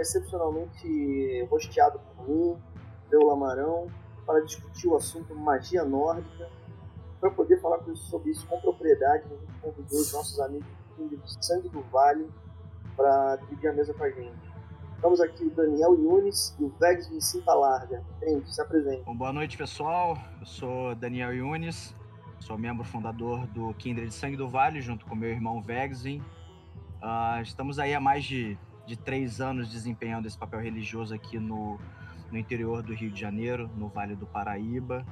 [0.00, 2.56] Excepcionalmente rosteado por mim,
[3.08, 3.88] pelo Lamarão,
[4.26, 6.48] para discutir o assunto magia nórdica.
[7.20, 11.68] Para poder falar sobre isso com propriedade, a gente convidou os nossos amigos de Sangue
[11.68, 12.28] do Vale
[12.96, 14.50] para dividir a mesa com a gente.
[14.94, 18.02] Estamos aqui o Daniel Yunis e o Vegas Vincenta Larga.
[18.22, 19.02] Gente, se apresente.
[19.04, 20.18] Bom, boa noite, pessoal.
[20.38, 21.94] Eu sou Daniel Yunis,
[22.38, 26.20] sou membro fundador do Kindred Sangue do Vale, junto com meu irmão Vegzin.
[27.02, 28.58] Uh, estamos aí há mais de,
[28.90, 31.78] de três anos desempenhando esse papel religioso aqui no,
[32.28, 35.06] no interior do Rio de Janeiro, no Vale do Paraíba.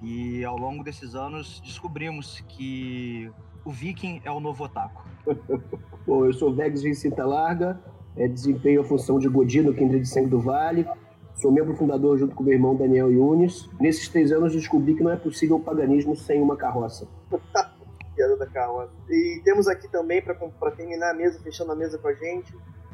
[0.00, 3.30] E ao longo desses anos descobrimos que
[3.66, 5.04] o viking é o novo otaku.
[6.06, 7.78] Bom, eu sou Vegas Vicenta Larga,
[8.16, 10.88] é, desempenho a função de Godino, Kindred Sangue do Vale.
[11.34, 13.68] Sou membro fundador junto com meu irmão Daniel Yunis.
[13.78, 17.06] Nesses três anos descobri que não é possível o paganismo sem uma carroça.
[18.16, 18.90] piada da carroça.
[19.10, 22.52] E temos aqui também, para terminar a mesa, fechando a mesa com a gente,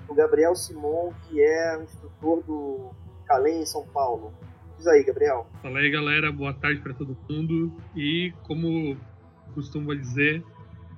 [0.08, 2.90] o Gabriel Simon, que é instrutor do
[3.26, 4.32] Calem em São Paulo.
[4.76, 5.46] Diz aí, Gabriel.
[5.62, 6.30] Fala aí, galera.
[6.32, 7.72] Boa tarde para todo mundo.
[7.94, 8.96] E como
[9.54, 10.44] costuma dizer,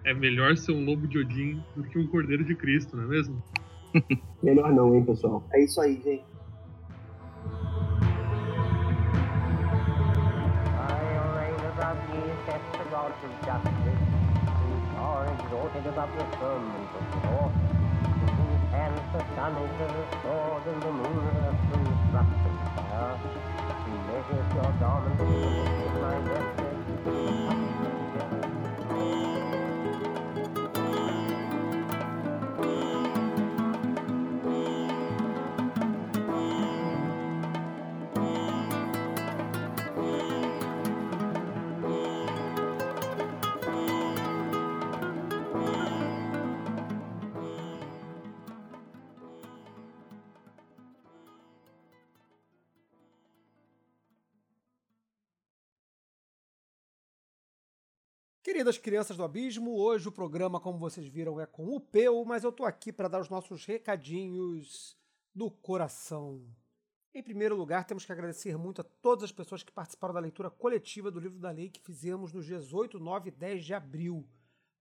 [0.05, 3.07] é melhor ser um lobo de Odin do que um cordeiro de Cristo, não é
[3.07, 3.43] mesmo?
[4.43, 5.43] Melhor não, hein, pessoal?
[5.53, 6.25] É isso aí, gente.
[15.47, 17.76] exalted above your firmament of the north.
[18.77, 21.07] Hälsa sanningen, staden och
[58.57, 62.43] Queridas crianças do abismo, hoje o programa, como vocês viram, é com o Peu, mas
[62.43, 64.97] eu tô aqui para dar os nossos recadinhos
[65.35, 66.43] do coração.
[67.13, 70.49] Em primeiro lugar, temos que agradecer muito a todas as pessoas que participaram da leitura
[70.49, 74.27] coletiva do livro da lei que fizemos nos dias 8, 9 e 10 de abril.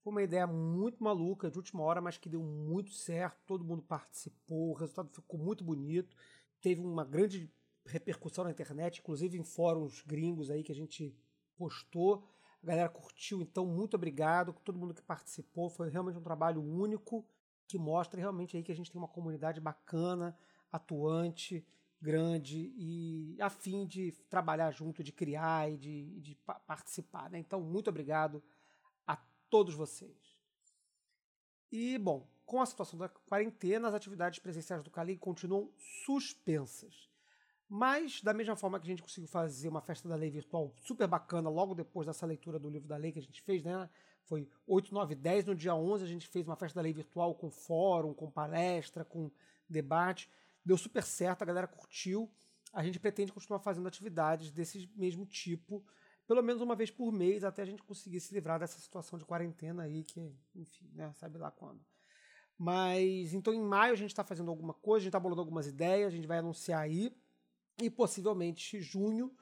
[0.01, 3.83] Foi uma ideia muito maluca, de última hora, mas que deu muito certo, todo mundo
[3.83, 6.15] participou, o resultado ficou muito bonito,
[6.61, 7.51] teve uma grande
[7.85, 11.13] repercussão na internet, inclusive em fóruns gringos aí que a gente
[11.57, 12.25] postou.
[12.65, 15.69] A galera curtiu, então muito obrigado todo mundo que participou.
[15.69, 17.23] Foi realmente um trabalho único
[17.67, 20.35] que mostra realmente aí que a gente tem uma comunidade bacana,
[20.71, 21.63] atuante,
[22.01, 27.29] grande e a fim de trabalhar junto, de criar e de, de participar.
[27.29, 27.37] Né?
[27.37, 28.43] Então, muito obrigado
[29.05, 29.15] a
[29.47, 30.35] todos vocês.
[31.71, 35.71] E, bom, com a situação da quarentena, as atividades presenciais do Cali continuam
[36.03, 37.11] suspensas.
[37.67, 41.07] Mas, da mesma forma que a gente conseguiu fazer uma festa da lei virtual super
[41.07, 43.89] bacana logo depois dessa leitura do livro da lei que a gente fez, né?
[44.25, 45.45] Foi 8, 9, 10.
[45.45, 49.03] No dia 11 a gente fez uma festa da lei virtual com fórum, com palestra,
[49.03, 49.31] com
[49.67, 50.29] debate.
[50.63, 52.31] Deu super certo, a galera curtiu.
[52.71, 55.83] A gente pretende continuar fazendo atividades desse mesmo tipo,
[56.27, 59.25] pelo menos uma vez por mês, até a gente conseguir se livrar dessa situação de
[59.25, 60.19] quarentena aí, que,
[60.55, 61.13] enfim, né?
[61.13, 61.79] Sabe lá quando.
[62.57, 65.67] Mas, então, em maio a gente está fazendo alguma coisa, a gente está bolando algumas
[65.67, 67.15] ideias, a gente vai anunciar aí.
[67.81, 69.35] E possivelmente junho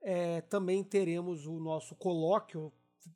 [0.00, 2.72] é, também teremos o nosso colóquio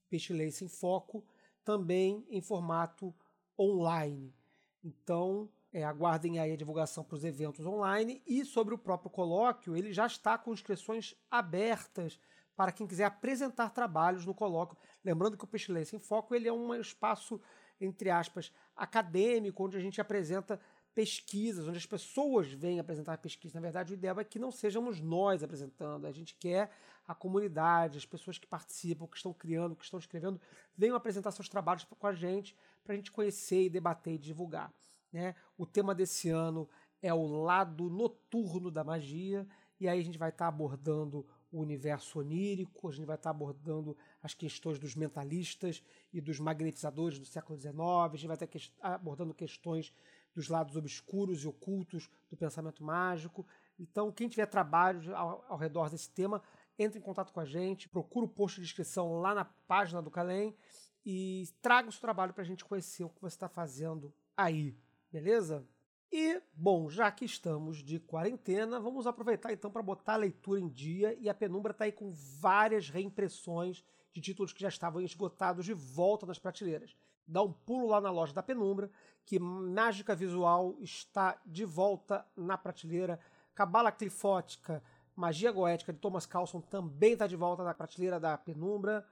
[0.08, 1.24] Pestilência em Foco,
[1.64, 3.14] também em formato
[3.58, 4.34] online.
[4.82, 9.76] Então, é, aguardem aí a divulgação para os eventos online e sobre o próprio colóquio,
[9.76, 12.18] ele já está com inscrições abertas
[12.54, 14.76] para quem quiser apresentar trabalhos no colóquio.
[15.04, 17.40] Lembrando que o Pestilência em Foco ele é um espaço,
[17.80, 20.60] entre aspas, acadêmico, onde a gente apresenta
[20.94, 23.54] pesquisas, onde as pessoas vêm apresentar pesquisas.
[23.54, 26.06] Na verdade, o ideal é que não sejamos nós apresentando.
[26.06, 26.70] A gente quer
[27.06, 30.40] a comunidade, as pessoas que participam, que estão criando, que estão escrevendo,
[30.76, 34.72] venham apresentar seus trabalhos com a gente, para a gente conhecer e debater e divulgar.
[35.12, 35.34] Né?
[35.56, 36.68] O tema desse ano
[37.00, 39.46] é o lado noturno da magia,
[39.80, 43.96] e aí a gente vai estar abordando o universo onírico, a gente vai estar abordando
[44.22, 48.58] as questões dos mentalistas e dos magnetizadores do século XIX, a gente vai estar que
[48.80, 49.92] abordando questões
[50.34, 53.46] dos lados obscuros e ocultos do pensamento mágico.
[53.78, 56.42] Então, quem tiver trabalhos ao, ao redor desse tema,
[56.78, 60.10] entre em contato com a gente, procura o post de inscrição lá na página do
[60.10, 60.56] Calem
[61.04, 64.76] e traga o seu trabalho para a gente conhecer o que você está fazendo aí,
[65.10, 65.66] beleza?
[66.10, 70.68] E, bom, já que estamos de quarentena, vamos aproveitar então para botar a leitura em
[70.68, 73.82] dia e a Penumbra está aí com várias reimpressões
[74.12, 76.94] de títulos que já estavam esgotados de volta nas prateleiras.
[77.26, 78.90] Dá um pulo lá na loja da Penumbra,
[79.24, 83.18] que Mágica Visual está de volta na prateleira.
[83.54, 84.82] Cabala Clifótica,
[85.14, 89.06] Magia Goética de Thomas Carlson também está de volta na prateleira da Penumbra.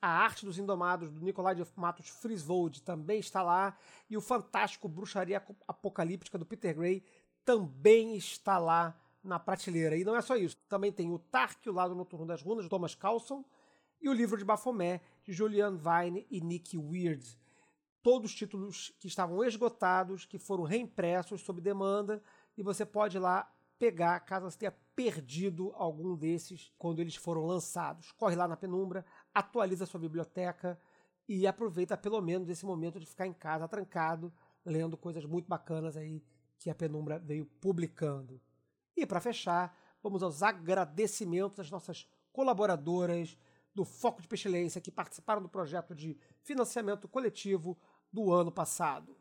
[0.00, 3.76] A Arte dos Indomados, do Nicolai de Matos Friswold, também está lá.
[4.08, 7.02] E o fantástico Bruxaria Apocalíptica, do Peter Gray,
[7.44, 9.96] também está lá na prateleira.
[9.96, 10.56] E não é só isso.
[10.68, 13.44] Também tem o Tark, o Lado Noturno das Runas, de Thomas Carlson,
[14.00, 17.36] e o livro de Baphomet, de Julian Vine e Nick Weird.
[18.02, 22.22] Todos os títulos que estavam esgotados, que foram reimpressos sob demanda,
[22.56, 27.46] e você pode ir lá pegar caso você tenha perdido algum desses quando eles foram
[27.46, 28.10] lançados.
[28.12, 30.78] Corre lá na penumbra, atualiza sua biblioteca
[31.28, 34.32] e aproveita pelo menos esse momento de ficar em casa trancado,
[34.64, 36.24] lendo coisas muito bacanas aí
[36.58, 38.40] que a Penumbra veio publicando.
[38.96, 43.38] E para fechar, vamos aos agradecimentos das nossas colaboradoras
[43.74, 47.78] do Foco de Pestilência que participaram do projeto de financiamento coletivo
[48.12, 49.16] do ano passado.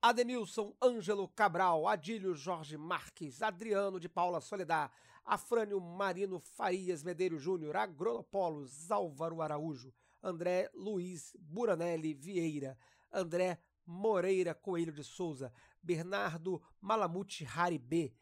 [0.00, 4.90] Ademilson Ângelo Cabral, Adílio Jorge Marques, Adriano de Paula Soledad,
[5.24, 12.78] Afrânio Marino Farias Medeiros Júnior, Agronopolos, Álvaro Araújo, André Luiz Buranelli Vieira,
[13.12, 15.52] André Moreira Coelho de Souza,
[15.82, 18.14] Bernardo Malamute Haribê,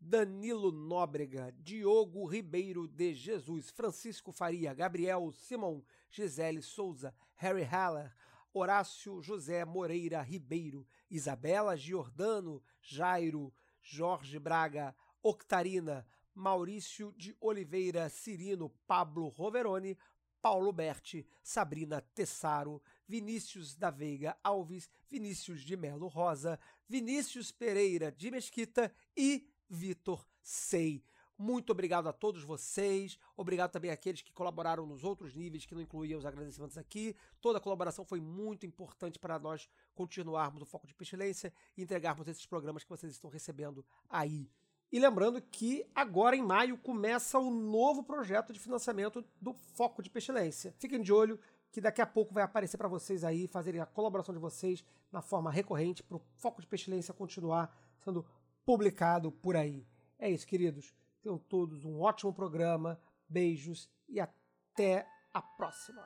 [0.00, 8.14] Danilo Nóbrega, Diogo Ribeiro de Jesus, Francisco Faria, Gabriel Simão, Gisele Souza, Harry Haller,
[8.52, 19.28] Horácio José Moreira Ribeiro, Isabela Giordano, Jairo, Jorge Braga, Octarina, Maurício de Oliveira Cirino, Pablo
[19.28, 19.96] Roveroni,
[20.40, 26.58] Paulo Berti, Sabrina Tessaro, Vinícius da Veiga Alves, Vinícius de Melo Rosa,
[26.88, 31.04] Vinícius Pereira de Mesquita e Vitor Sei.
[31.40, 33.18] Muito obrigado a todos vocês.
[33.34, 37.16] Obrigado também àqueles que colaboraram nos outros níveis, que não incluíam os agradecimentos aqui.
[37.40, 42.28] Toda a colaboração foi muito importante para nós continuarmos o foco de pestilência e entregarmos
[42.28, 44.50] esses programas que vocês estão recebendo aí.
[44.92, 50.10] E lembrando que agora em maio começa o novo projeto de financiamento do Foco de
[50.10, 50.74] Pestilência.
[50.78, 51.40] Fiquem de olho
[51.72, 55.22] que daqui a pouco vai aparecer para vocês aí, fazerem a colaboração de vocês na
[55.22, 58.26] forma recorrente para o Foco de Pestilência continuar sendo
[58.62, 59.86] publicado por aí.
[60.18, 60.92] É isso, queridos.
[61.22, 66.02] Tenham todos um ótimo programa, beijos e até a próxima.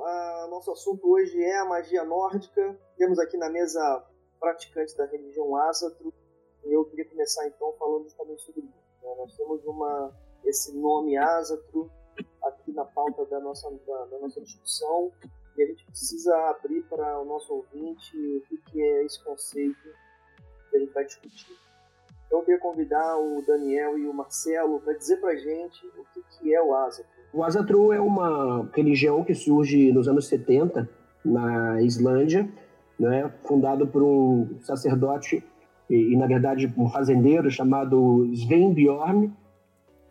[0.00, 2.78] Ah, nosso assunto hoje é a magia nórdica.
[2.96, 4.06] Temos aqui na mesa
[4.38, 6.14] praticantes da religião Ázatro.
[6.64, 9.02] E eu queria começar então falando justamente sobre isso.
[9.02, 9.14] Né?
[9.16, 11.90] Nós temos uma, esse nome Ázatro
[12.44, 15.12] aqui na pauta da nossa, da, da nossa discussão
[15.56, 19.88] e a gente precisa abrir para o nosso ouvinte o que, é esse conceito
[20.70, 21.52] que a gente vai discutir.
[22.26, 26.06] Então eu queria convidar o Daniel e o Marcelo para dizer para a gente o
[26.40, 27.22] que, é o Asatru.
[27.32, 30.88] O Asatru é uma religião que surge nos anos 70
[31.24, 32.48] na Islândia,
[32.98, 35.44] né, fundado por um sacerdote
[35.88, 39.32] e, na verdade um fazendeiro chamado Sven Bjorn,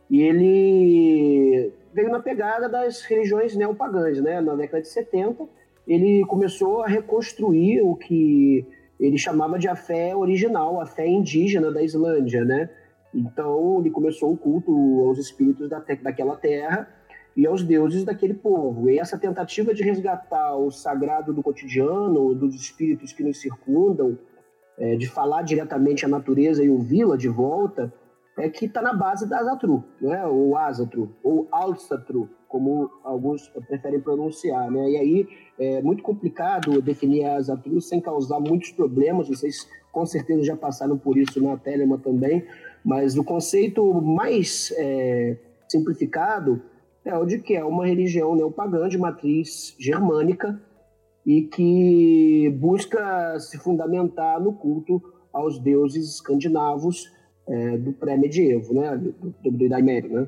[0.10, 4.42] e ele veio na pegada das religiões neopagãs, né?
[4.42, 5.48] Na década de 70,
[5.88, 8.66] ele começou a reconstruir o que
[9.00, 12.70] ele chamava de a fé original, a fé indígena da Islândia, né?
[13.14, 14.72] Então, ele começou o culto
[15.06, 16.88] aos espíritos da, daquela terra
[17.36, 18.90] e aos deuses daquele povo.
[18.90, 24.18] E essa tentativa de resgatar o sagrado do cotidiano, dos espíritos que nos circundam,
[24.78, 27.94] é, de falar diretamente à natureza e ouvi-la de volta,
[28.42, 30.26] é que está na base da Azatru, né?
[30.26, 34.70] ou Azatru, ou Alsatru, como alguns preferem pronunciar.
[34.72, 34.92] Né?
[34.92, 35.28] E aí
[35.60, 40.98] é muito complicado definir a Azatru sem causar muitos problemas, vocês com certeza já passaram
[40.98, 42.44] por isso na Telema também,
[42.84, 46.62] mas o conceito mais é, simplificado
[47.06, 50.60] é o de que é uma religião neopagã de matriz germânica
[51.26, 55.00] e que busca se fundamentar no culto
[55.32, 60.28] aos deuses escandinavos é, do pré-medievo, né, do, do, do Idade Média, né?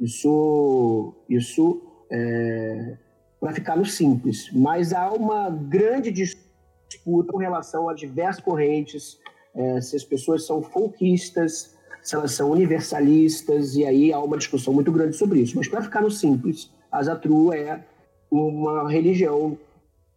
[0.00, 2.96] Isso, isso é,
[3.38, 4.50] para ficar no simples.
[4.52, 9.18] Mas há uma grande disputa com relação a diversas correntes,
[9.54, 14.72] é, se as pessoas são folquistas, se elas são universalistas, e aí há uma discussão
[14.72, 15.56] muito grande sobre isso.
[15.56, 17.84] Mas para ficar no simples, a Zatru é
[18.30, 19.58] uma religião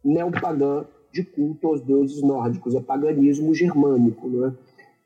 [0.03, 4.27] neopagã de culto aos deuses nórdicos, é paganismo germânico.
[4.27, 4.53] Né?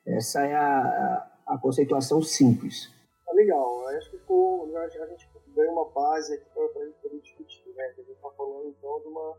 [0.07, 2.89] Essa é a, a conceituação simples.
[3.25, 7.19] Tá legal, acho que ficou, a gente ganha uma base aqui para a gente poder
[7.19, 7.73] discutir.
[7.75, 7.83] Né?
[7.83, 9.37] A gente está falando então de uma,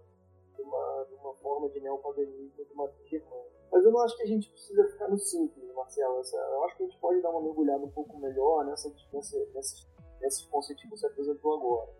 [0.56, 3.58] de, uma, de uma forma de neopaganismo de uma germânica.
[3.72, 6.16] Mas eu não acho que a gente precisa ficar no simples, Marcelo.
[6.16, 9.86] Eu acho que a gente pode dar uma mergulhada um pouco melhor nessa, nessa, nesses,
[10.20, 11.90] nesses conceitos que você apresentou agora.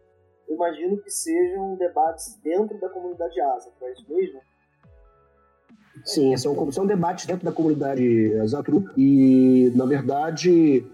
[0.47, 4.41] Eu imagino que sejam debates dentro da comunidade ASA, é isso mesmo?
[6.05, 10.85] Sim, são, são debates dentro da comunidade Zatru e, na verdade,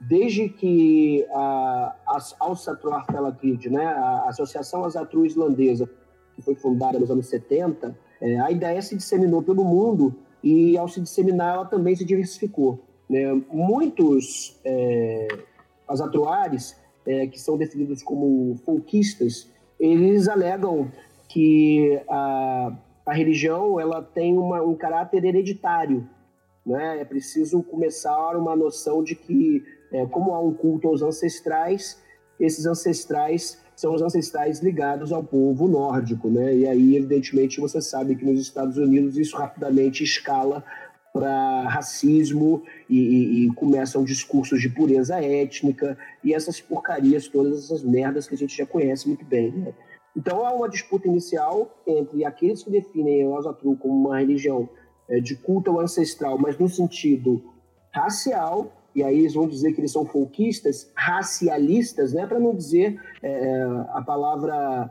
[0.00, 5.88] desde que a, a Al-Satru Arfelakid, né, a Associação Azatru Islandesa,
[6.34, 10.88] que foi fundada nos anos 70, é, a ideia se disseminou pelo mundo e, ao
[10.88, 12.80] se disseminar, ela também se diversificou.
[13.08, 13.32] Né?
[13.50, 15.28] Muitos é,
[15.86, 20.90] azatruares, é, que são definidos como folquistas, eles alegam
[21.28, 22.72] que a,
[23.04, 26.08] a religião ela tem uma, um caráter hereditário.
[26.64, 27.00] Né?
[27.00, 32.00] É preciso começar uma noção de que, é, como há um culto aos ancestrais,
[32.38, 36.54] esses ancestrais são os ancestrais ligados ao povo nórdico, né?
[36.54, 40.62] E aí, evidentemente, você sabe que nos Estados Unidos isso rapidamente escala
[41.12, 47.82] para racismo e, e, e, começam discursos de pureza étnica e essas porcarias, todas essas
[47.82, 49.50] merdas que a gente já conhece muito bem.
[49.50, 49.74] Né?
[50.16, 54.68] Então há uma disputa inicial entre aqueles que definem o Azatru como uma religião
[55.08, 57.42] é, de culto ancestral, mas no sentido
[57.90, 63.00] racial, e aí eles vão dizer que eles são folquistas, racialistas, né, para não dizer
[63.22, 64.90] é, a palavra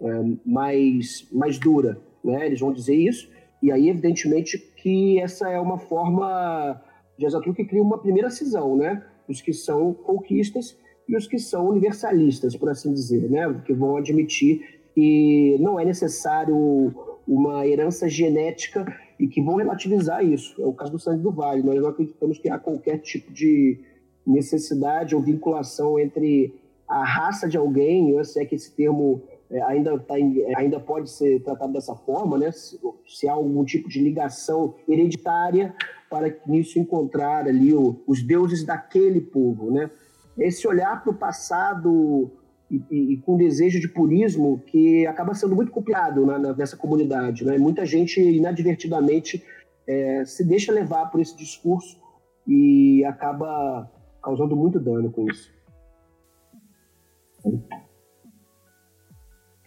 [0.00, 2.00] é, mais, mais dura.
[2.24, 2.46] Né?
[2.46, 3.30] Eles vão dizer isso,
[3.62, 6.80] e aí, evidentemente, que essa é uma forma
[7.18, 9.02] de Azatru que cria uma primeira cisão, né?
[9.26, 10.76] Os que são folquistas
[11.08, 13.62] e os que são universalistas, por assim dizer, né?
[13.64, 16.94] Que vão admitir que não é necessário
[17.26, 18.86] uma herança genética
[19.18, 20.60] e que vão relativizar isso.
[20.60, 21.62] É o caso do sangue do vale.
[21.62, 23.80] Nós não acreditamos que há qualquer tipo de
[24.26, 26.54] necessidade ou vinculação entre
[26.88, 30.80] a raça de alguém, ou se é que esse termo é, ainda, tá em, ainda
[30.80, 32.50] pode ser tratado dessa forma, né?
[32.52, 35.74] Se, se, há algum tipo de ligação hereditária
[36.10, 39.90] para nisso encontrar ali o, os deuses daquele povo, né?
[40.38, 42.30] Esse olhar para o passado
[42.70, 47.44] e, e, e, com desejo de purismo que acaba sendo muito complicado né, nessa comunidade.
[47.44, 47.56] Né?
[47.58, 49.42] Muita gente inadvertidamente
[49.86, 52.00] é, se deixa levar por esse discurso
[52.46, 53.90] e acaba
[54.22, 55.54] causando muito dano com isso.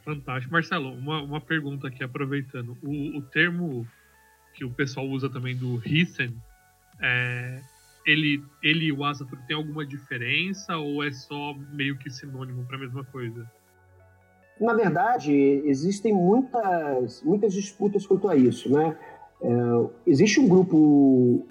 [0.04, 0.52] Fantástico.
[0.52, 2.78] Marcelo, uma, uma pergunta aqui, aproveitando.
[2.84, 3.88] O, o termo
[4.54, 6.36] que o pessoal usa também do Rissen,
[7.02, 7.62] é,
[8.06, 12.78] ele, ele e o Asatru tem alguma diferença ou é só meio que sinônimo para
[12.78, 13.50] a mesma coisa?
[14.60, 15.34] Na verdade,
[15.66, 18.98] existem muitas, muitas disputas quanto a isso, né?
[19.42, 19.50] É,
[20.06, 21.46] existe um grupo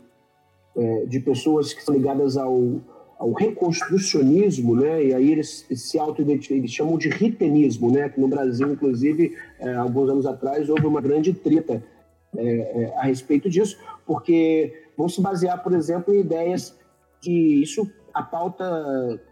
[0.76, 2.80] é, de pessoas que são ligadas ao,
[3.18, 5.06] ao reconstrucionismo, né?
[5.06, 8.10] E aí eles se auto eles chamam de ritenismo, né?
[8.10, 11.82] Que no Brasil, inclusive, é, alguns anos atrás houve uma grande treta
[12.36, 16.76] é, é, a respeito disso, porque vão se basear, por exemplo, em ideias
[17.22, 18.64] de isso, a pauta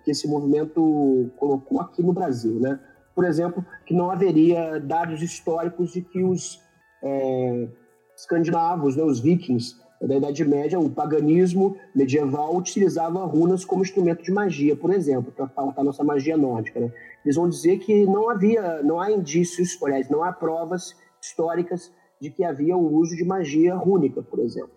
[0.04, 2.78] que esse movimento colocou aqui no Brasil, né?
[3.14, 6.60] Por exemplo, que não haveria dados históricos de que os
[7.02, 7.68] é,
[8.16, 14.30] escandinavos, né, os vikings da Idade Média, o paganismo medieval utilizava runas como instrumento de
[14.30, 16.78] magia, por exemplo, para pautar nossa magia nórdica.
[16.78, 16.92] Né?
[17.24, 22.30] Eles vão dizer que não havia, não há indícios, aliás, não há provas históricas de
[22.30, 24.75] que havia o uso de magia rúnica, por exemplo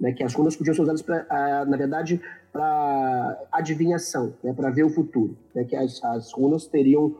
[0.00, 2.20] né, que as runas podiam ser usadas, pra, na verdade,
[2.52, 5.36] para adivinhação, né, para ver o futuro.
[5.54, 7.14] Né, que as, as runas teriam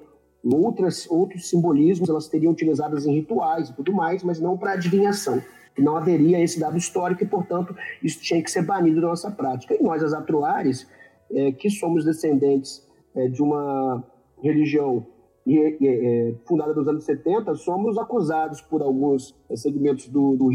[0.45, 5.43] outras, outros simbolismos, elas teriam utilizadas em rituais e tudo mais, mas não para adivinhação.
[5.77, 9.31] E não haveria esse dado histórico e, portanto, isso tinha que ser banido da nossa
[9.31, 9.75] prática.
[9.75, 10.87] E nós, as atuares,
[11.31, 14.03] é, que somos descendentes é, de uma
[14.43, 15.07] religião
[15.47, 20.49] é, fundada nos anos 70, somos acusados por alguns segmentos do, do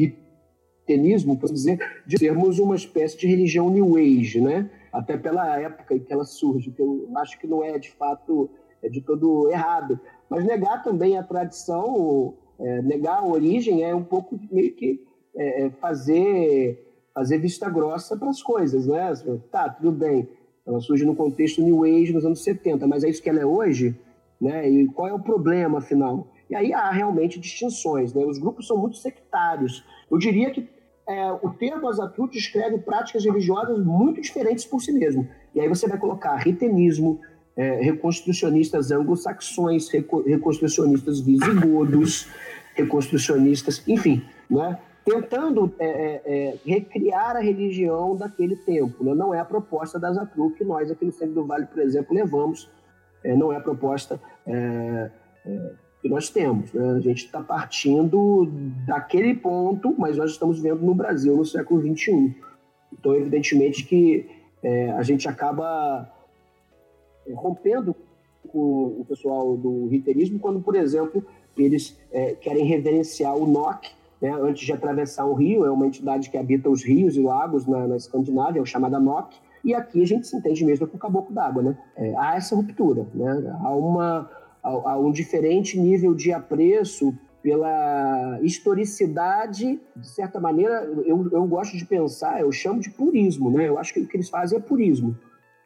[0.92, 4.70] cristianismo, por dizer, de sermos uma espécie de religião New Age, né?
[4.92, 8.50] Até pela época em que ela surge, que eu acho que não é de fato
[8.84, 10.00] é de todo errado.
[10.30, 15.04] Mas negar também a tradição, é, negar a origem é um pouco meio que
[15.36, 19.14] é, é fazer fazer vista grossa para as coisas, né?
[19.52, 20.28] Tá, tudo bem.
[20.66, 23.46] Ela surge no contexto New Age nos anos 70, mas é isso que ela é
[23.46, 23.96] hoje,
[24.40, 24.70] né?
[24.70, 26.28] E qual é o problema, afinal?
[26.50, 28.26] E aí há realmente distinções, né?
[28.26, 29.86] Os grupos são muito sectários.
[30.10, 30.68] Eu diria que
[31.08, 35.28] é, o termo Azatru descreve práticas religiosas muito diferentes por si mesmo.
[35.54, 37.20] E aí você vai colocar ritenismo,
[37.56, 42.30] é, reconstrucionistas anglo-saxões, reconstrucionistas visigodos,
[42.76, 44.80] reconstrucionistas, enfim, né?
[45.04, 49.04] tentando é, é, é, recriar a religião daquele tempo.
[49.04, 49.14] Né?
[49.14, 52.16] Não é a proposta da Zatru que nós aqui no Centro do Vale, por exemplo,
[52.16, 52.70] levamos.
[53.24, 54.20] É, não é a proposta
[56.02, 56.74] que nós temos.
[56.74, 56.92] Né?
[56.92, 58.46] A gente está partindo
[58.86, 62.36] daquele ponto, mas nós estamos vendo no Brasil no século XXI.
[62.92, 64.30] Então, evidentemente que
[64.96, 66.08] a gente acaba
[67.34, 67.96] rompendo
[68.48, 71.26] com o pessoal do riterismo quando, por exemplo,
[71.58, 71.98] eles
[72.42, 73.88] querem reverenciar o NOC,
[74.22, 77.66] né, antes de atravessar o rio, é uma entidade que habita os rios e lagos
[77.66, 81.00] na, na Escandinávia, é chamada NOC, e aqui a gente se entende mesmo com o
[81.00, 81.64] caboclo d'água.
[81.64, 81.78] Né?
[81.96, 83.58] É, há essa ruptura, né?
[83.62, 84.30] há, uma,
[84.64, 91.76] há, há um diferente nível de apreço pela historicidade, de certa maneira, eu, eu gosto
[91.76, 93.68] de pensar, eu chamo de purismo, né?
[93.68, 95.18] Eu acho que o que eles fazem é purismo,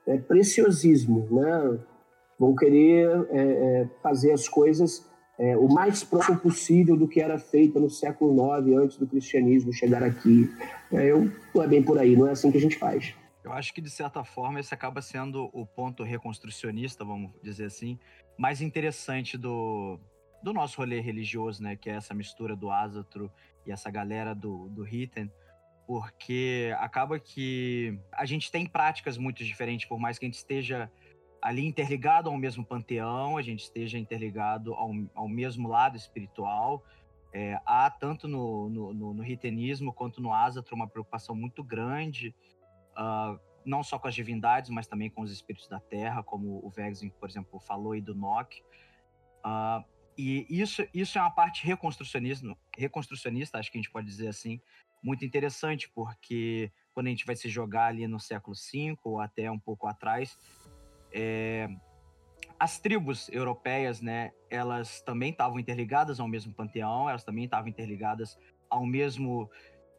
[0.08, 1.80] é preciosismo, né?
[2.40, 5.06] Vão querer é, é, fazer as coisas
[5.38, 9.74] é, o mais próximo possível do que era feito no século IX, antes do cristianismo
[9.74, 10.50] chegar aqui.
[10.92, 13.14] É, eu, não é bem por aí, não é assim que a gente faz.
[13.44, 18.00] Eu acho que, de certa forma, esse acaba sendo o ponto reconstrucionista, vamos dizer assim,
[18.38, 20.00] mais interessante do,
[20.44, 21.76] do nosso rolê religioso, né?
[21.76, 23.32] Que é essa mistura do Ázatro
[23.66, 25.32] e essa galera do, do Hitten,
[25.88, 30.92] porque acaba que a gente tem práticas muito diferentes, por mais que a gente esteja
[31.42, 36.84] ali interligado ao mesmo panteão, a gente esteja interligado ao, ao mesmo lado espiritual.
[37.32, 42.34] É, há tanto no, no, no, no, ritenismo quanto no ásatro uma preocupação muito grande,
[42.98, 46.70] uh, não só com as divindades, mas também com os espíritos da terra, como o
[46.70, 48.62] Vexin, por exemplo, falou aí do Nock.
[49.46, 49.84] Uh,
[50.18, 54.62] e isso, isso é uma parte reconstrucionista, reconstrucionista, acho que a gente pode dizer assim,
[55.04, 59.52] muito interessante, porque quando a gente vai se jogar ali no século V ou até
[59.52, 60.38] um pouco atrás,
[61.14, 61.68] é,
[62.60, 68.38] as tribos europeias, né, elas também estavam interligadas ao mesmo panteão, elas também estavam interligadas
[68.70, 69.50] ao mesmo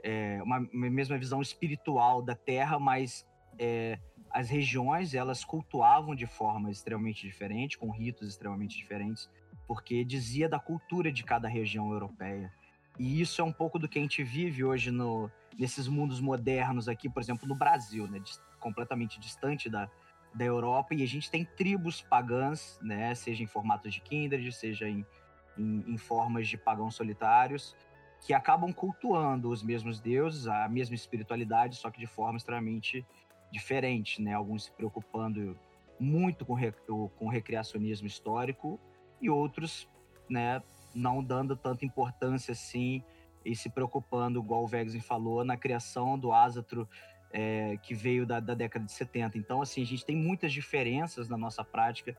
[0.02, 3.26] é, uma, uma, mesma visão espiritual da Terra, mas
[3.58, 3.98] é,
[4.30, 9.30] as regiões elas cultuavam de forma extremamente diferente, com ritos extremamente diferentes,
[9.66, 12.52] porque dizia da cultura de cada região europeia.
[12.98, 16.88] E isso é um pouco do que a gente vive hoje no, nesses mundos modernos
[16.88, 18.22] aqui, por exemplo, no Brasil, né,
[18.60, 19.88] completamente distante da,
[20.34, 24.88] da Europa e a gente tem tribos pagãs, né, seja em formatos de kindred, seja
[24.88, 25.04] em,
[25.56, 27.74] em, em formas de pagãos solitários,
[28.20, 33.04] que acabam cultuando os mesmos deuses, a mesma espiritualidade, só que de forma extremamente
[33.52, 34.34] diferente, né?
[34.34, 35.56] Alguns se preocupando
[35.98, 36.56] muito com,
[37.16, 38.78] com o recreacionismo histórico
[39.20, 39.88] e outros,
[40.28, 40.62] né,
[40.94, 43.02] não dando tanta importância assim
[43.44, 46.88] e se preocupando, igual o Vegzin falou, na criação do ásatro
[47.32, 49.38] é, que veio da, da, década de 70.
[49.38, 52.16] Então, assim, a gente tem muitas diferenças na nossa prática,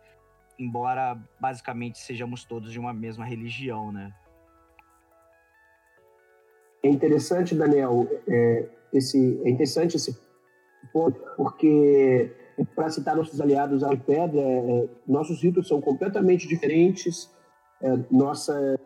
[0.58, 4.14] embora basicamente sejamos todos de uma mesma religião, né?
[6.82, 10.14] É interessante, Daniel, é, esse, é interessante esse
[10.92, 12.32] ponto, porque,
[12.76, 17.30] para citar nossos aliados à pedra, é, nossos ritos são completamente diferentes,
[17.82, 18.78] é, nossas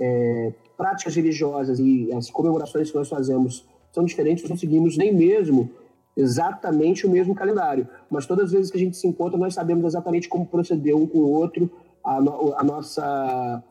[0.00, 5.70] é, práticas religiosas e as comemorações que nós fazemos são diferentes, não seguimos nem mesmo
[6.16, 7.88] exatamente o mesmo calendário.
[8.10, 11.06] Mas todas as vezes que a gente se encontra, nós sabemos exatamente como proceder um
[11.06, 11.70] com o outro,
[12.04, 13.62] a, no, a nossa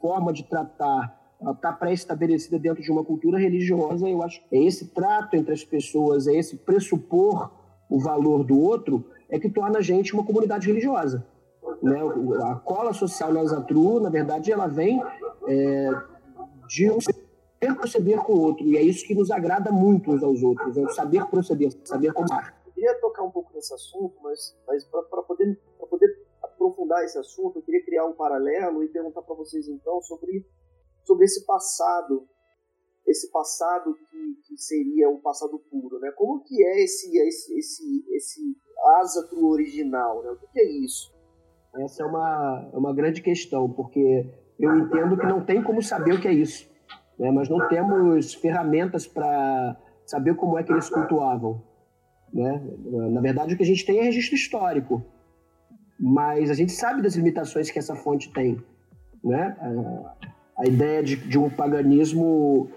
[0.00, 4.08] forma de tratar está pré-estabelecida dentro de uma cultura religiosa.
[4.08, 7.50] Eu acho que é esse trato entre as pessoas, é esse pressupor
[7.88, 11.26] o valor do outro, é que torna a gente uma comunidade religiosa.
[11.82, 11.98] Né?
[12.44, 15.02] A cola social na Zatru, na verdade, ela vem
[15.48, 15.90] é,
[16.68, 18.64] de um saber proceder com o outro.
[18.64, 22.12] E é isso que nos agrada muito uns aos outros, é o saber proceder, saber
[22.12, 22.28] como.
[22.32, 27.58] Eu queria tocar um pouco nesse assunto, mas, mas para poder, poder aprofundar esse assunto,
[27.58, 30.46] eu queria criar um paralelo e perguntar para vocês então sobre,
[31.10, 32.26] sobre esse passado,
[33.06, 36.10] esse passado que, que seria o passado puro, né?
[36.16, 38.56] Como que é esse esse esse esse
[39.42, 40.30] original, né?
[40.30, 41.12] O que é isso?
[41.78, 44.26] Essa é uma, é uma grande questão, porque
[44.58, 46.70] eu entendo que não tem como saber o que é isso
[47.20, 47.30] né?
[47.30, 51.62] nós não temos ferramentas para saber como é que eles cultuavam.
[52.32, 52.62] Né?
[53.12, 55.04] Na verdade, o que a gente tem é registro histórico,
[55.98, 58.58] mas a gente sabe das limitações que essa fonte tem.
[59.22, 59.54] Né?
[60.60, 62.70] A, ideia de, de, um paganismo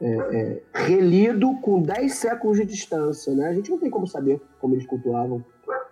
[0.00, 3.34] é, é, relido com 10 séculos de distância.
[3.34, 3.48] Né?
[3.48, 5.44] A gente não tem como saber como eles cultuavam,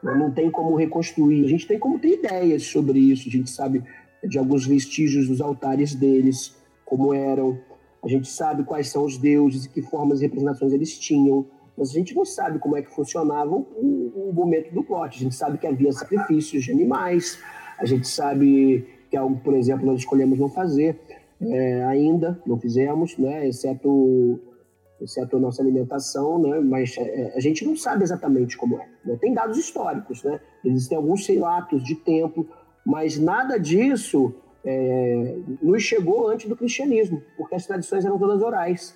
[0.03, 0.15] né?
[0.15, 1.45] não tem como reconstruir.
[1.45, 3.83] A gente tem como ter ideias sobre isso, a gente sabe
[4.23, 7.59] de alguns vestígios dos altares deles, como eram.
[8.03, 11.91] A gente sabe quais são os deuses e que formas e representações eles tinham, mas
[11.91, 15.17] a gente não sabe como é que funcionava o, o momento do plot.
[15.17, 17.39] A gente sabe que havia sacrifícios de animais,
[17.79, 20.99] a gente sabe que é algo, por exemplo, nós escolhemos não fazer
[21.41, 24.41] é, ainda, não fizemos, né, exceto
[25.01, 26.61] exceto a nossa alimentação, né?
[26.61, 28.89] Mas é, a gente não sabe exatamente como é.
[29.05, 29.17] Né?
[29.21, 30.41] Tem dados históricos, né?
[30.65, 32.47] Existem alguns relatos de templo,
[32.85, 38.95] mas nada disso é, nos chegou antes do cristianismo, porque as tradições eram todas orais.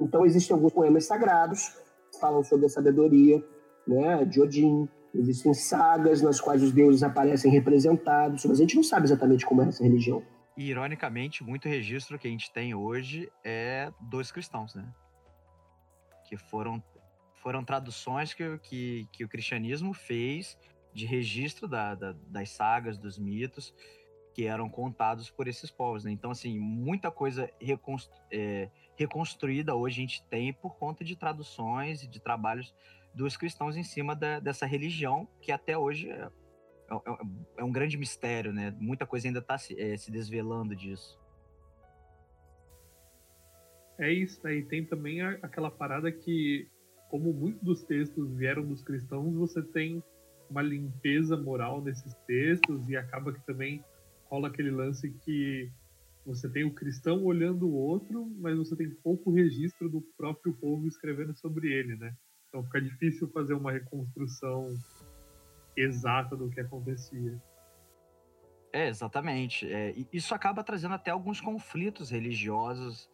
[0.00, 1.76] Então existem alguns poemas sagrados
[2.12, 3.42] que falam sobre a sabedoria,
[3.86, 4.24] né?
[4.24, 4.88] De Odin.
[5.14, 9.62] Existem sagas nas quais os deuses aparecem representados, mas a gente não sabe exatamente como
[9.62, 10.22] é essa religião.
[10.58, 14.92] E, ironicamente, muito registro que a gente tem hoje é dos cristãos, né?
[16.26, 16.82] Que foram,
[17.36, 20.58] foram traduções que, que, que o cristianismo fez
[20.92, 23.72] de registro da, da, das sagas, dos mitos
[24.34, 26.02] que eram contados por esses povos.
[26.02, 26.10] Né?
[26.10, 32.02] Então, assim, muita coisa reconstru é, reconstruída hoje a gente tem por conta de traduções
[32.02, 32.74] e de trabalhos
[33.14, 36.10] dos cristãos em cima da, dessa religião que até hoje
[36.90, 37.18] é é,
[37.58, 38.74] é, um grande mistério, né?
[38.78, 41.18] Muita coisa ainda está se, é, se desvelando disso.
[43.98, 44.56] É isso, né?
[44.56, 46.68] E tem também a, aquela parada que,
[47.10, 50.02] como muitos dos textos vieram dos cristãos, você tem
[50.48, 53.84] uma limpeza moral nesses textos e acaba que também
[54.30, 55.70] rola aquele lance que
[56.24, 60.86] você tem o cristão olhando o outro, mas você tem pouco registro do próprio povo
[60.86, 62.14] escrevendo sobre ele, né?
[62.48, 64.74] Então fica difícil fazer uma reconstrução
[65.80, 67.40] exata do que acontecia.
[68.72, 69.70] É, exatamente.
[69.72, 73.10] É, isso acaba trazendo até alguns conflitos religiosos,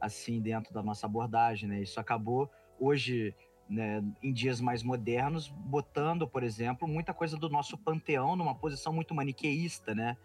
[0.00, 1.80] assim, dentro da nossa abordagem, né?
[1.80, 3.34] Isso acabou, hoje,
[3.68, 8.92] né, em dias mais modernos, botando, por exemplo, muita coisa do nosso panteão numa posição
[8.92, 10.16] muito maniqueísta, né?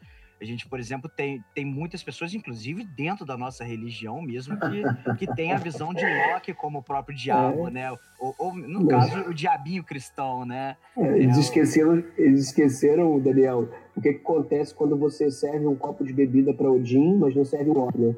[0.43, 5.15] A gente, por exemplo, tem, tem muitas pessoas, inclusive dentro da nossa religião mesmo, que,
[5.25, 7.71] que tem a visão de Loki como o próprio diabo, é.
[7.71, 7.91] né?
[8.19, 9.09] Ou, ou no Mas...
[9.09, 10.75] caso, o diabinho cristão, né?
[10.97, 15.77] É, eles, é, esqueceram, eles esqueceram, Daniel, o que, que acontece quando você serve um
[15.77, 18.15] copo de bebida para Odin, mas não serve o Loki, né?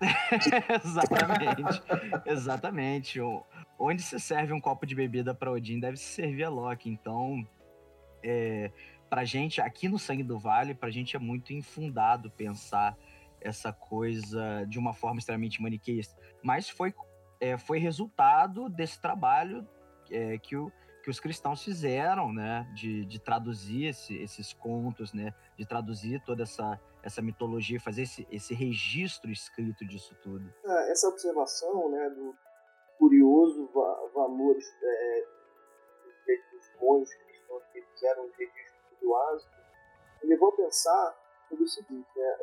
[0.84, 1.82] exatamente,
[2.26, 3.20] exatamente.
[3.76, 6.88] Onde se serve um copo de bebida para Odin, deve se servir a Loki.
[6.88, 7.44] Então,
[8.22, 8.70] é,
[9.08, 12.96] pra gente, aqui no Sangue do Vale, pra gente é muito infundado pensar
[13.40, 16.16] essa coisa de uma forma extremamente maniqueísta.
[16.42, 16.94] Mas foi,
[17.40, 19.66] é, foi resultado desse trabalho
[20.10, 22.68] é, que, o, que os cristãos fizeram, né?
[22.74, 25.32] De, de traduzir esse, esses contos, né?
[25.56, 30.52] De traduzir toda essa, essa mitologia, fazer esse, esse registro escrito disso tudo.
[30.90, 32.10] Essa observação, né?
[32.10, 32.34] Do
[32.98, 35.24] curioso va valor é,
[36.52, 38.65] dos monges cristãos que eram registros
[39.06, 39.50] do Asio,
[40.22, 41.16] me levou a pensar
[41.48, 42.38] sobre o seguinte, né?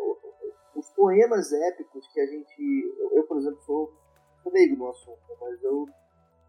[0.75, 3.93] os poemas épicos que a gente, eu, eu por exemplo sou,
[4.41, 5.35] sou leigo no assunto, né?
[5.41, 5.85] mas eu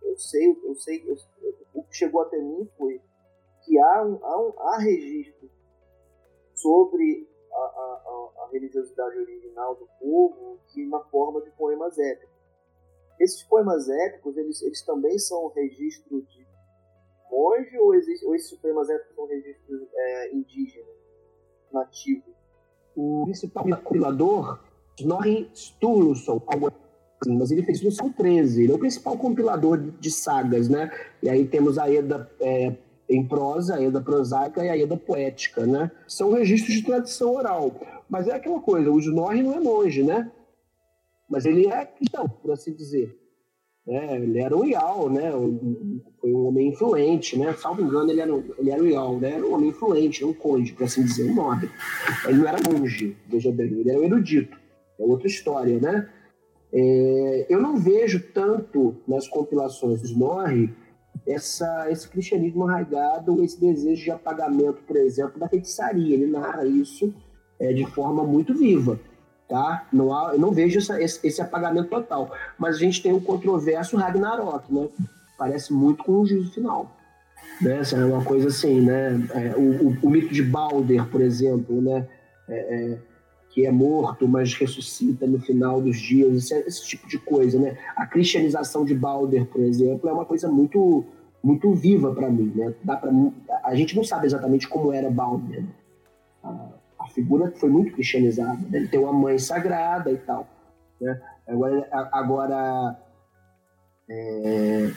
[0.02, 1.16] eu sei, eu sei, eu,
[1.72, 3.00] o que chegou até mim foi
[3.64, 5.50] que há um, há, um, há registro
[6.54, 12.34] sobre a, a, a, religiosidade original do povo que na forma de poemas épicos.
[13.18, 16.46] Esses poemas épicos, eles, eles também são registro de
[17.34, 20.86] monge ou, existe, ou esses supremas épicos são registros é, indígenas,
[21.72, 22.34] nativos?
[22.96, 24.60] O principal compilador,
[24.96, 26.40] Snorri Sturluson,
[27.26, 28.64] mas ele fez isso no século XIII.
[28.64, 30.90] Ele é o principal compilador de sagas, né?
[31.22, 32.76] E aí temos a Eda é,
[33.08, 35.90] em prosa, a Eda prosaica e a Eda poética, né?
[36.06, 37.72] São registros de tradição oral.
[38.08, 40.30] Mas é aquela coisa, o Snorri não é monge, né?
[41.28, 43.18] Mas ele é cristão, por assim dizer.
[43.86, 45.30] É, ele era o Ial, né?
[46.24, 47.52] Foi um homem influente, né?
[47.52, 49.32] Salvo engano, ele era, ele era o Ial, né?
[49.32, 51.70] Era um homem influente, um conde, por assim dizer, um nobre.
[52.26, 54.58] Ele não era monge, veja bem, ele era um erudito.
[54.98, 56.08] É outra história, né?
[56.72, 60.74] É, eu não vejo tanto nas compilações do Snorri
[61.26, 66.14] essa, esse cristianismo arraigado, esse desejo de apagamento, por exemplo, da feitiçaria.
[66.14, 67.12] Ele narra isso
[67.60, 68.98] é, de forma muito viva
[69.46, 69.86] tá?
[69.92, 72.32] Não há, eu não vejo essa, esse, esse, apagamento total.
[72.58, 74.88] Mas a gente tem o controverso Ragnarok, né?
[75.36, 76.96] Parece muito com o juízo final.
[77.60, 77.80] Né?
[77.92, 79.12] É uma coisa assim, né?
[79.34, 82.06] É, o, o, o, mito de Balder, por exemplo, né?
[82.48, 82.98] É, é,
[83.50, 87.78] que é morto, mas ressuscita no final dos dias, esse, esse, tipo de coisa, né?
[87.94, 91.04] A cristianização de Balder, por exemplo, é uma coisa muito
[91.42, 92.74] muito viva para mim, né?
[92.82, 93.12] Dá para
[93.62, 95.62] a gente não sabe exatamente como era Balder.
[95.62, 95.68] Né?
[96.42, 96.68] Ah,
[96.98, 98.58] a figura foi muito cristianizada.
[98.70, 98.78] Né?
[98.78, 100.48] Ele tem uma mãe sagrada e tal.
[101.00, 101.20] Né?
[101.46, 102.98] Agora, agora
[104.08, 104.90] é...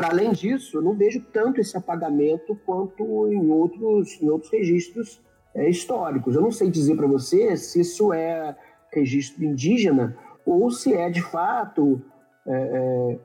[0.00, 5.20] para além disso, eu não vejo tanto esse apagamento quanto em outros, em outros registros
[5.54, 6.34] é, históricos.
[6.34, 8.56] Eu não sei dizer para você se isso é
[8.90, 12.00] registro indígena ou se é de fato
[12.46, 13.18] é, é,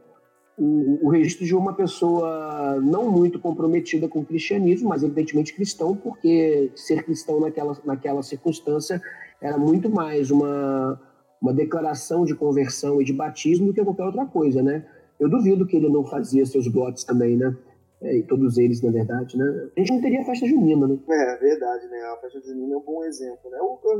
[0.57, 5.95] o, o, registro de uma pessoa não muito comprometida com o cristianismo, mas evidentemente cristão,
[5.95, 9.01] porque ser cristão naquela, naquela circunstância
[9.41, 10.99] era muito mais uma,
[11.41, 14.85] uma declaração de conversão e de batismo do que qualquer outra coisa, né?
[15.19, 17.56] Eu duvido que ele não fazia seus blotes também, né?
[18.01, 19.69] É, e todos eles, na verdade, né?
[19.75, 20.99] A gente não teria festa junina, né?
[21.08, 21.97] É, verdade, né?
[22.13, 23.58] A festa junina é um bom exemplo, né?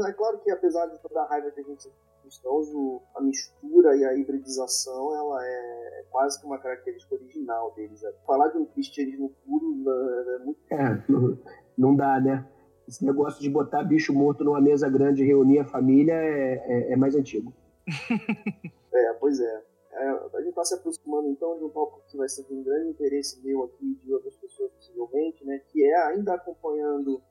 [0.08, 1.90] É claro que, apesar de toda a raiva que a gente
[2.26, 2.68] cristãos,
[3.16, 8.02] a mistura e a hibridização, ela é, é quase que uma característica original deles.
[8.02, 8.12] Né?
[8.26, 10.60] Falar de um cristianismo puro é, é muito...
[10.72, 11.38] É, não,
[11.78, 12.46] não dá, né?
[12.88, 16.94] Esse negócio de botar bicho morto numa mesa grande e reunir a família é, é,
[16.94, 17.54] é mais antigo.
[18.94, 19.64] é, pois é.
[19.98, 22.62] É, a gente está se aproximando então de um tópico que vai ser de um
[22.62, 27.24] grande interesse meu aqui de outras pessoas possivelmente, né, que é ainda acompanhando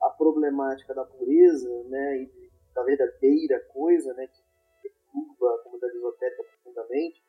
[0.00, 4.40] a problemática da pureza né, e de, da verdadeira coisa né, que
[4.82, 7.24] perturba a comunidade esotérica profundamente.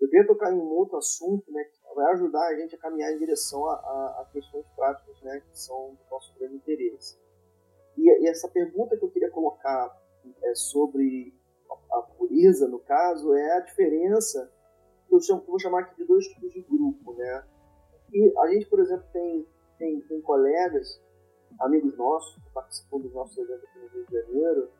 [0.00, 3.12] Eu queria tocar em um outro assunto né, que vai ajudar a gente a caminhar
[3.12, 7.16] em direção a, a, a questões práticas né, que são do nosso grande interesse.
[7.96, 9.96] E, e essa pergunta que eu queria colocar
[10.42, 11.32] é sobre
[11.92, 14.50] a pureza, no caso, é a diferença
[15.08, 17.44] que eu, vou chamar aqui de dois tipos de grupo, né?
[18.12, 19.46] E a gente, por exemplo, tem,
[19.78, 21.00] tem, tem colegas,
[21.60, 24.70] amigos nossos, que participam dos nossos eventos aqui no Rio de Janeiro,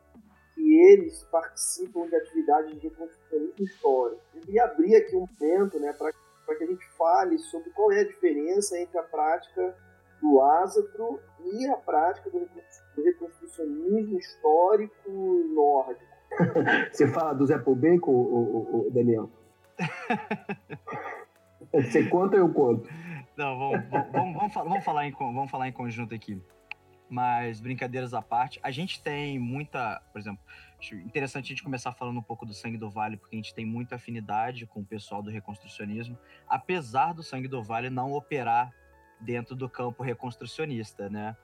[0.53, 4.21] que eles participam de atividades de reconstrução histórico.
[4.33, 6.11] Queria abrir aqui um momento né, para
[6.55, 9.75] que a gente fale sobre qual é a diferença entre a prática
[10.21, 12.49] do ásatro e a prática do
[13.01, 15.11] reconstrucionismo histórico
[15.53, 16.16] nórdico.
[16.91, 19.29] Você fala do Zé Bacon, o, o, o Daniel?
[21.73, 22.89] Você conta ou eu conto?
[23.35, 26.41] Não, vamos, vamos, vamos, vamos, falar em, vamos falar em conjunto aqui.
[27.09, 30.01] Mas, brincadeiras à parte, a gente tem muita.
[30.11, 30.39] Por exemplo,
[31.05, 33.65] interessante a gente começar falando um pouco do Sangue do Vale, porque a gente tem
[33.65, 38.73] muita afinidade com o pessoal do reconstrucionismo, apesar do Sangue do Vale não operar
[39.19, 41.35] dentro do campo reconstrucionista, né?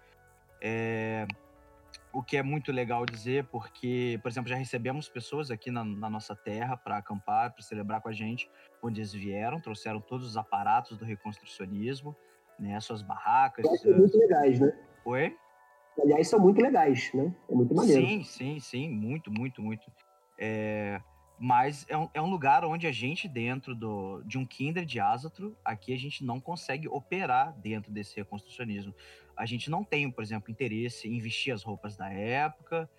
[0.61, 1.27] É,
[2.13, 6.09] o que é muito legal dizer, porque, por exemplo, já recebemos pessoas aqui na, na
[6.09, 8.49] nossa terra para acampar, para celebrar com a gente,
[8.83, 12.15] onde eles vieram, trouxeram todos os aparatos do reconstrucionismo,
[12.59, 13.65] né, suas barracas.
[13.81, 14.71] São muito legais, né?
[15.03, 15.35] Oi?
[15.99, 17.33] Aliás, são muito legais, né?
[17.49, 18.05] É muito maneiro.
[18.05, 19.91] Sim, sim, sim, muito, muito, muito.
[20.37, 21.01] É,
[21.39, 24.99] mas é um, é um lugar onde a gente, dentro do, de um Kinder de
[24.99, 28.93] Asatro, aqui a gente não consegue operar dentro desse reconstrucionismo.
[29.35, 32.89] A gente não tem, por exemplo, interesse em vestir as roupas da época,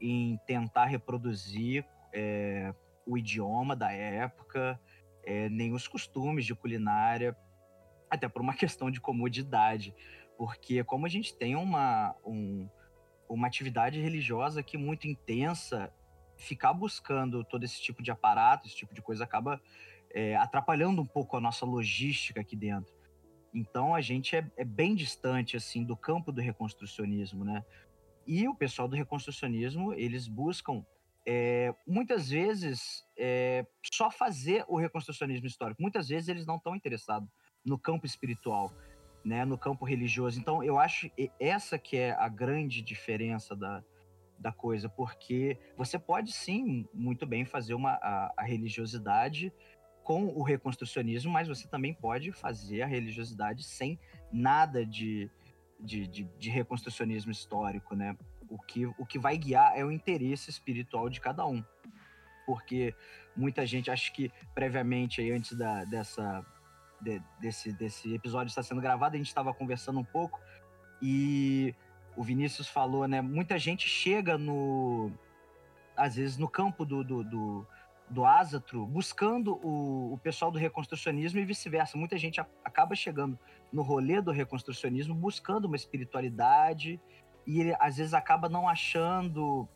[0.00, 2.74] em tentar reproduzir é,
[3.06, 4.78] o idioma da época,
[5.24, 7.36] é, nem os costumes de culinária,
[8.10, 9.94] até por uma questão de comodidade,
[10.36, 12.68] porque como a gente tem uma, um,
[13.28, 15.92] uma atividade religiosa que muito intensa,
[16.36, 19.60] ficar buscando todo esse tipo de aparato, esse tipo de coisa acaba
[20.14, 22.92] é, atrapalhando um pouco a nossa logística aqui dentro.
[23.52, 27.64] Então a gente é, é, bem distante assim do campo do reconstrucionismo, né?
[28.26, 30.84] E o pessoal do reconstrucionismo eles buscam
[31.26, 35.80] é, muitas vezes é, só fazer o reconstrucionismo histórico.
[35.80, 37.28] Muitas vezes eles não estão interessados
[37.64, 38.72] no campo espiritual,
[39.24, 39.44] né?
[39.44, 40.38] No campo religioso.
[40.38, 43.84] Então eu acho essa que é a grande diferença da,
[44.38, 49.52] da coisa, porque você pode sim muito bem fazer uma a, a religiosidade
[50.02, 53.98] com o reconstrucionismo, mas você também pode fazer a religiosidade sem
[54.30, 55.30] nada de,
[55.80, 58.14] de, de, de, reconstrucionismo histórico, né?
[58.48, 61.64] O que, o que vai guiar é o interesse espiritual de cada um.
[62.44, 62.94] Porque
[63.34, 66.44] muita gente, acho que previamente, aí, antes da, dessa,
[67.00, 70.38] de, desse, desse episódio estar sendo gravado, a gente estava conversando um pouco
[71.00, 71.74] e
[72.16, 73.20] o Vinícius falou, né?
[73.20, 75.10] Muita gente chega no.
[75.96, 77.66] Às vezes no campo do, do, do
[78.10, 81.96] do buscando o, o pessoal do reconstrucionismo e vice-versa.
[81.96, 83.38] Muita gente a, acaba chegando
[83.72, 87.00] no rolê do reconstrucionismo buscando uma espiritualidade
[87.46, 89.68] e ele às vezes acaba não achando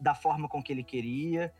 [0.00, 1.52] da forma com que ele queria.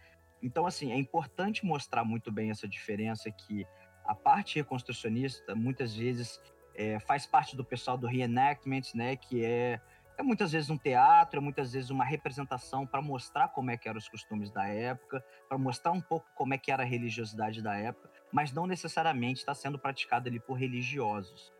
[0.42, 3.66] Então, assim, é importante mostrar muito bem essa diferença que
[4.04, 6.40] a parte reconstrucionista muitas vezes
[6.74, 9.80] é, faz parte do pessoal do reenactment, né, que é
[10.18, 13.88] é muitas vezes um teatro, é muitas vezes uma representação para mostrar como é que
[13.88, 17.62] eram os costumes da época, para mostrar um pouco como é que era a religiosidade
[17.62, 21.52] da época, mas não necessariamente está sendo praticada ali por religiosos.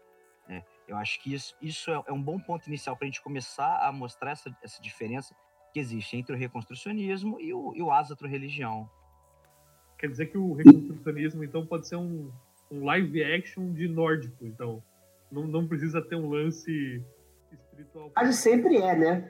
[0.48, 0.64] Né?
[0.88, 3.78] Eu acho que isso, isso é, é um bom ponto inicial para a gente começar
[3.78, 5.36] a mostrar essa, essa diferença
[5.72, 8.90] que existe entre o reconstrucionismo e o, e o religião.
[9.96, 12.32] Quer dizer que o reconstrucionismo, então, pode ser um,
[12.70, 14.82] um live action de nórdico, então.
[15.30, 17.04] Não, não precisa ter um lance
[17.78, 18.10] espiritual.
[18.10, 19.28] Quase sempre é, né?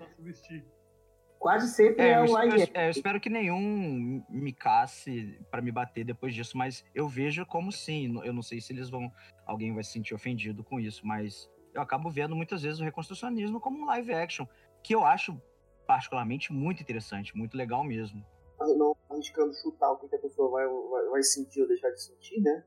[1.39, 2.67] Quase sempre É, é, eu, o eu- action.
[2.75, 7.47] é, eu espero que nenhum me casse pra me bater depois disso, mas eu vejo
[7.47, 8.21] como sim.
[8.25, 9.11] Eu não sei se eles vão.
[9.47, 13.61] Alguém vai se sentir ofendido com isso, mas eu acabo vendo muitas vezes o reconstrucionismo
[13.61, 14.47] como um live action,
[14.83, 15.41] que eu acho
[15.87, 18.25] particularmente muito interessante, muito legal mesmo.
[18.77, 22.41] não arriscando chutar o que a pessoa vai, vai, vai sentir ou deixar de sentir,
[22.41, 22.65] né?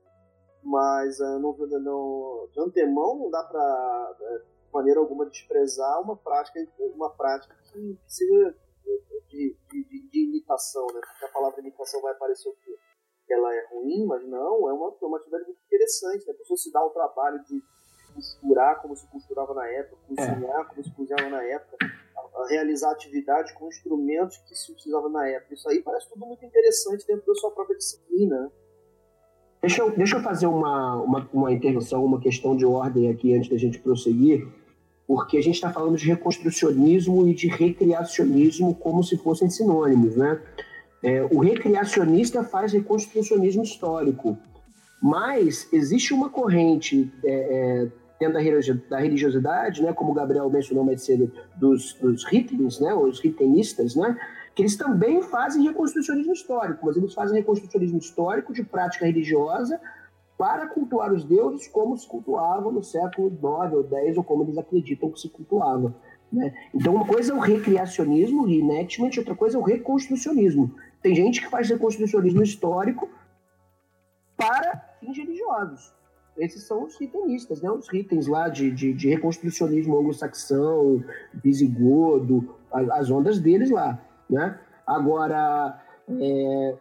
[0.62, 4.24] Mas ah, não, não, de antemão não dá pra, de
[4.72, 8.54] maneira alguma, desprezar uma prática, uma prática que precisa
[9.28, 11.00] de, de, de, de imitação, né?
[11.00, 12.76] Porque a palavra imitação vai aparecer o quê?
[13.26, 16.26] Que ela é ruim, mas não, é uma, é uma atividade muito interessante.
[16.26, 16.32] Né?
[16.32, 17.62] A pessoa se dá o trabalho de
[18.14, 21.76] costurar como se costurava na época, cozinhar como se cozinhava na época,
[22.48, 25.54] realizar atividade com instrumentos que se utilizava na época.
[25.54, 28.38] Isso aí parece tudo muito interessante dentro da sua própria disciplina.
[28.38, 28.50] né?
[29.62, 33.48] Deixa eu, deixa eu fazer uma, uma, uma intervenção, uma questão de ordem aqui antes
[33.48, 34.46] da gente prosseguir,
[35.06, 40.40] porque a gente está falando de reconstrucionismo e de recriacionismo como se fossem sinônimos, né?
[41.02, 44.38] É, o recriacionista faz reconstrucionismo histórico,
[45.02, 47.88] mas existe uma corrente é, é,
[48.20, 52.24] dentro da, religi- da religiosidade, né, como o Gabriel mencionou mais cedo, dos, dos
[52.80, 54.16] né, os ritenistas, né,
[54.54, 59.80] que eles também fazem reconstrucionismo histórico, mas eles fazem reconstrucionismo histórico de prática religiosa
[60.42, 64.58] para cultuar os deuses como se cultuavam no século IX ou X, ou como eles
[64.58, 65.94] acreditam que se cultuava.
[66.32, 66.52] Né?
[66.74, 70.74] Então, uma coisa é o recriacionismo, reenactment, outra coisa é o reconstrucionismo.
[71.00, 73.08] Tem gente que faz reconstrucionismo histórico
[74.36, 75.94] para fins religiosos.
[76.36, 77.70] Esses são os ritenistas, né?
[77.70, 83.96] os ritens lá de, de, de reconstrucionismo anglo-saxão, visigodo, a- as ondas deles lá.
[84.28, 84.58] Né?
[84.84, 86.76] Agora, é,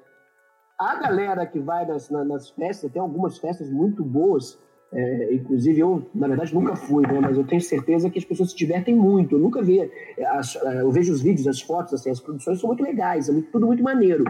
[0.90, 4.58] a galera que vai nas, na- nas festas, tem algumas festas muito boas,
[4.94, 7.20] é, inclusive eu, na verdade, nunca fui, né?
[7.20, 9.36] mas eu tenho certeza que as pessoas se divertem muito.
[9.36, 12.60] Eu nunca vi, é, as- é, eu vejo os vídeos, as fotos, assim, as produções
[12.60, 14.24] são muito legais, é muito- tudo muito maneiro,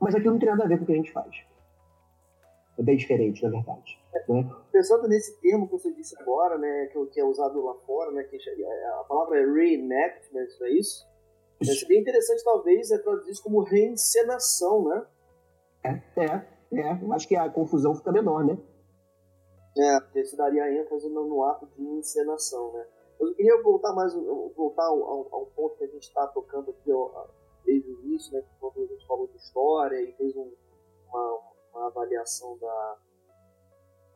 [0.00, 1.34] mas aquilo não tem nada a ver com o que a gente faz.
[2.78, 3.98] É bem diferente, na verdade.
[4.28, 4.50] Né?
[4.72, 8.36] Pensando nesse termo que você disse agora, né, que, é usado lá fora, né, que
[8.36, 11.04] a palavra é reenactment, não é isso?
[11.60, 15.02] É, seria interessante, talvez, é traduzir isso como reencenação, né?
[15.84, 16.00] É,
[16.72, 18.58] é, eu acho que a confusão fica menor, né?
[19.76, 22.86] É, porque se daria ênfase no, no ato de encenação, né?
[23.20, 24.14] Eu queria voltar mais,
[24.56, 27.26] voltar ao, ao, ponto que a gente está tocando aqui ó,
[27.64, 28.42] desde o início, né?
[28.60, 30.52] Quando a gente falou de história e fez um,
[31.08, 31.40] uma,
[31.72, 32.98] uma avaliação da,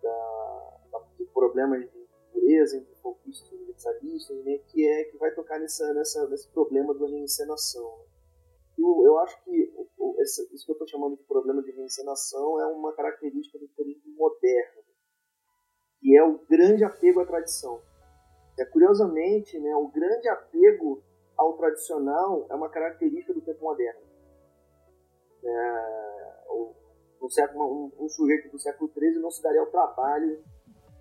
[0.02, 4.58] da, da, de problemas de pureza entre folclistas e universalistas, né?
[4.68, 7.98] Que é que vai tocar nessa, nessa, nesse problema da reencenação.
[7.98, 8.07] né?
[8.80, 9.72] Eu, acho que
[10.52, 14.82] isso que eu estou chamando de problema de reencenação é uma característica do turismo moderno
[16.00, 17.82] que é o grande apego à tradição.
[18.56, 21.02] É, curiosamente, né, o grande apego
[21.36, 24.00] ao tradicional é uma característica do tempo moderno.
[25.42, 25.98] É,
[27.30, 30.42] século, um, um sujeito do século XIII não se daria ao trabalho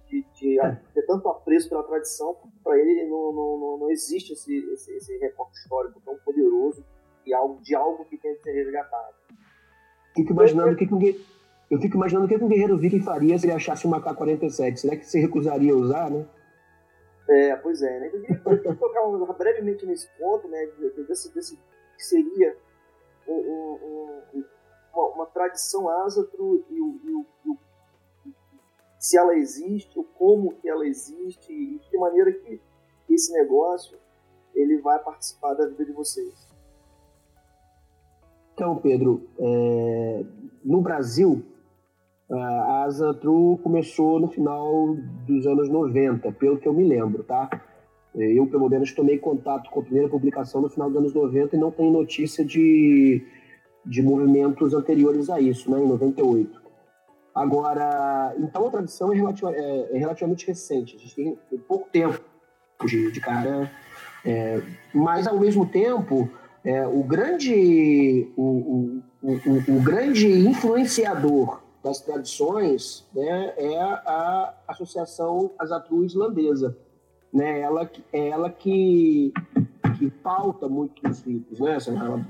[0.06, 3.92] de, de a- ter tanto apreço pela tradição, porque para ele não, não, não, não
[3.92, 6.86] existe esse, esse, esse recorte histórico tão poderoso
[7.28, 9.14] de algo, de algo que tem que ser resgatado.
[10.16, 11.26] Fico imaginando o que, que um gue-
[11.70, 14.78] eu fico imaginando o que, que um guerreiro viking faria se ele achasse uma K-47.
[14.78, 16.26] Será que você recusaria usar, né?
[17.30, 18.08] É, pois é, né?
[18.08, 20.66] Eu queria, tocar brevemente nesse ponto, né?
[20.68, 21.58] de- de- Desse, desse
[21.98, 22.56] que seria
[23.28, 24.46] um- um- um-
[24.94, 27.00] uma, uma tradição ázatro e, e o-
[27.44, 27.58] e o-
[28.98, 32.62] se ela existe, o como que ela existe e de que maneira que
[33.10, 33.98] esse negócio
[34.56, 36.47] ele vai participar da vida de vocês.
[38.58, 40.24] Então, Pedro, é,
[40.66, 41.46] no Brasil,
[42.28, 44.96] a Asatru começou no final
[45.28, 47.48] dos anos 90, pelo que eu me lembro, tá?
[48.16, 51.60] Eu, pelo menos, tomei contato com a primeira publicação no final dos anos 90 e
[51.60, 53.24] não tenho notícia de,
[53.86, 56.60] de movimentos anteriores a isso, né, em 98.
[57.36, 62.20] Agora, então a tradição é, relativa- é- é relativamente recente, a gente tem pouco tempo
[62.88, 63.72] de, de cara,
[64.26, 64.64] é,
[64.96, 66.28] mas ao mesmo tempo,
[66.64, 75.52] é, o grande o, o, o, o- grande influenciador das tradições né, é a Associação
[75.58, 76.78] Azatru Islandesa.
[77.34, 77.62] Né?
[77.62, 79.32] Ela, é ela que,
[79.98, 81.76] que pauta muito os ritos, né?
[81.76, 82.26] Assim, Ela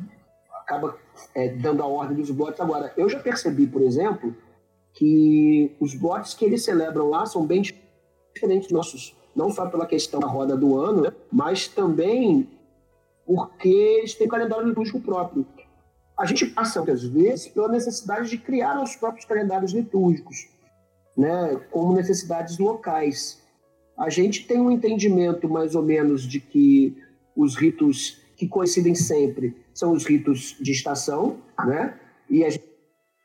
[0.62, 0.96] acaba
[1.34, 2.60] é, dando a ordem dos blotes.
[2.60, 4.36] Agora, eu já percebi, por exemplo,
[4.94, 9.86] que os blotes que eles celebram lá são bem diferentes dos nossos, não só pela
[9.86, 11.12] questão da roda do ano, né?
[11.32, 12.50] mas também
[13.28, 15.46] porque eles têm calendário litúrgico próprio.
[16.18, 20.48] A gente passa, muitas vezes, pela necessidade de criar os próprios calendários litúrgicos,
[21.16, 23.46] né, como necessidades locais.
[23.98, 26.96] a gente tem um entendimento mais ou menos de que
[27.36, 32.00] os ritos que coincidem sempre são os ritos de estação, né?
[32.30, 32.64] E a gente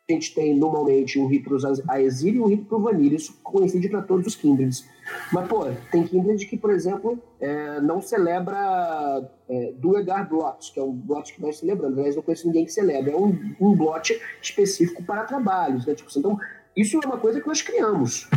[0.07, 1.57] tem normalmente um rito
[1.89, 3.15] a exílio e um rito pro vanilla.
[3.15, 4.85] Isso coincide para todos os kindreds.
[5.33, 10.83] Mas, pô, tem kindred que, por exemplo, é, não celebra é, Duegar Blot, que é
[10.83, 11.99] um blot que nós celebramos.
[11.99, 13.13] Aliás, não conheço ninguém que celebra.
[13.13, 15.95] É um, um blot específico para trabalhos, né?
[15.95, 16.39] Tipo, então,
[16.77, 18.29] isso é uma coisa que nós criamos.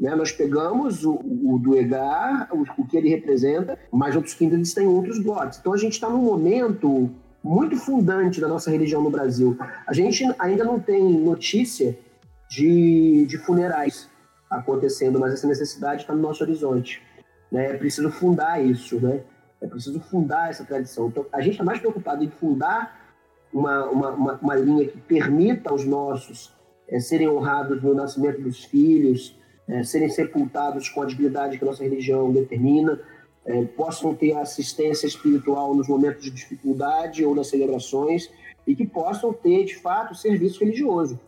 [0.00, 0.14] Né?
[0.16, 4.86] Nós pegamos o, o do EGAR, o, o, que ele representa, mas outros kindreds têm
[4.86, 5.58] outros blogs.
[5.58, 7.10] Então a gente está num momento
[7.42, 9.56] muito fundante da nossa religião no Brasil.
[9.86, 11.98] A gente ainda não tem notícia
[12.48, 14.08] de, de funerais
[14.48, 17.02] acontecendo, mas essa necessidade está no nosso horizonte.
[17.50, 17.72] Né?
[17.72, 19.22] É preciso fundar isso, né?
[19.60, 21.08] É preciso fundar essa tradição.
[21.08, 23.00] Então, a gente está mais preocupado em fundar
[23.52, 26.52] uma, uma, uma, uma linha que permita aos nossos
[26.88, 29.38] é, serem honrados no nascimento dos filhos,
[29.68, 33.00] é, serem sepultados com a dignidade que a nossa religião determina,
[33.44, 38.30] é, possam ter assistência espiritual nos momentos de dificuldade ou nas celebrações
[38.66, 41.18] e que possam ter, de fato, serviço religioso.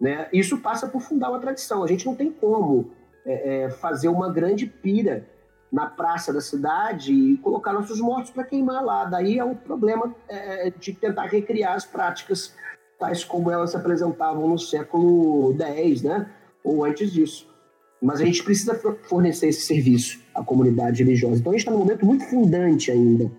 [0.00, 0.28] Né?
[0.32, 1.82] Isso passa por fundar uma tradição.
[1.82, 2.90] A gente não tem como
[3.24, 5.26] é, é fazer uma grande pira
[5.70, 9.04] na praça da cidade e colocar nossos mortos para queimar lá.
[9.04, 12.54] Daí é um problema é, de tentar recriar as práticas
[12.98, 16.30] tais como elas se apresentavam no século X, né?
[16.62, 17.52] ou antes disso.
[18.04, 18.74] Mas a gente precisa
[19.08, 21.40] fornecer esse serviço à comunidade religiosa.
[21.40, 23.32] Então a gente está num momento muito fundante ainda,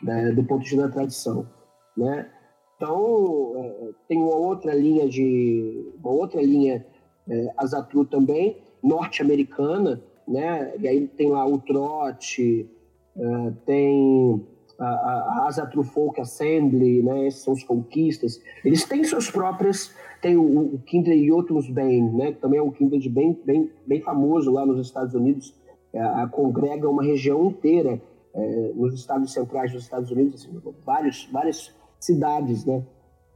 [0.00, 1.48] né, do ponto de vista da tradição.
[1.96, 2.30] Né?
[2.76, 6.86] Então é, tem uma outra linha de uma outra linha
[7.28, 10.72] é, Azatru também norte-americana, né?
[10.78, 12.68] E aí tem lá o trote,
[13.16, 14.46] é, tem
[14.78, 17.30] a, a Azatru Folk Assembly, né?
[17.30, 18.40] São os folkistas.
[18.64, 23.06] Eles têm suas próprias tem o, o Kindred Jotunheim, né, que também é um Kindred
[23.08, 25.52] bem, bem, bem famoso lá nos Estados Unidos,
[25.92, 26.00] é,
[26.30, 28.00] congrega uma região inteira
[28.32, 32.86] é, nos estados centrais dos Estados Unidos, assim, vários, várias cidades né,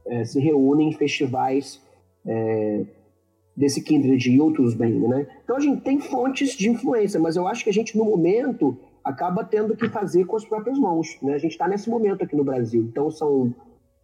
[0.07, 1.81] é, se reúnem em festivais
[2.25, 2.85] é,
[3.55, 5.07] desse Kindred Jotunheim.
[5.07, 5.27] Né?
[5.43, 8.79] Então a gente tem fontes de influência, mas eu acho que a gente, no momento,
[9.07, 11.17] acaba tendo que fazer com as próprias mãos.
[11.21, 11.33] Né?
[11.33, 12.83] A gente está nesse momento aqui no Brasil.
[12.83, 13.55] Então são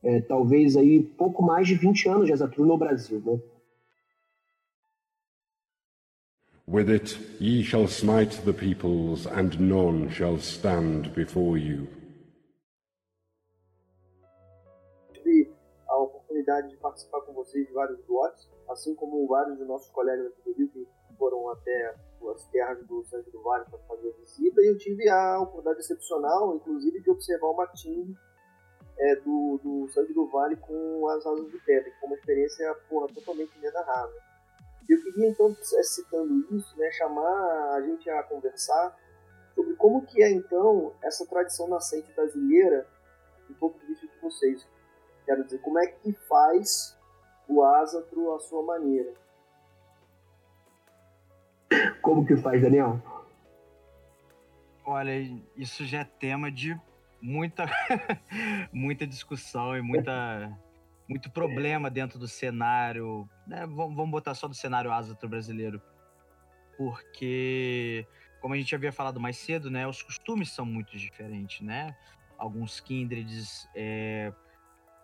[0.02, 3.40] é, talvez aí pouco mais de 20 anos de Azatru no Brasil, né?
[6.66, 11.88] With it ye shall smite the peoples, and none shall stand before you.
[15.12, 15.52] Tive
[15.90, 18.00] a oportunidade de participar com vocês de vários
[18.70, 20.88] assim como vários de nossos colegas aqui do Rio que
[21.18, 21.96] foram até
[22.32, 25.80] as terras do Santo do Vale para fazer a visita, e eu tive a oportunidade
[25.80, 28.16] excepcional, inclusive, de observar o Matinho
[28.98, 32.74] é, do, do Sangue do Vale com as Asas de Pedra, que foi uma experiência
[32.90, 34.20] porra, totalmente inenarrável.
[34.90, 38.98] Eu queria então, é, citando isso, né, chamar a gente a conversar
[39.56, 42.88] sobre como que é então essa tradição nascente brasileira
[43.48, 44.68] do ponto de vista de vocês.
[45.26, 46.98] Quero dizer, como é que faz
[47.48, 49.14] o Asatro à sua maneira?
[52.02, 53.02] Como que faz, Daniel?
[54.86, 55.12] Olha,
[55.56, 56.78] isso já é tema de
[57.22, 57.66] muita,
[58.74, 60.52] muita discussão e muita,
[61.08, 63.28] muito problema dentro do cenário.
[63.48, 63.66] Né?
[63.66, 65.82] Vamos botar só do cenário ásatro brasileiro.
[66.78, 68.06] Porque,
[68.42, 71.96] como a gente havia falado mais cedo, né, os costumes são muito diferentes, né?
[72.38, 74.34] Alguns kindreds é,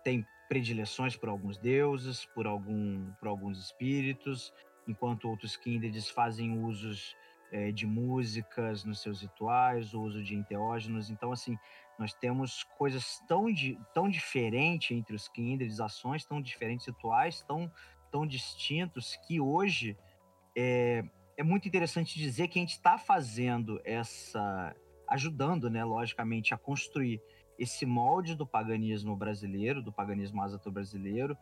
[0.04, 4.52] têm predileções por alguns deuses, por, algum, por alguns espíritos,
[4.86, 7.16] enquanto outros kindreds fazem usos
[7.52, 11.10] é, de músicas nos seus rituais, o uso de enteógenos.
[11.10, 11.58] Então, assim,
[11.98, 17.70] nós temos coisas tão, di tão diferentes entre os kindreds, ações tão diferentes, rituais tão,
[18.10, 19.96] tão distintos, que hoje
[20.56, 21.04] é,
[21.36, 24.74] é muito interessante dizer que a gente está fazendo essa.
[25.08, 27.20] ajudando, né, logicamente, a construir
[27.58, 31.36] esse molde do paganismo brasileiro, do paganismo asato brasileiro,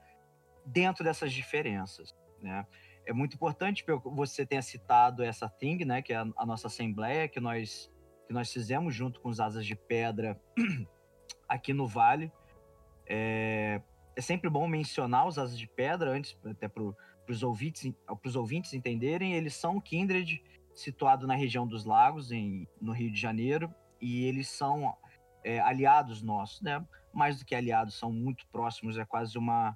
[0.66, 2.66] dentro dessas diferenças, né?
[3.08, 6.66] É muito importante que você tenha citado essa Thing, né, que é a, a nossa
[6.66, 7.90] assembleia, que nós
[8.26, 10.38] que nós fizemos junto com os Asas de Pedra
[11.48, 12.30] aqui no Vale.
[13.06, 13.80] É,
[14.14, 16.82] é sempre bom mencionar os Asas de Pedra antes, até para
[17.26, 17.90] os ouvintes,
[18.36, 19.32] ouvintes entenderem.
[19.32, 20.44] Eles são Kindred,
[20.74, 24.94] situado na região dos Lagos, em, no Rio de Janeiro, e eles são
[25.42, 26.86] é, aliados nossos, né?
[27.14, 29.74] Mais do que aliados, são muito próximos, é quase uma,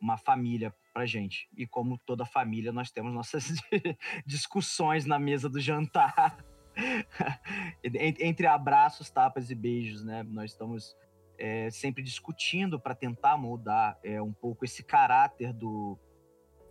[0.00, 1.48] uma família para gente.
[1.56, 3.44] E como toda família, nós temos nossas
[4.26, 6.36] discussões na mesa do jantar
[7.82, 10.22] entre abraços, tapas e beijos, né?
[10.22, 10.96] Nós estamos
[11.38, 15.98] é, sempre discutindo para tentar moldar é, um pouco esse caráter do,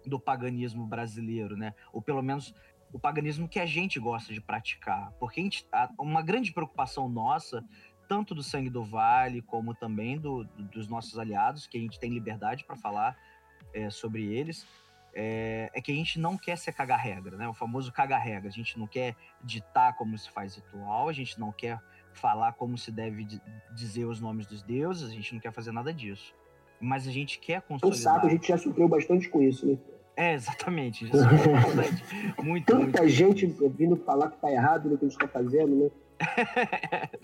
[0.05, 1.73] do paganismo brasileiro, né?
[1.91, 2.53] Ou pelo menos
[2.91, 5.11] o paganismo que a gente gosta de praticar.
[5.19, 5.67] Porque gente,
[5.99, 7.63] uma grande preocupação nossa,
[8.07, 12.11] tanto do sangue do vale, como também do, dos nossos aliados, que a gente tem
[12.11, 13.15] liberdade para falar
[13.73, 14.65] é, sobre eles,
[15.13, 17.47] é, é, que a gente não quer ser caga-regra, né?
[17.47, 18.47] O famoso caga-regra.
[18.47, 21.79] A gente não quer ditar como se faz ritual, a gente não quer
[22.13, 23.27] falar como se deve
[23.73, 26.35] dizer os nomes dos deuses, a gente não quer fazer nada disso.
[26.79, 27.99] Mas a gente quer consolidar...
[27.99, 29.77] sabe, a gente já sofreu bastante com isso, né?
[30.15, 31.07] É, exatamente.
[31.07, 32.03] Já sofreu bastante.
[32.43, 33.07] Muito, Tanta muito.
[33.07, 35.91] gente vindo falar que tá errado no que a gente tá fazendo, né?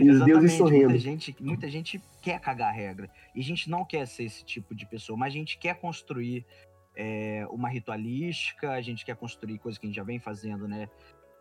[0.00, 0.90] E os deuses sorrindo.
[0.90, 3.10] Muita gente, muita gente quer cagar a regra.
[3.34, 6.44] E a gente não quer ser esse tipo de pessoa, mas a gente quer construir
[6.94, 10.88] é, uma ritualística, a gente quer construir coisas que a gente já vem fazendo, né?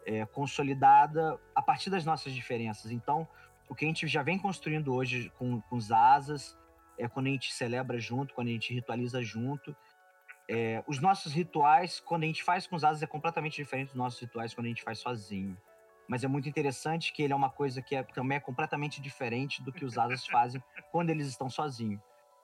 [0.05, 2.91] É, consolidada a partir das nossas diferenças.
[2.91, 3.27] Então,
[3.67, 6.55] o que a gente já vem construindo hoje com, com os asas,
[6.97, 9.75] é quando a gente celebra junto, quando a gente ritualiza junto.
[10.47, 13.95] É, os nossos rituais, quando a gente faz com os asas, é completamente diferente dos
[13.95, 15.57] nossos rituais quando a gente faz sozinho
[16.07, 19.61] mas é muito interessante que ele é uma coisa que é, também é completamente diferente
[19.63, 22.01] do que os asas fazem quando eles estão sozinhos.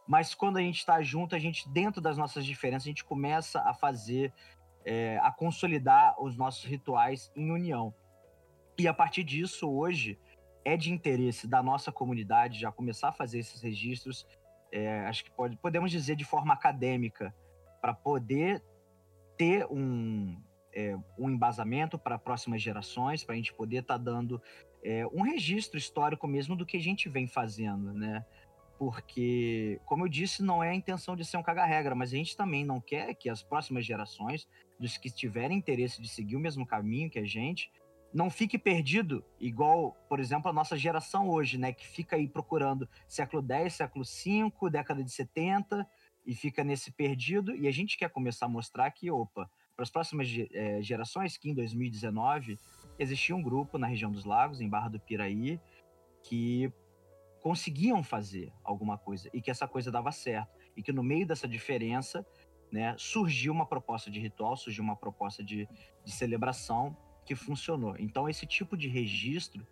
[0.07, 3.61] Mas quando a gente está junto, a gente, dentro das nossas diferenças, a gente começa
[3.61, 4.33] a fazer,
[4.83, 7.93] é, a consolidar os nossos rituais em união.
[8.77, 10.19] E a partir disso, hoje,
[10.65, 14.25] é de interesse da nossa comunidade já começar a fazer esses registros,
[14.71, 17.33] é, acho que pode, podemos dizer de forma acadêmica,
[17.79, 18.63] para poder
[19.37, 20.39] ter um,
[20.73, 24.41] é, um embasamento para próximas gerações, para a gente poder estar tá dando
[24.83, 28.25] é, um registro histórico mesmo do que a gente vem fazendo, né?
[28.77, 32.35] Porque, como eu disse, não é a intenção de ser um caga-regra, mas a gente
[32.35, 34.47] também não quer que as próximas gerações,
[34.79, 37.71] dos que tiverem interesse de seguir o mesmo caminho que a gente,
[38.11, 41.71] não fique perdido, igual, por exemplo, a nossa geração hoje, né?
[41.71, 45.87] Que fica aí procurando século X, século V, década de 70,
[46.25, 49.49] e fica nesse perdido, e a gente quer começar a mostrar que, opa,
[49.81, 52.59] para as próximas é, gerações, que em 2019
[52.99, 55.59] existia um grupo na região dos lagos, em Barra do Piraí,
[56.21, 56.71] que
[57.41, 60.55] conseguiam fazer alguma coisa e que essa coisa dava certo.
[60.77, 62.23] E que no meio dessa diferença,
[62.71, 65.67] né, surgiu uma proposta de ritual, surgiu uma proposta de,
[66.05, 67.95] de celebração que funcionou.
[67.97, 69.65] Então, esse tipo de registro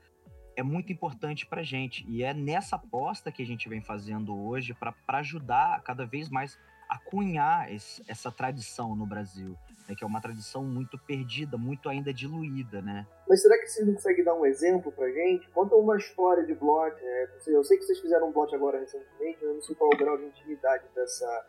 [0.55, 2.03] é muito importante para gente.
[2.09, 6.57] E é nessa aposta que a gente vem fazendo hoje para ajudar cada vez mais
[6.89, 9.55] a cunhar esse, essa tradição no Brasil
[9.89, 13.07] né, que é uma tradição muito perdida, muito ainda diluída, né?
[13.27, 15.49] Mas será que vocês não conseguem dar um exemplo pra gente?
[15.49, 17.27] Conta uma história de blot, né?
[17.47, 19.97] Eu sei que vocês fizeram um blot agora recentemente, eu não sei qual é o
[19.97, 21.45] grau de intimidade dessa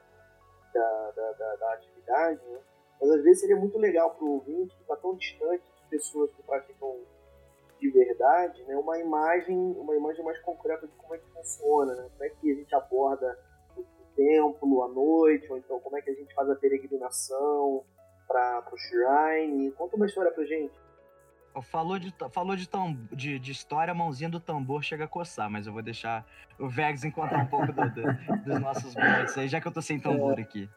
[0.72, 2.58] da, da, da, da atividade, né?
[3.00, 6.42] Mas às vezes seria muito legal pro ouvinte que está tão distante de pessoas que
[6.42, 6.96] praticam
[7.78, 8.76] de verdade, né?
[8.76, 12.08] Uma imagem, uma imagem mais concreta de como é que funciona, né?
[12.10, 13.38] Como é que a gente aborda
[14.16, 17.84] templo à noite, ou então como é que a gente faz a peregrinação,
[18.30, 19.72] para o Shrine.
[19.72, 20.72] Conta uma história pra gente.
[21.62, 25.50] Falou de, falou de, tam, de, de, história, a mãozinha do tambor chega a coçar,
[25.50, 26.24] mas eu vou deixar
[26.60, 29.82] o Vegs encontrar um pouco do, do, dos nossos bots aí, já que eu tô
[29.82, 30.42] sem tambor é.
[30.42, 30.70] aqui.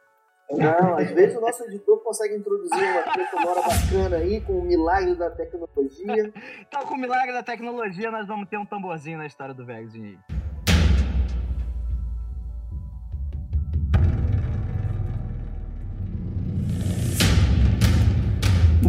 [0.50, 4.64] Não, às vezes o nosso editor consegue introduzir uma trilha sonora bacana aí com o
[4.64, 6.34] milagre da tecnologia.
[6.60, 9.96] então, com o milagre da tecnologia, nós vamos ter um tamborzinho na história do Vegs
[9.96, 10.18] aí.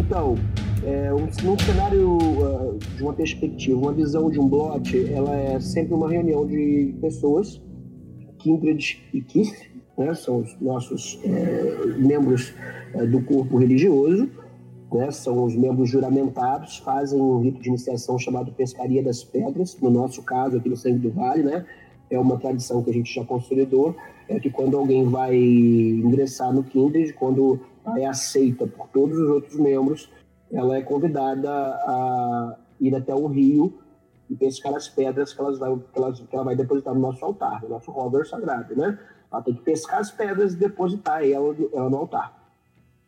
[0.05, 0.35] Então,
[0.83, 5.59] é, um, num cenário uh, de uma perspectiva, uma visão de um blot, ela é
[5.59, 7.59] sempre uma reunião de pessoas,
[8.37, 12.53] Kindred e Keith, né, são os nossos é, membros
[12.93, 14.29] é, do corpo religioso,
[14.93, 19.89] né, são os membros juramentados, fazem um rito de iniciação chamado Pescaria das Pedras, no
[19.89, 21.65] nosso caso aqui no Sangue do Vale, né,
[22.11, 23.95] é uma tradição que a gente já consolidou,
[24.29, 27.59] é que quando alguém vai ingressar no Kindred, quando
[27.97, 30.11] é aceita por todos os outros membros,
[30.51, 33.79] ela é convidada a ir até o rio
[34.29, 37.61] e pescar as pedras que, elas que, elas, que ela vai depositar no nosso altar,
[37.63, 38.97] no nosso rover sagrado, né?
[39.31, 42.33] Ela tem que pescar as pedras e depositar ela, ela no altar.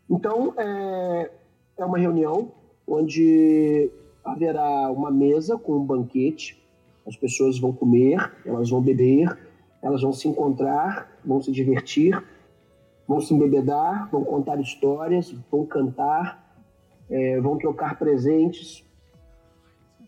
[0.09, 1.31] Então, é,
[1.77, 2.51] é uma reunião
[2.87, 3.91] onde
[4.23, 6.61] haverá uma mesa com um banquete,
[7.05, 9.37] as pessoas vão comer, elas vão beber,
[9.81, 12.21] elas vão se encontrar, vão se divertir,
[13.07, 16.45] vão se embebedar, vão contar histórias, vão cantar,
[17.09, 18.83] é, vão trocar presentes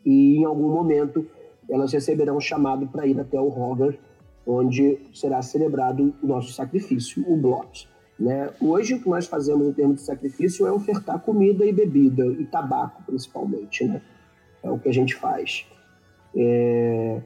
[0.05, 1.25] e em algum momento
[1.69, 3.97] elas receberão um chamado para ir até o Roger,
[4.45, 7.87] onde será celebrado o nosso sacrifício, o Blot.
[8.19, 8.49] Né?
[8.59, 12.45] Hoje o que nós fazemos em termos de sacrifício é ofertar comida e bebida, e
[12.45, 13.85] tabaco principalmente.
[13.85, 14.01] Né?
[14.63, 15.65] É o que a gente faz.
[16.35, 17.21] É...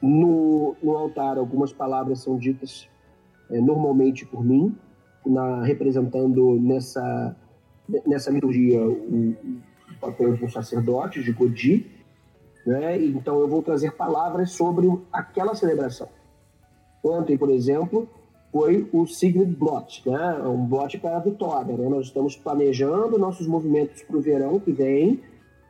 [0.00, 2.88] No, no altar, algumas palavras são ditas
[3.50, 4.76] é, normalmente por mim,
[5.24, 7.36] na, representando nessa,
[8.06, 11.86] nessa liturgia o, o papel de um sacerdote, de Godi,
[12.66, 13.02] né?
[13.02, 16.08] então eu vou trazer palavras sobre aquela celebração.
[17.02, 18.08] Ontem, por exemplo,
[18.52, 20.34] foi o Sigrid Blot, né?
[20.46, 21.76] um blot para a vitória.
[21.76, 21.88] Né?
[21.88, 25.22] Nós estamos planejando nossos movimentos para o verão que vem,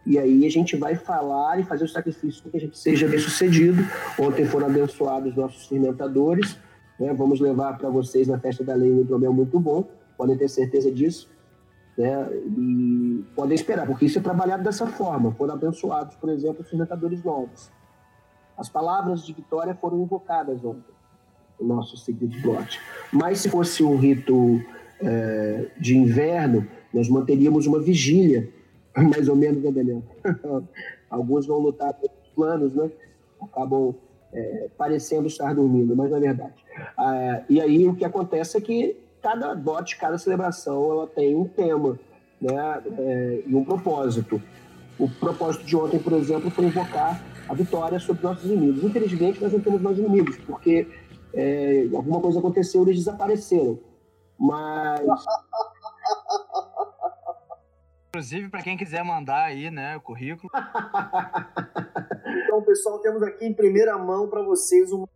[0.06, 3.06] e aí a gente vai falar e fazer o sacrifício para que a gente seja
[3.06, 3.82] bem sucedido.
[4.18, 6.58] Ontem foram abençoados nossos fermentadores,
[6.99, 7.12] né?
[7.12, 10.90] vamos levar para vocês na festa da lei um hidromel muito bom, podem ter certeza
[10.90, 11.28] disso.
[11.96, 12.28] Né?
[12.57, 15.32] E podem esperar, porque isso é trabalhado dessa forma.
[15.32, 17.70] Foram abençoados, por exemplo, os fermentadores novos.
[18.57, 20.99] As palavras de vitória foram invocadas ontem
[21.59, 22.80] o nosso Secret Blot.
[23.12, 24.61] Mas se fosse um rito
[25.01, 28.49] é, de inverno, nós manteríamos uma vigília,
[28.96, 30.03] mais ou menos, né, Daniel?
[31.11, 32.90] Alguns vão lutar pelos planos, né?
[33.40, 33.94] Acabam
[34.32, 36.64] é, parecendo estar dormindo, mas não é verdade.
[36.96, 41.46] Ah, e aí o que acontece é que cada bote, cada celebração, ela tem um
[41.46, 41.98] tema
[42.40, 44.40] né, é, e um propósito.
[44.98, 48.82] O propósito de ontem, por exemplo, foi invocar a vitória sobre nossos inimigos.
[48.82, 50.88] Infelizmente, nós não temos mais inimigos, porque
[51.32, 53.78] é, alguma coisa aconteceu, eles desapareceram.
[54.38, 55.00] Mas.
[58.08, 60.50] Inclusive, para quem quiser mandar aí, né, o currículo.
[62.44, 65.08] então, pessoal, temos aqui em primeira mão para vocês uma,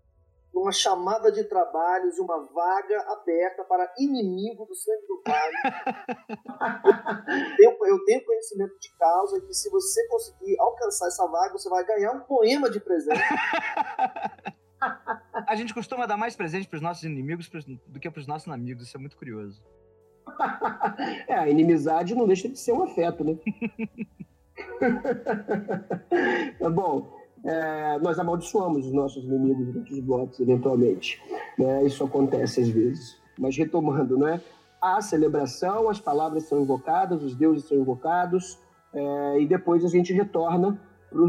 [0.55, 5.57] uma chamada de trabalhos e uma vaga aberta para inimigo do sangue do vale.
[7.59, 11.84] eu, eu tenho conhecimento de causa que se você conseguir alcançar essa vaga, você vai
[11.84, 13.20] ganhar um poema de presente.
[15.46, 17.48] A gente costuma dar mais presente para os nossos inimigos
[17.86, 18.88] do que para os nossos amigos.
[18.88, 19.62] Isso é muito curioso.
[21.28, 23.38] é, a inimizade não deixa de ser um afeto, né?
[26.61, 31.20] é bom, é, nós amaldiçoamos os nossos inimigos durante os blocos, eventualmente.
[31.59, 31.84] Né?
[31.84, 33.16] Isso acontece às vezes.
[33.38, 34.40] Mas retomando, né?
[34.80, 38.59] A celebração, as palavras são invocadas, os deuses são invocados,
[38.93, 40.78] é, e depois a gente retorna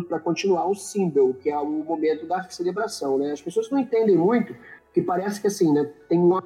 [0.08, 3.32] para continuar o símbolo, que é o momento da celebração, né?
[3.32, 4.56] As pessoas não entendem muito,
[4.94, 5.90] que parece que assim, né?
[6.08, 6.40] Tem um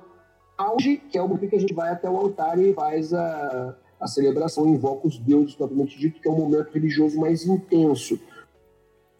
[0.58, 3.76] auge, que é o momento que a gente vai até o altar e faz a,
[4.00, 8.20] a celebração, invoca os deuses, propriamente dito, que é um momento religioso mais intenso.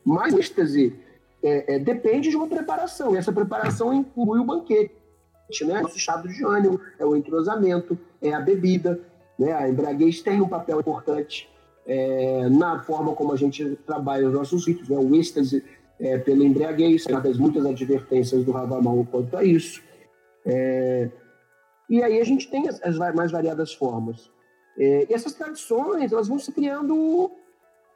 [0.08, 0.96] Mas êxtase
[1.44, 4.96] é, é, depende de uma preparação, e essa preparação inclui o banquete,
[5.66, 5.82] né?
[5.82, 9.02] Nosso estado de ânimo, é o entrosamento, é a bebida,
[9.38, 9.52] né?
[9.52, 11.50] A embriaguez tem um papel importante
[11.86, 14.98] é, na forma como a gente trabalha os nossos ritos, né?
[14.98, 15.62] o êxtase
[16.00, 19.84] é, pela embriaguez, das muitas advertências do Ravamal quanto a isso.
[20.46, 21.10] É,
[21.90, 24.32] e aí a gente tem as, as mais variadas formas.
[24.80, 27.30] É, e essas tradições, elas vão se criando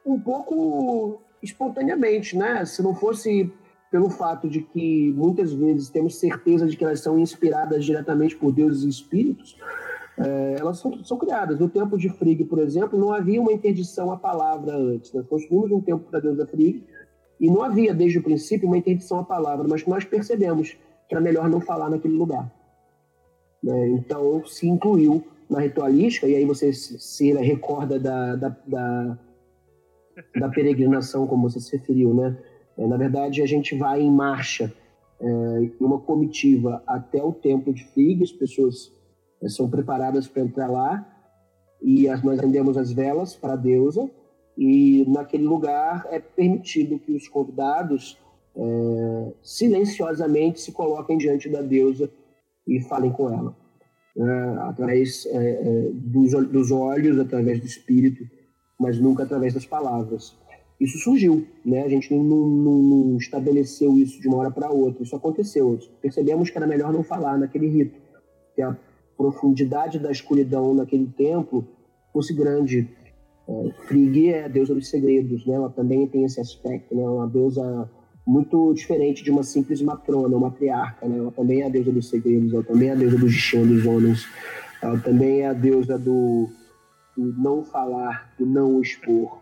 [0.04, 2.64] um pouco espontaneamente, né?
[2.64, 3.52] Se não fosse
[3.90, 8.50] pelo fato de que muitas vezes temos certeza de que elas são inspiradas diretamente por
[8.50, 9.58] deuses e espíritos,
[10.18, 11.58] é, elas são, são, criadas.
[11.58, 15.12] No tempo de Frigg, por exemplo, não havia uma interdição à palavra antes.
[15.12, 16.84] Nós construímos um tempo para a deusa Frigg
[17.38, 20.76] e não havia, desde o princípio, uma interdição à palavra, mas nós percebemos
[21.08, 22.50] que era melhor não falar naquele lugar.
[23.62, 23.88] Né?
[23.88, 29.18] Então, se incluiu na ritualística, e aí você se recorda da, da, da,
[30.38, 32.36] da peregrinação, como você se referiu, né?
[32.76, 34.72] É, na verdade, a gente vai em marcha,
[35.20, 38.92] é, uma comitiva até o templo de Frigg, as pessoas
[39.48, 41.06] são preparadas para entrar lá
[41.80, 44.08] e as, nós acendemos as velas para a deusa
[44.56, 48.18] e naquele lugar é permitido que os convidados
[48.56, 52.10] é, silenciosamente se coloquem diante da deusa
[52.66, 53.56] e falem com ela
[54.16, 54.22] é,
[54.68, 58.24] através é, é dos, dos olhos, através do espírito,
[58.82, 60.34] mas nunca através das palavras.
[60.80, 61.84] Isso surgiu, né?
[61.84, 65.04] A gente não, não, não estabeleceu isso de uma hora para outra.
[65.04, 65.78] Isso aconteceu.
[66.00, 68.00] Percebemos que era melhor não falar naquele rito,
[68.56, 68.76] que a
[69.16, 71.64] profundidade da escuridão naquele templo
[72.12, 72.88] fosse grande.
[73.48, 75.54] É, Frigg é a deusa dos segredos, né?
[75.54, 77.08] Ela também tem esse aspecto, né?
[77.08, 77.88] Uma deusa
[78.26, 81.18] muito diferente de uma simples matrona, uma matriarca, né?
[81.18, 83.86] Ela também é a deusa dos segredos, ela também é a deusa do destino dos
[83.86, 84.26] homens,
[84.82, 86.48] ela também é a deusa do,
[87.16, 89.40] do não falar, do não expor,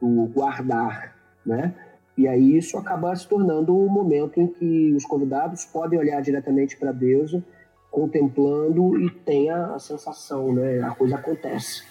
[0.00, 1.74] do guardar, né?
[2.16, 6.20] E aí isso acaba se tornando o um momento em que os convidados podem olhar
[6.20, 7.42] diretamente para a deusa
[7.92, 10.80] contemplando e tenha a sensação, né?
[10.80, 11.84] A coisa acontece.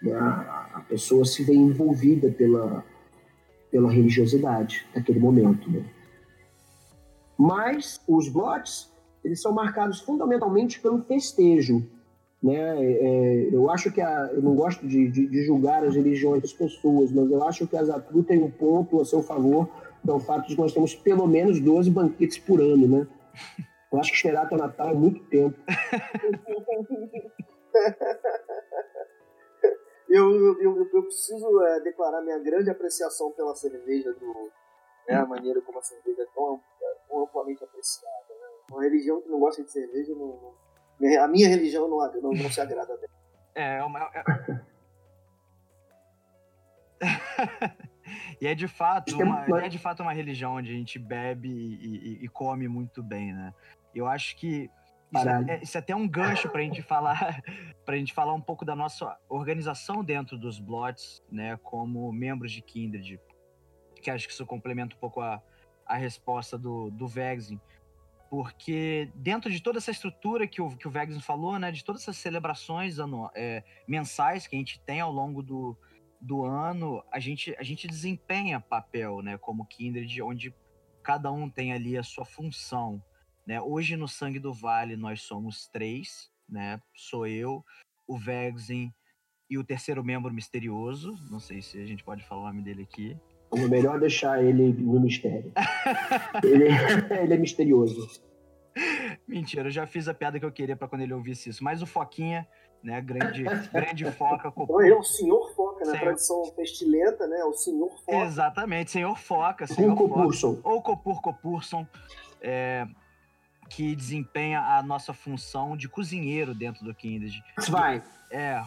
[0.00, 0.14] Né?
[0.14, 2.84] A pessoa se vê envolvida pela,
[3.70, 5.68] pela religiosidade naquele momento.
[5.68, 5.84] Né?
[7.36, 8.92] Mas os blots,
[9.24, 11.84] eles são marcados fundamentalmente pelo festejo.
[12.42, 12.84] Né?
[12.84, 16.52] É, eu acho que a, eu não gosto de, de, de, julgar as religiões das
[16.52, 19.68] pessoas, mas eu acho que a Zatru tem um ponto a seu favor,
[20.02, 23.06] que é o fato de que nós temos pelo menos 12 banquetes por ano, né?
[23.92, 25.58] Eu acho que esperar até o Natal é muito tempo.
[30.10, 34.50] Eu, eu, eu, preciso é, declarar minha grande apreciação pela cerveja, do,
[35.08, 36.60] né, a maneira como a cerveja é tão,
[37.08, 38.26] tão amplamente apreciada.
[38.28, 38.48] Né?
[38.72, 40.69] Uma religião que não gosta de cerveja, não, não-
[41.18, 43.10] a minha religião não, não, não se agrada dela.
[43.54, 44.00] É, uma.
[44.14, 44.60] é-
[48.40, 51.48] e é de fato é uma, é de fato uma religião onde a gente bebe
[51.48, 53.54] e, e- e come muito bem, né?
[53.94, 54.70] Eu acho que
[55.12, 57.40] isso é, isso é até um gancho pra gente falar
[57.84, 62.62] pra gente falar um pouco da nossa organização dentro dos Blots, né, como membros de
[62.62, 63.18] Kindred.
[64.02, 65.42] Que acho que isso complementa um pouco a,
[65.84, 67.60] a resposta do, do Vexin.
[68.30, 72.16] Porque dentro de toda essa estrutura que o, que o falou, né, de todas essas
[72.16, 75.76] celebrações anu- é, mensais que a gente tem ao longo do,
[76.20, 80.54] do ano, a gente, a gente desempenha papel, né, como Kindred, onde
[81.02, 83.02] cada um tem ali a sua função.
[83.44, 83.60] Né?
[83.60, 86.80] Hoje no Sangue do Vale nós somos três, né?
[86.94, 87.64] Sou eu,
[88.06, 88.92] o Vexin
[89.48, 91.18] e o terceiro membro misterioso.
[91.28, 93.16] Não sei se a gente pode falar o nome dele aqui.
[93.52, 95.52] É melhor deixar ele no mistério.
[96.44, 96.68] ele,
[97.22, 98.08] ele é misterioso.
[99.26, 101.62] Mentira, eu já fiz a piada que eu queria pra quando ele ouvisse isso.
[101.62, 102.46] Mas o Foquinha,
[102.82, 103.00] né?
[103.00, 103.42] Grande,
[103.72, 104.52] grande foca.
[104.56, 106.00] Então ele é o senhor Foca, na Senhor.
[106.00, 107.42] tradição pestilenta, né?
[107.44, 108.18] O senhor Foca.
[108.24, 110.22] Exatamente, senhor Foca, senhor Hulk Foca.
[110.22, 110.60] Purson.
[110.62, 111.86] ou Copur Copurson,
[112.40, 112.86] é,
[113.68, 117.42] que desempenha a nossa função de cozinheiro dentro do Kindred.
[117.68, 118.02] Vai.
[118.30, 118.62] É,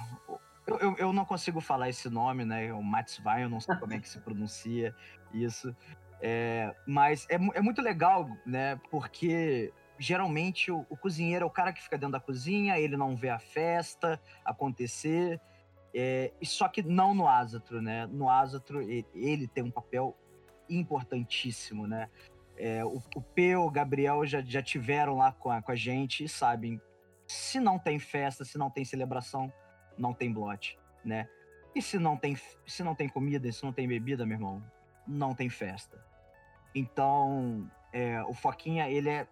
[0.66, 2.74] eu, eu, eu não consigo falar esse nome, né?
[2.74, 4.96] O Matsvain, eu não sei como é que se pronuncia
[5.34, 5.76] isso.
[6.22, 8.80] É, mas é, é muito legal, né?
[8.90, 13.16] Porque geralmente o, o cozinheiro é o cara que fica dentro da cozinha, ele não
[13.16, 15.40] vê a festa acontecer.
[15.94, 18.08] É, só que não no Azatro, né?
[18.08, 20.18] No Azatro, e- ele tem um papel
[20.70, 22.10] importantíssimo, né?
[22.58, 26.24] É, o, o Peu, o Gabriel já, já tiveram lá com a, com a gente
[26.24, 26.82] e sabem.
[27.28, 29.52] Se não tem festa, se não tem celebração,
[29.98, 31.28] não tem blot, né?
[31.76, 32.38] E se não tem,
[32.68, 34.64] se não tem comida, se não tem bebida, meu irmão,
[35.08, 36.04] não tem festa.
[36.76, 39.28] Então, é, o Foquinha, ele é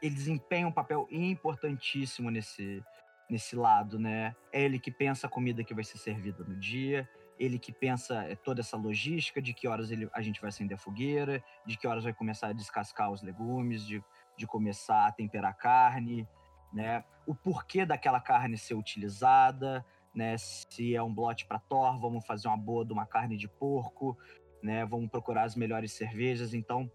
[0.00, 2.82] ele desempenha um papel importantíssimo nesse
[3.30, 4.36] nesse lado, né?
[4.52, 8.24] É ele que pensa a comida que vai ser servida no dia, ele que pensa
[8.24, 11.78] é, toda essa logística de que horas ele, a gente vai acender a fogueira, de
[11.78, 14.04] que horas vai começar a descascar os legumes, de,
[14.36, 16.28] de começar a temperar a carne,
[16.72, 17.04] né?
[17.26, 20.36] O porquê daquela carne ser utilizada, né?
[20.38, 24.16] Se é um blote para Thor, vamos fazer uma boa de uma carne de porco,
[24.62, 24.84] né?
[24.84, 26.54] Vamos procurar as melhores cervejas.
[26.54, 26.90] Então,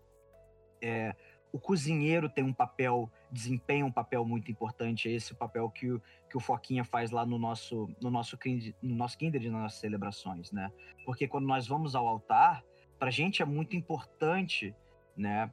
[0.81, 1.15] é,
[1.51, 5.09] o cozinheiro tem um papel, desempenha um papel muito importante.
[5.09, 8.37] É esse o papel que o, que o Foquinha faz lá no nosso, no nosso,
[8.81, 10.71] no nosso Kindred, nas nossas celebrações, né?
[11.05, 12.63] Porque quando nós vamos ao altar,
[12.99, 14.75] pra gente é muito importante,
[15.15, 15.51] né?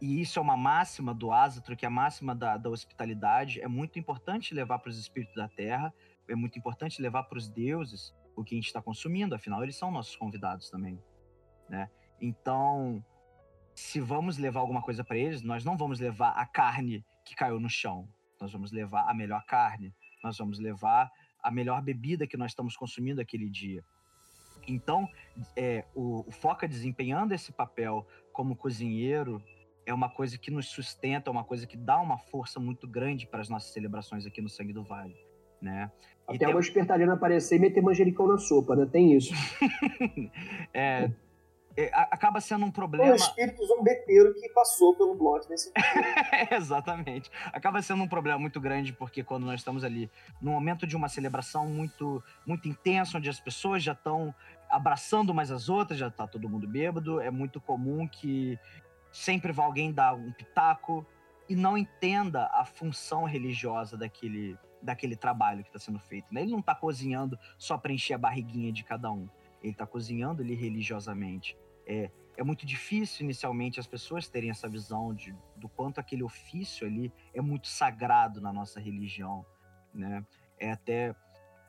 [0.00, 3.60] E isso é uma máxima do Asatro, que é a máxima da, da hospitalidade.
[3.60, 5.92] É muito importante levar para os espíritos da terra,
[6.28, 9.76] é muito importante levar para os deuses o que a gente está consumindo, afinal, eles
[9.76, 11.02] são nossos convidados também,
[11.68, 11.90] né?
[12.20, 13.04] Então,
[13.74, 17.58] se vamos levar alguma coisa para eles, nós não vamos levar a carne que caiu
[17.58, 18.08] no chão.
[18.40, 19.92] Nós vamos levar a melhor carne,
[20.22, 21.10] nós vamos levar
[21.42, 23.84] a melhor bebida que nós estamos consumindo aquele dia.
[24.66, 25.08] Então,
[25.56, 29.42] é, o, o Foca desempenhando esse papel como cozinheiro
[29.88, 33.26] é uma coisa que nos sustenta, é uma coisa que dá uma força muito grande
[33.26, 35.16] para as nossas celebrações aqui no Sangue do Vale,
[35.62, 35.90] né?
[36.30, 38.86] E Até tem- uma espertalhana aparecer e meter manjericão na sopa, né?
[38.90, 39.32] Tem isso.
[40.74, 41.10] é,
[41.76, 43.14] é, acaba sendo um Um problema.
[43.14, 45.72] espírito zombeteiro que passou pelo blot nesse
[46.50, 47.30] Exatamente.
[47.52, 50.10] Acaba sendo um problema muito grande porque quando nós estamos ali
[50.40, 54.34] no momento de uma celebração muito muito intensa, onde as pessoas já estão
[54.68, 58.58] abraçando umas as outras, já tá todo mundo bêbado, é muito comum que
[59.12, 61.06] sempre vá alguém dar um pitaco
[61.48, 66.32] e não entenda a função religiosa daquele daquele trabalho que está sendo feito.
[66.32, 66.42] Né?
[66.42, 69.28] Ele não está cozinhando só para encher a barriguinha de cada um.
[69.62, 71.56] Ele está cozinhando ali religiosamente.
[71.86, 76.86] É, é muito difícil inicialmente as pessoas terem essa visão de, do quanto aquele ofício
[76.86, 79.44] ali é muito sagrado na nossa religião,
[79.92, 80.24] né?
[80.60, 81.14] É até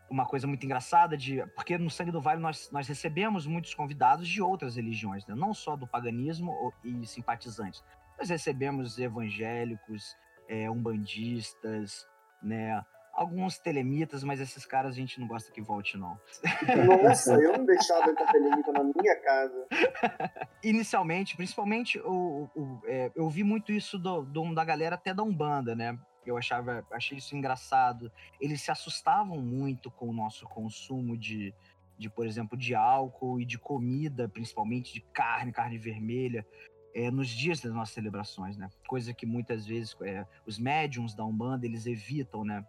[0.10, 4.28] uma coisa muito engraçada de porque no Sangue do Vale nós, nós recebemos muitos convidados
[4.28, 5.36] de outras religiões, né?
[5.36, 7.84] não só do paganismo e simpatizantes.
[8.18, 10.16] Nós recebemos evangélicos,
[10.48, 12.08] é, umbandistas,
[12.42, 12.84] né?
[13.14, 16.18] Alguns telemitas, mas esses caras a gente não gosta que volte, não.
[17.04, 19.68] Nossa, eu não deixava a telemita na minha casa.
[20.64, 25.24] inicialmente, principalmente, o, o- é, eu vi muito isso do, do- da galera até da
[25.24, 25.98] Umbanda, né?
[26.26, 28.12] Eu achava, achei isso engraçado.
[28.40, 31.54] Eles se assustavam muito com o nosso consumo de,
[31.98, 36.46] de por exemplo, de álcool e de comida, principalmente de carne, carne vermelha,
[36.94, 38.70] é, nos dias das nossas celebrações, né?
[38.88, 42.66] Coisa que muitas vezes é, os médiums da Umbanda, eles evitam, né?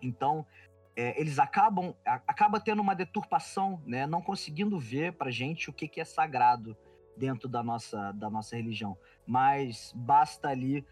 [0.00, 0.46] Então,
[0.96, 4.06] é, eles acabam acaba tendo uma deturpação, né?
[4.06, 6.76] Não conseguindo ver para gente o que, que é sagrado
[7.16, 8.96] dentro da nossa, da nossa religião.
[9.26, 10.86] Mas basta ali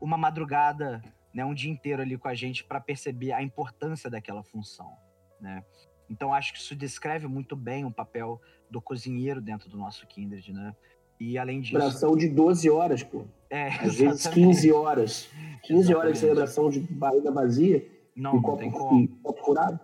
[0.00, 1.02] uma madrugada,
[1.34, 4.96] né, um dia inteiro ali com a gente para perceber a importância daquela função,
[5.40, 5.64] né?
[6.08, 10.52] Então acho que isso descreve muito bem o papel do cozinheiro dentro do nosso Kindred,
[10.52, 10.74] né?
[11.18, 11.72] E além disso.
[11.72, 13.24] Celebração de 12 horas, pô.
[13.48, 15.30] É, Às vezes 15 horas.
[15.62, 17.86] 15 horas de celebração de barriga vazia.
[18.14, 19.08] Não, não copo, tem como.
[19.22, 19.80] copo furado.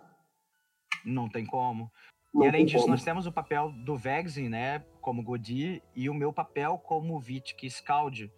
[1.05, 1.91] Não tem como.
[2.35, 2.93] Não e além disso, como.
[2.93, 7.71] nós temos o papel do Vexen, né, como Godi, e o meu papel como Vitic
[7.71, 8.31] Scald,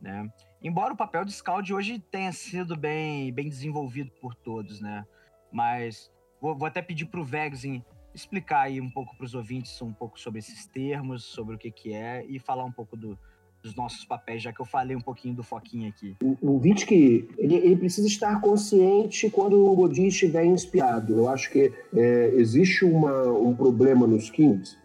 [0.00, 0.30] né?
[0.62, 5.06] Embora o papel de Scald hoje tenha sido bem, bem desenvolvido por todos, né?
[5.50, 7.82] Mas vou, vou até pedir pro Vexen
[8.14, 11.70] explicar aí um pouco para os ouvintes um pouco sobre esses termos, sobre o que
[11.70, 13.18] que é e falar um pouco do-
[13.62, 16.16] dos nossos papéis, já que eu falei um pouquinho do Foquinha aqui.
[16.40, 21.12] O Vitic, ele, ele precisa estar consciente quando o Godi estiver inspirado.
[21.14, 24.76] Eu acho que é, existe uma, um problema nos Kings,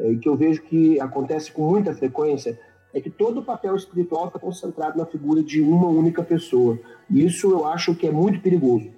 [0.00, 2.58] é, que eu vejo que acontece com muita frequência,
[2.94, 6.78] é que todo o papel espiritual está concentrado na figura de uma única pessoa.
[7.10, 8.90] E isso eu acho que é muito perigoso.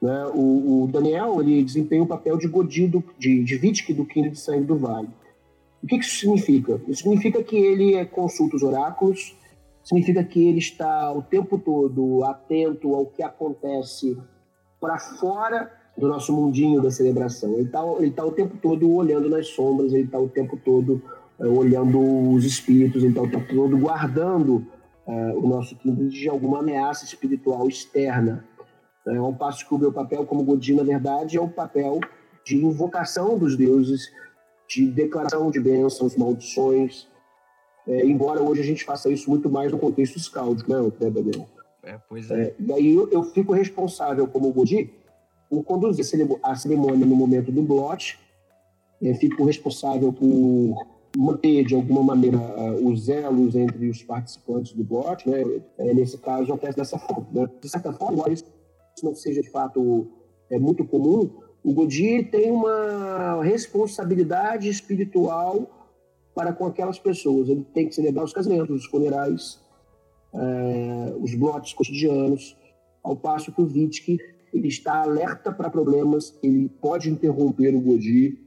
[0.00, 0.26] né?
[0.34, 4.38] O, o Daniel ele desempenha o papel de Godi, do, de, de do King de
[4.38, 5.08] Sangue do Vale.
[5.82, 6.80] O que que isso significa?
[6.88, 9.36] Isso significa que ele é, consulta os oráculos,
[9.84, 14.18] significa que ele está o tempo todo atento ao que acontece
[14.80, 17.54] para fora do nosso mundinho da celebração.
[17.54, 21.00] Ele está ele tá o tempo todo olhando nas sombras, ele está o tempo todo
[21.38, 22.00] olhando
[22.32, 24.66] os espíritos, ele está todo guardando
[25.06, 28.44] eh, o nosso Kindred de alguma ameaça espiritual externa.
[29.06, 32.00] É ao passo que o meu papel como Godin, na verdade, é o papel
[32.44, 34.10] de invocação dos deuses,
[34.68, 37.06] de declaração de bênçãos, maldições,
[37.86, 41.46] é, embora hoje a gente faça isso muito mais no contexto scáldico, né, Daniel?
[41.84, 42.42] É, pois é.
[42.42, 44.92] É, e aí eu, eu fico responsável como Godi
[45.48, 46.04] por conduzir
[46.42, 48.18] a cerimônia no momento do blot,
[49.00, 54.84] é, fico responsável por manter de alguma maneira ah, os elos entre os participantes do
[54.84, 55.42] blot, né?
[55.78, 57.26] É, nesse caso acontece dessa forma.
[57.32, 57.48] Né?
[57.60, 58.44] De certa forma, embora isso
[59.02, 60.08] não seja de fato
[60.50, 61.28] é muito comum,
[61.62, 65.68] o Godi tem uma responsabilidade espiritual
[66.34, 67.48] para com aquelas pessoas.
[67.48, 69.60] Ele tem que celebrar os casamentos, os funerais,
[70.32, 72.56] eh, os blotes cotidianos,
[73.02, 74.20] ao passo que o Vitic
[74.52, 78.38] ele está alerta para problemas, ele pode interromper o Godi.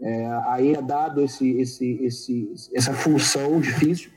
[0.00, 4.10] É, a ele é dado esse, esse, esse, essa função difícil,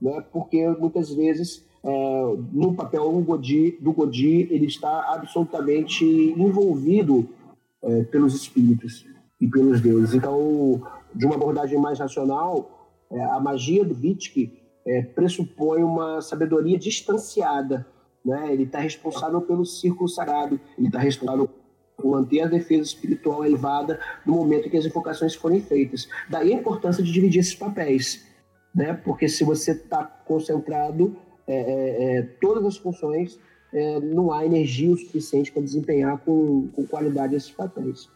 [0.00, 7.28] né, porque muitas vezes é, no papel Godi, do Godi ele está absolutamente envolvido
[7.82, 9.06] é, pelos espíritos
[9.40, 10.14] e pelos deuses.
[10.14, 10.82] Então,
[11.14, 14.52] de uma abordagem mais racional, é, a magia do Vitic
[14.86, 17.86] é, pressupõe uma sabedoria distanciada.
[18.24, 18.52] Né?
[18.52, 21.50] Ele está responsável pelo círculo sagrado, ele está responsável
[22.10, 26.08] manter a defesa espiritual elevada no momento em que as invocações forem feitas.
[26.28, 28.26] Daí a importância de dividir esses papéis,
[28.74, 28.94] né?
[29.04, 33.38] porque se você está concentrado, é, é, é, todas as funções,
[33.72, 38.08] é, não há energia o suficiente para desempenhar com, com qualidade esses papéis.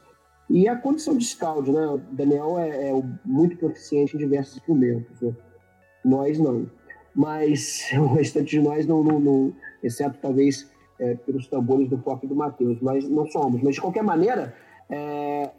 [0.48, 1.86] E a condição de scout, né?
[1.86, 5.34] O Daniel é, é muito proficiente em diversos instrumentos, né?
[6.04, 6.70] Nós não.
[7.14, 12.26] Mas o restante de nós não, não, não exceto talvez é, pelos tambores do foco
[12.26, 13.62] do Mateus, mas não somos.
[13.62, 14.54] Mas de qualquer maneira,
[14.88, 15.50] é,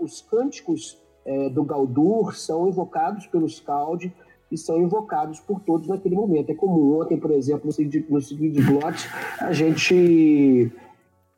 [0.00, 4.12] os cânticos é, do Galdur são invocados pelo Scald
[4.50, 6.50] e são invocados por todos naquele momento.
[6.50, 7.00] É comum.
[7.00, 9.08] Ontem, por exemplo, no seguinte, no seguinte blot,
[9.40, 10.70] a gente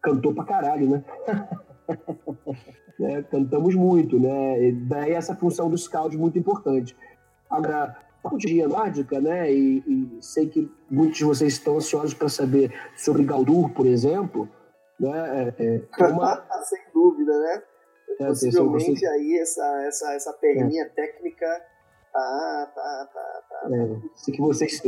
[0.02, 1.04] cantou pra caralho, né?
[2.98, 4.68] né, cantamos muito, né?
[4.68, 6.96] E daí essa função do scout muito importante.
[7.48, 9.52] Agora, a dia nórdica, né?
[9.52, 14.48] E, e sei que muitos de vocês estão ansiosos para saber sobre Galdur, por exemplo,
[14.98, 15.54] né?
[15.58, 17.62] É, é, é uma, Sem dúvida, né?
[18.20, 21.46] é, Possivelmente vocês- aí essa, essa, essa perninha técnica
[22.12, 23.76] tá, tá, tá, tá.
[23.76, 24.80] é, sei que vocês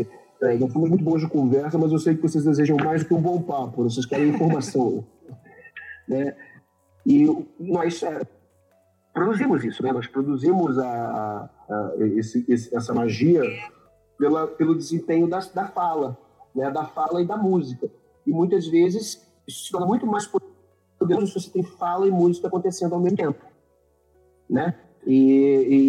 [0.42, 3.08] é, não fomos muito bons de conversa, mas eu sei que vocês desejam mais do
[3.08, 3.82] que um bom papo.
[3.84, 5.04] Vocês querem informação,
[6.08, 6.36] né?
[7.04, 7.26] E
[7.58, 8.20] nós é,
[9.16, 9.92] produzimos isso, né?
[9.92, 13.42] Nós produzimos a, a- esse- esse- essa magia
[14.18, 16.18] pela, pelo desempenho da, da fala,
[16.54, 16.70] né?
[16.70, 17.90] Da fala e da música.
[18.26, 20.26] E muitas vezes isso se torna muito mais
[20.98, 23.42] poderoso se você tem fala e música acontecendo ao mesmo tempo,
[24.50, 24.74] né?
[25.06, 25.14] E,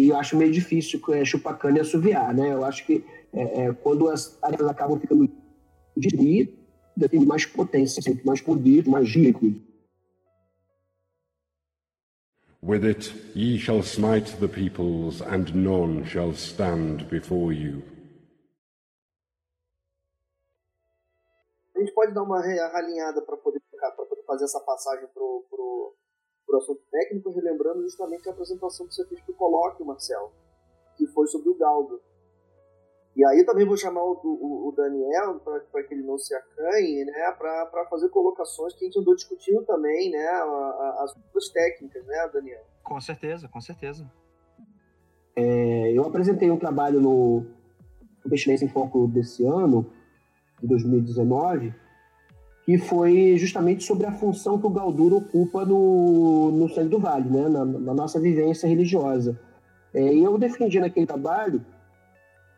[0.06, 2.52] e eu acho meio difícil é, chupar cana e assoviar, né?
[2.54, 5.28] Eu acho que é, é, quando as áreas acabam ficando
[5.96, 6.54] divididas,
[7.10, 9.67] tem mais potência, tem mais poder, magia, inclusive.
[12.68, 17.82] With it ye shall smite the peoples, and none shall stand before you.
[21.74, 25.46] A gente pode dar uma re- ralinhada para poder para poder fazer essa passagem pro,
[25.48, 30.30] pro assunto técnico, relembrando justamente a apresentação que você fez pro colóquio, Marcelo,
[30.98, 32.02] que foi sobre o Galdo.
[33.18, 37.04] E aí também vou chamar o, o, o Daniel para que ele não se acanhe,
[37.04, 40.24] né, para fazer colocações que a gente andou discutindo também, né,
[41.00, 42.64] as duas técnicas, né, Daniel?
[42.84, 44.08] Com certeza, com certeza.
[45.34, 47.44] É, eu apresentei um trabalho no,
[48.24, 49.90] no Pestilência em Foco desse ano,
[50.60, 51.74] de 2019,
[52.64, 57.28] que foi justamente sobre a função que o Galduro ocupa no, no Sangue do Vale,
[57.28, 59.40] né, na, na nossa vivência religiosa.
[59.92, 61.66] É, e eu defendi naquele trabalho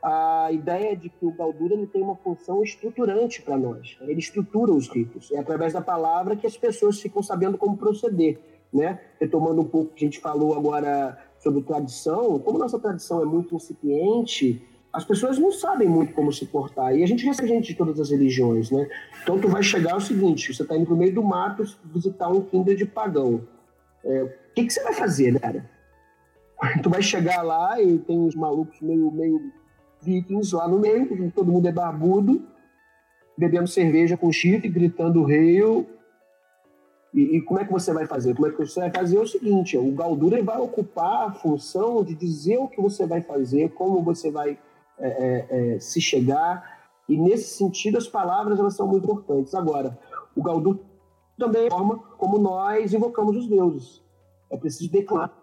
[0.03, 3.99] a ideia de que o Galdura ele tem uma função estruturante para nós.
[4.01, 5.31] Ele estrutura os ritos.
[5.33, 8.39] É através da palavra que as pessoas ficam sabendo como proceder.
[8.73, 9.01] Né?
[9.21, 13.25] Retomando um pouco o que a gente falou agora sobre tradição, como nossa tradição é
[13.25, 16.95] muito incipiente, as pessoas não sabem muito como se portar.
[16.95, 18.89] E a gente recebe gente de todas as religiões, né?
[19.23, 22.43] Então tu vai chegar ao seguinte, você está indo pro meio do mato visitar um
[22.43, 23.47] kinder de pagão.
[24.05, 25.69] É, o que, que você vai fazer, cara?
[26.83, 29.53] Tu vai chegar lá e tem uns malucos meio, meio
[30.03, 32.43] vikings lá no meio, todo mundo é barbudo,
[33.37, 35.61] bebendo cerveja com chifre, gritando rei.
[37.13, 38.35] E, e, como é que você vai fazer?
[38.35, 39.17] Como é que você vai fazer?
[39.17, 43.21] É o seguinte: o Galdura vai ocupar a função de dizer o que você vai
[43.21, 44.59] fazer, como você vai
[44.99, 46.79] é, é, é, se chegar.
[47.09, 49.55] E nesse sentido, as palavras elas são muito importantes.
[49.55, 49.99] Agora,
[50.37, 50.79] o Galdura
[51.37, 54.03] também é forma como nós invocamos os deuses.
[54.49, 55.35] É preciso declarar.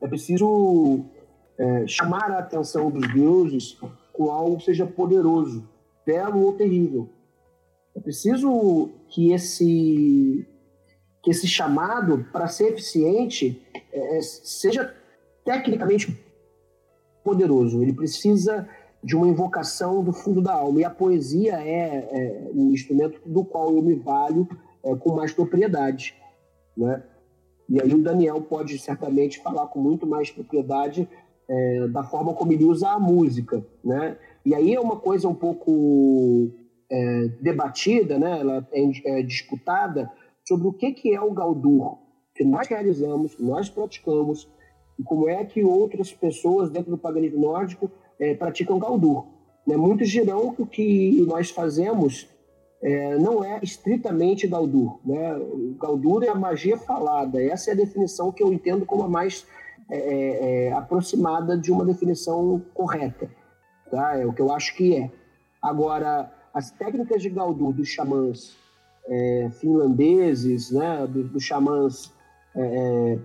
[0.00, 1.06] É preciso
[1.58, 3.78] é, chamar a atenção dos deuses
[4.12, 5.68] com algo que seja poderoso,
[6.04, 7.08] belo ou terrível.
[7.94, 10.46] É preciso que esse,
[11.22, 14.94] que esse chamado, para ser eficiente, é, seja
[15.44, 16.18] tecnicamente
[17.24, 17.82] poderoso.
[17.82, 18.68] Ele precisa
[19.02, 20.80] de uma invocação do fundo da alma.
[20.80, 24.48] E a poesia é, é um instrumento do qual eu me valho
[24.82, 26.14] é, com mais propriedade.
[26.76, 27.02] Né?
[27.68, 31.08] E aí o Daniel pode certamente falar com muito mais propriedade
[31.48, 34.16] é, da forma como ele usa a música, né?
[34.44, 36.50] E aí é uma coisa um pouco
[36.90, 38.40] é, debatida, né?
[38.40, 40.10] Ela é, é, disputada
[40.46, 41.98] sobre o que, que é o Gaudur,
[42.34, 44.48] que nós realizamos, nós praticamos,
[44.98, 49.26] e como é que outras pessoas dentro do paganismo nórdico é, praticam Gaudur.
[49.66, 49.76] Né?
[49.76, 52.28] Muitos dirão que o que nós fazemos
[52.80, 55.00] é, não é estritamente Gaudur.
[55.04, 55.36] Né?
[55.36, 57.42] O Gaudur é a magia falada.
[57.42, 59.46] Essa é a definição que eu entendo como a mais
[59.90, 63.30] é, é, é, aproximada de uma definição correta.
[63.90, 64.18] Tá?
[64.18, 65.10] É o que eu acho que é.
[65.62, 68.56] Agora, as técnicas de Gaudur dos xamãs
[69.08, 72.12] é, finlandeses, né, dos, dos xamãs
[72.54, 73.18] é, é,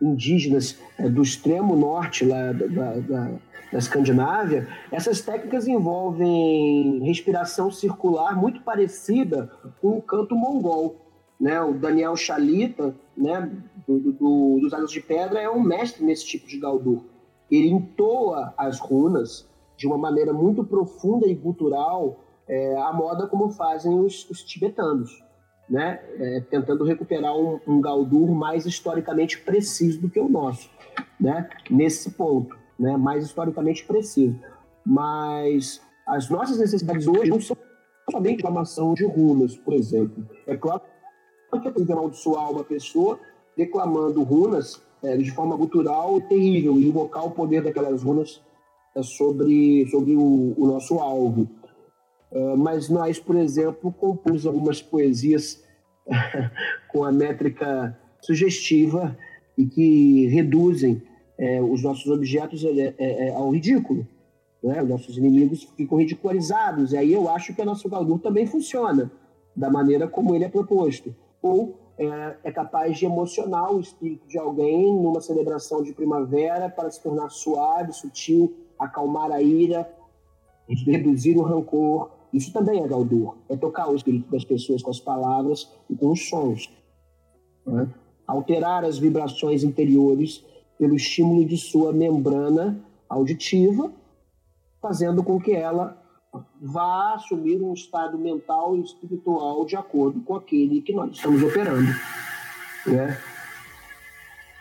[0.00, 0.76] indígenas
[1.10, 3.30] do extremo norte lá da, da, da,
[3.72, 9.50] da Escandinávia, essas técnicas envolvem respiração circular muito parecida
[9.80, 11.01] com o canto mongol.
[11.42, 11.60] Né?
[11.60, 13.50] O Daniel Chalita, né,
[13.84, 17.02] do, do, dos Anos de Pedra, é um mestre nesse tipo de Galdur.
[17.50, 23.50] Ele entoa as runas de uma maneira muito profunda e cultural, é, a moda como
[23.50, 25.20] fazem os, os tibetanos,
[25.68, 26.00] né?
[26.16, 30.70] É, tentando recuperar um, um Galdur mais historicamente preciso do que o nosso,
[31.20, 31.50] né?
[31.68, 32.96] nesse ponto, né?
[32.96, 34.38] mais historicamente preciso.
[34.86, 37.56] Mas as nossas necessidades hoje não são
[38.08, 40.24] somente reclamação de runas, por exemplo.
[40.46, 40.82] É claro
[41.60, 43.18] que eu que amaldiçoar uma pessoa
[43.56, 48.40] declamando runas é, de forma gutural terrível invocar o poder daquelas runas
[48.94, 51.48] é, sobre, sobre o, o nosso alvo.
[52.30, 55.62] Uh, mas nós, por exemplo, compomos algumas poesias
[56.88, 59.16] com a métrica sugestiva
[59.58, 61.02] e que reduzem
[61.36, 64.06] é, os nossos objetos é, é, ao ridículo.
[64.62, 64.82] Né?
[64.82, 66.92] Os nossos inimigos ficam ridicularizados.
[66.92, 69.12] E aí eu acho que o nosso Galdur também funciona
[69.54, 74.38] da maneira como ele é proposto ou é, é, capaz de emocionar o espírito de
[74.38, 79.88] alguém numa celebração de primavera para se tornar suave, sutil, acalmar a ira,
[80.68, 82.10] reduzir o rancor.
[82.32, 86.10] Isso também é Galdur, é tocar o espírito das pessoas com as palavras e com
[86.10, 86.70] os sons.
[87.66, 87.88] Né?
[88.26, 90.44] Alterar as vibrações interiores
[90.78, 93.92] pelo estímulo de sua membrana auditiva,
[94.80, 96.01] fazendo com que ela
[96.60, 101.90] vá assumir um estado mental e espiritual de acordo com aquele que nós estamos operando.
[102.86, 103.18] Né?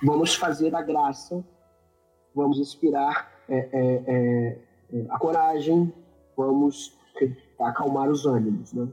[0.03, 1.45] Vamos fazer a graça,
[2.35, 4.57] vamos inspirar é, é,
[4.93, 5.93] é, a coragem,
[6.35, 6.97] vamos
[7.59, 8.73] acalmar os ânimos.
[8.73, 8.87] Né?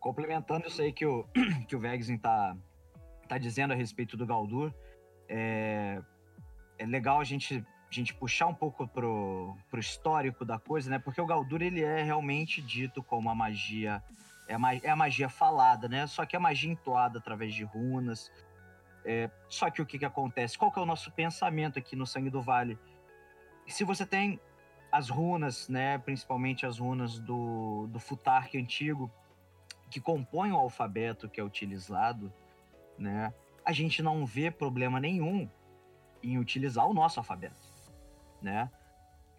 [0.00, 1.24] Complementando isso aí que o,
[1.68, 2.56] que o Vegzin está
[3.28, 4.72] tá dizendo a respeito do Galdur,
[5.28, 6.00] é,
[6.78, 10.98] é legal a gente a gente puxar um pouco pro, pro histórico da coisa, né?
[10.98, 14.02] Porque o Galdur ele é realmente dito como a magia
[14.46, 16.06] é a, é a magia falada, né?
[16.06, 18.30] Só que a magia entoada através de runas.
[19.04, 20.58] É, só que o que, que acontece?
[20.58, 22.78] Qual que é o nosso pensamento aqui no Sangue do Vale?
[23.66, 24.40] Se você tem
[24.90, 25.98] as runas, né?
[25.98, 29.10] Principalmente as runas do, do Futark antigo,
[29.90, 32.32] que compõem o alfabeto que é utilizado,
[32.98, 33.32] né?
[33.64, 35.48] A gente não vê problema nenhum
[36.22, 37.60] em utilizar o nosso alfabeto,
[38.40, 38.70] né?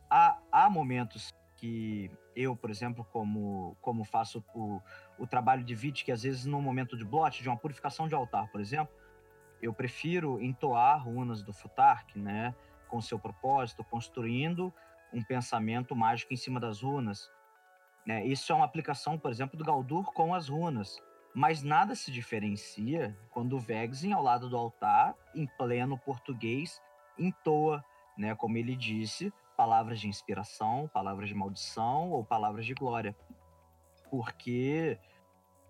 [0.10, 4.82] Há, há momentos que eu, por exemplo, como, como faço o,
[5.18, 8.16] o trabalho de VIT, que às vezes no momento de blot, de uma purificação de
[8.16, 8.94] altar, por exemplo,
[9.62, 12.56] eu prefiro entoar runas do Futark, né?
[12.88, 14.74] Com seu propósito, construindo
[15.14, 17.30] um pensamento mágico em cima das runas.
[18.06, 18.26] Né?
[18.26, 20.98] Isso é uma aplicação, por exemplo, do Galdur com as runas.
[21.34, 26.82] Mas nada se diferencia quando o Vexen, ao lado do altar, em pleno português,
[27.18, 27.84] entoa,
[28.20, 33.16] né, como ele disse, palavras de inspiração, palavras de maldição ou palavras de glória.
[34.12, 35.00] Porque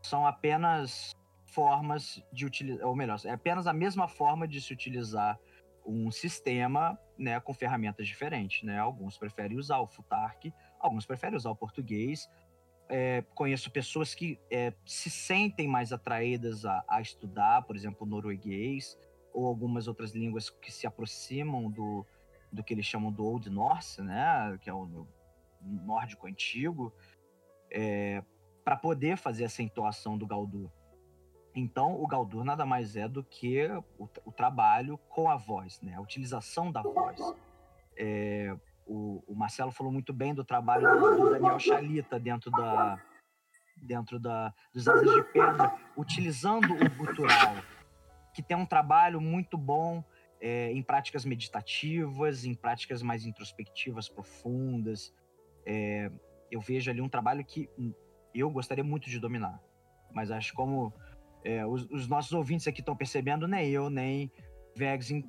[0.01, 5.39] são apenas formas de utilizar, ou melhor, é apenas a mesma forma de se utilizar
[5.85, 8.63] um sistema né, com ferramentas diferentes.
[8.63, 8.79] Né?
[8.79, 12.27] Alguns preferem usar o Futark, alguns preferem usar o português.
[12.89, 18.97] É, conheço pessoas que é, se sentem mais atraídas a, a, estudar, por exemplo, norueguês
[19.31, 22.03] ou algumas outras línguas que se aproximam do,
[22.51, 25.07] do que eles chamam do Old Norse, né, que é o
[25.61, 26.93] nórdico antigo,
[27.71, 28.23] é,
[28.63, 30.71] para poder fazer essa entoação do Galdur.
[31.55, 35.95] Então, o Galdur nada mais é do que o, o trabalho com a voz, né?
[35.95, 37.19] a utilização da voz.
[37.97, 40.87] É, o, o, Marcelo falou muito bem do trabalho
[41.17, 42.99] do, Daniel Chalita dentro da
[43.81, 47.55] dentro da, dos Asas de Pedra, utilizando o gutural,
[48.33, 50.03] que tem um trabalho muito bom
[50.41, 55.13] é, em práticas meditativas, em práticas mais introspectivas, profundas.
[55.65, 56.11] É,
[56.51, 57.69] eu vejo ali um trabalho que
[58.33, 59.61] eu gostaria muito de dominar,
[60.11, 60.93] mas acho como
[61.43, 64.31] é, os, os, nossos ouvintes aqui estão percebendo, nem eu, nem
[64.75, 65.23] Vexin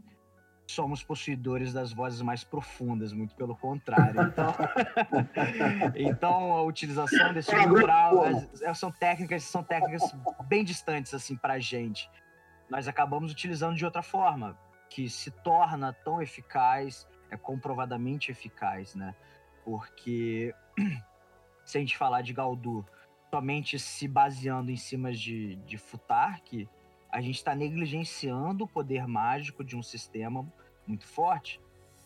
[0.71, 4.23] somos possuidores das vozes mais profundas, muito pelo contrário.
[4.23, 4.55] Então,
[5.97, 10.15] então a utilização desse plural é, são técnicas são técnicas
[10.47, 12.09] bem distantes assim para a gente.
[12.71, 14.57] Nós acabamos utilizando de outra forma,
[14.91, 19.15] que se torna tão eficaz, é comprovadamente eficaz, né?
[19.65, 20.53] Porque
[21.65, 22.85] se a gente falar de Galdur
[23.31, 26.69] somente se baseando em cima de, de Futark,
[27.09, 30.45] a gente está negligenciando o poder mágico de um sistema
[30.85, 31.61] muito forte.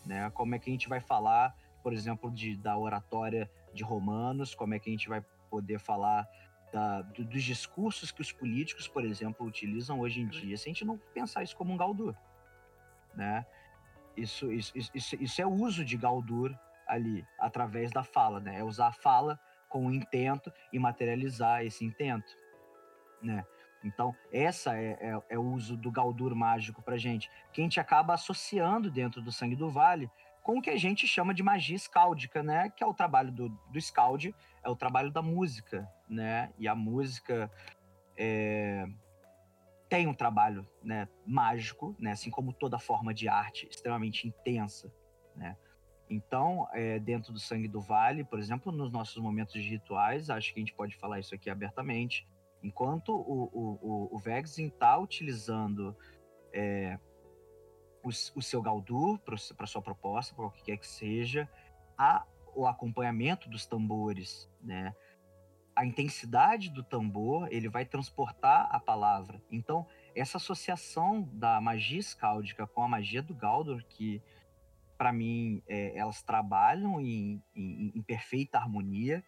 [0.04, 0.30] Né?
[0.30, 4.74] Como é que a gente vai falar, por exemplo, de, da oratória de Romanos, como
[4.74, 6.28] é que a gente vai poder falar
[6.70, 10.72] da, do, dos discursos que os políticos, por exemplo, utilizam hoje em dia, se a
[10.72, 12.14] gente não pensar isso como um Galdur.
[13.16, 13.44] Né?
[14.16, 16.56] Isso, isso, isso, isso é o uso de Galdur
[16.86, 18.58] ali, através da fala, né?
[18.58, 19.38] É usar a fala
[19.68, 22.36] com um intento e materializar esse intento,
[23.22, 23.44] né?
[23.82, 27.78] Então, essa é, é, é, o uso do Galdur mágico pra gente, que a gente
[27.78, 30.10] acaba associando dentro do Sangue do Vale
[30.42, 32.70] com o que a gente chama de magia escáldica, né?
[32.70, 36.50] Que é o trabalho do, do Scald, é o trabalho da música, né?
[36.58, 37.50] E a música
[38.16, 38.86] é,
[39.94, 42.10] tem um trabalho né, mágico, né?
[42.10, 44.92] Assim como toda forma de arte extremamente intensa,
[45.36, 45.56] né?
[46.10, 50.52] Então, é, dentro do Sangue do Vale, por exemplo, nos nossos momentos de rituais, acho
[50.52, 52.26] que a gente pode falar isso aqui abertamente.
[52.60, 55.96] Enquanto o, o, o, o Vexin está utilizando
[56.52, 56.98] é,
[58.02, 61.48] o, o, seu Galdur para sua proposta, para o que quer que seja,
[61.96, 64.92] há o acompanhamento dos tambores, né?
[65.76, 69.42] A intensidade do tambor, ele vai transportar a palavra.
[69.50, 74.22] Então, essa associação da magia escáldica com a magia do Galdur, que
[74.96, 79.22] para mim, é, elas trabalham em, em, em perfeita harmonia.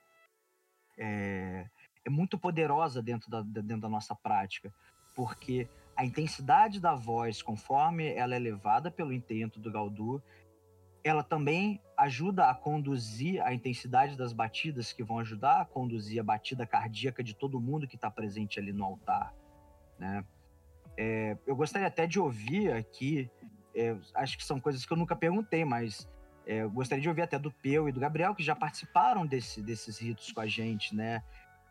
[0.97, 1.69] É,
[2.05, 4.73] é, muito poderosa dentro da, dentro da nossa prática,
[5.15, 10.23] porque a intensidade da voz, conforme ela é levada pelo intento do Galdur,
[11.09, 16.25] ela também ajuda a conduzir a intensidade das batidas, que vão ajudar a conduzir a
[16.25, 19.35] batida cardíaca de todo mundo que está presente ali no altar.
[19.99, 20.25] Né?
[20.97, 23.31] É, eu gostaria até de ouvir aqui
[23.77, 26.09] é, acho que são coisas que eu nunca perguntei, mas
[26.47, 29.61] é, eu gostaria de ouvir até do Peu e do Gabriel, que já participaram desse,
[29.61, 31.23] desses ritos com a gente, né?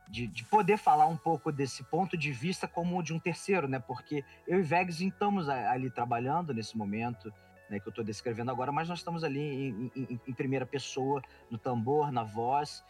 [0.07, 3.79] De, de, poder falar um pouco desse ponto de vista como de um terceiro, né?
[3.79, 7.33] Porque eu e Vegas estamos ali trabalhando nesse momento,
[7.69, 7.79] né?
[7.79, 11.57] Que eu estou descrevendo agora, mas nós estamos ali em, em, em, primeira pessoa, no
[11.57, 12.83] tambor, na voz,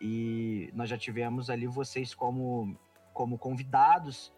[0.00, 2.78] e nós já tivemos ali vocês como,
[3.12, 4.32] como convidados,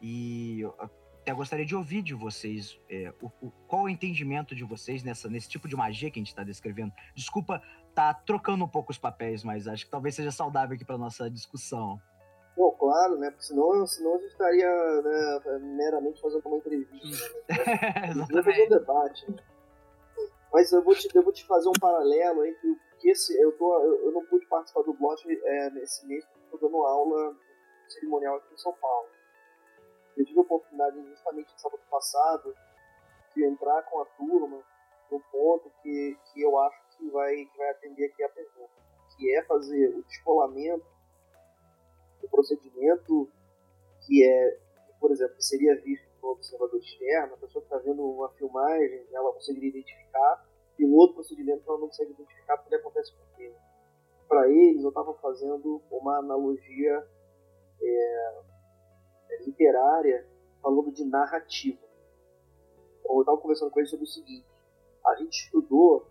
[0.00, 5.02] e até gostaria de ouvir de vocês é, o, o, qual o entendimento de vocês
[5.02, 6.92] nessa, nesse tipo de magia que a gente está descrevendo.
[7.14, 7.62] Desculpa
[7.96, 11.30] tá trocando um pouco os papéis, mas acho que talvez seja saudável aqui para nossa
[11.30, 11.98] discussão.
[12.56, 13.30] Bom, claro, né?
[13.30, 17.28] Porque senão, senão a gente estaria né, meramente fazendo uma entrevista.
[17.48, 18.42] Né?
[18.42, 19.30] fazer um debate.
[19.30, 19.36] Né?
[20.50, 23.38] Mas eu vou, te, eu vou te fazer um paralelo entre o que esse.
[23.38, 26.82] Eu, tô, eu, eu não pude participar do blog é, nesse mês, porque estou dando
[26.82, 27.36] aula
[27.88, 29.08] cerimonial aqui em São Paulo.
[30.16, 32.54] Eu tive a oportunidade justamente no sábado passado
[33.34, 34.64] de entrar com a turma
[35.10, 38.72] no ponto que, que eu acho que vai, que vai atender aqui a pergunta,
[39.14, 40.95] que é fazer o descolamento
[42.26, 43.30] do procedimento
[44.04, 44.58] que é,
[45.00, 49.06] por exemplo, seria visto por um observador externo, a pessoa que está vendo uma filmagem,
[49.12, 50.46] ela conseguiria identificar,
[50.78, 53.56] e um outro procedimento que ela não consegue identificar porque acontece com filme.
[54.28, 57.06] Para eles, eu estava fazendo uma analogia
[57.80, 58.42] é,
[59.30, 60.26] é, literária
[60.60, 61.80] falando de narrativa.
[63.08, 64.46] Eu estava conversando com eles sobre o seguinte:
[65.06, 66.06] a gente estudou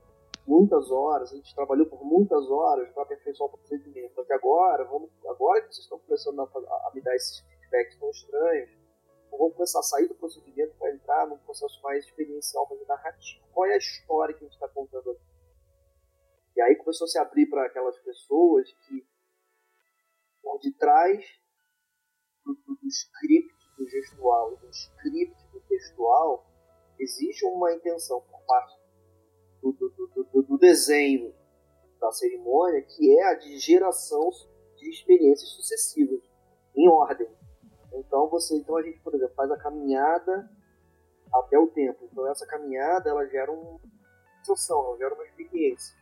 [0.47, 4.13] muitas horas, a gente trabalhou por muitas horas para aperfeiçoar o procedimento.
[4.13, 7.99] Só que agora, vamos, agora que vocês estão começando a, a, me dar esses feedbacks
[7.99, 8.69] tão estranhos,
[9.31, 13.45] vamos começar a sair do procedimento para entrar num processo mais experiencial, mais narrativo.
[13.53, 15.35] Qual é a história que a gente está contando aqui?
[16.55, 19.05] E aí começou a se abrir para aquelas pessoas que,
[20.41, 21.25] por detrás
[22.45, 26.45] do, do, do script do gestual e do script do textual,
[26.97, 28.74] existe uma intenção por parte
[29.71, 31.33] do, do, do, do desenho
[31.99, 34.29] da cerimônia, que é a de geração
[34.77, 36.21] de experiências sucessivas,
[36.75, 37.27] em ordem.
[37.93, 40.49] Então você, então a gente, por exemplo, faz a caminhada
[41.33, 42.07] até o tempo.
[42.11, 43.79] Então essa caminhada ela gera uma
[44.39, 45.95] sensação, ela gera uma experiência.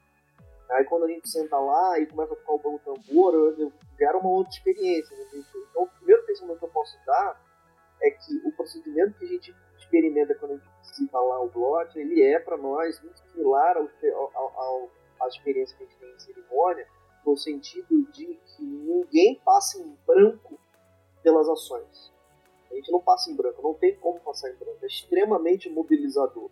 [0.72, 3.56] Aí quando a gente senta lá e começa a tocar o bom tambor,
[3.98, 5.16] gera uma outra experiência.
[5.34, 7.42] Então o primeiro pensamento que eu posso dar
[8.02, 11.98] é que o procedimento que a gente experimenta quando a gente visita lá o Blot,
[11.98, 13.90] ele é para nós muito similar ao,
[14.34, 14.90] ao, ao,
[15.22, 16.88] à experiência que a gente tem em cerimônia,
[17.26, 20.60] no sentido de que ninguém passa em branco
[21.22, 22.12] pelas ações.
[22.70, 24.80] A gente não passa em branco, não tem como passar em branco.
[24.82, 26.50] É extremamente mobilizador.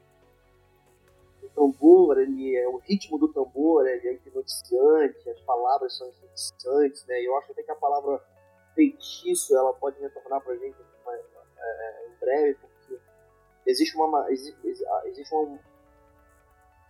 [1.42, 7.06] O tambor, ele é o ritmo do tambor, ele é hipnotizante, as palavras são hipnotizantes,
[7.08, 7.20] né?
[7.22, 8.24] Eu acho até que a palavra
[8.76, 10.78] feitiço ela pode retornar para a gente
[11.58, 12.60] é, em breve,
[13.72, 15.60] existe uma, existe, ah, existe uma,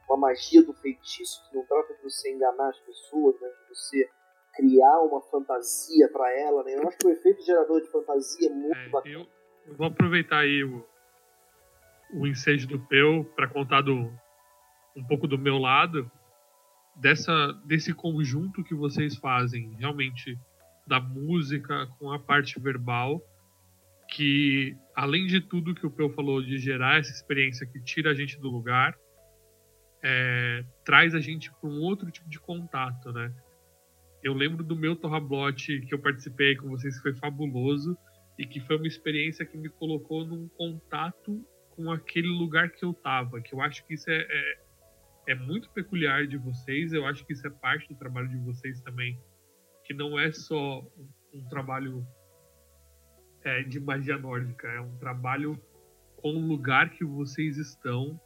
[0.09, 3.47] uma magia do feitiço que não trata de você enganar as pessoas, né?
[3.47, 4.09] de você
[4.53, 6.63] criar uma fantasia para ela.
[6.63, 6.75] Né?
[6.75, 9.15] Eu acho que o efeito gerador de fantasia é muito é, bacana.
[9.15, 9.27] Eu,
[9.67, 10.85] eu, vou aproveitar aí o,
[12.13, 14.11] o ensejo do Peu para contar do,
[14.95, 16.11] um pouco do meu lado
[16.93, 20.37] dessa desse conjunto que vocês fazem realmente
[20.85, 23.23] da música com a parte verbal
[24.11, 28.13] que, além de tudo que o Peu falou, de gerar essa experiência que tira a
[28.13, 28.97] gente do lugar,
[30.03, 33.33] é, traz a gente para um outro tipo de contato, né?
[34.23, 37.97] Eu lembro do meu Torrablot que eu participei com vocês, que foi fabuloso
[38.37, 42.93] e que foi uma experiência que me colocou num contato com aquele lugar que eu
[42.93, 44.59] tava, que eu acho que isso é, é,
[45.29, 48.81] é muito peculiar de vocês, eu acho que isso é parte do trabalho de vocês
[48.81, 49.17] também,
[49.85, 52.05] que não é só um, um trabalho
[53.43, 54.67] é, de magia nórdica.
[54.67, 55.59] É um trabalho
[56.17, 58.19] com o lugar que vocês estão,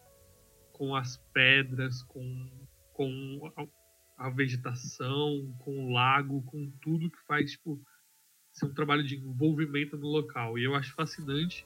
[0.74, 2.50] com as pedras, com,
[2.94, 3.54] com
[4.18, 7.82] a, vegetação, com o lago, com tudo que faz tipo,
[8.52, 10.58] ser um trabalho de envolvimento no local.
[10.58, 11.66] E eu acho fascinante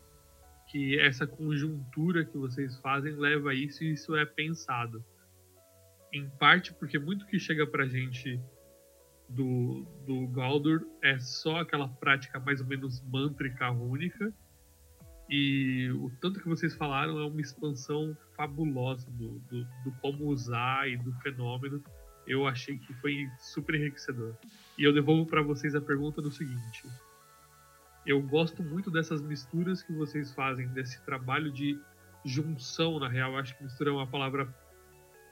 [0.68, 5.04] que essa conjuntura que vocês fazem leva a isso e isso é pensado.
[6.14, 8.40] Em parte porque muito que chega pra gente
[9.30, 14.34] do, do Galdur é só aquela prática mais ou menos mântrica única.
[15.30, 20.89] E o tanto que vocês falaram é uma expansão fabulosa do, do, do como usar
[20.89, 21.84] e do fenômeno.
[22.27, 24.35] Eu achei que foi super enriquecedor.
[24.77, 26.84] E eu devolvo para vocês a pergunta do seguinte:
[28.06, 31.80] eu gosto muito dessas misturas que vocês fazem, desse trabalho de
[32.26, 33.38] junção, na real.
[33.38, 34.51] Acho que mistura é uma palavra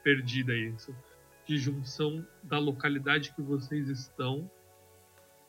[0.03, 0.95] perdida isso
[1.47, 4.49] de junção da localidade que vocês estão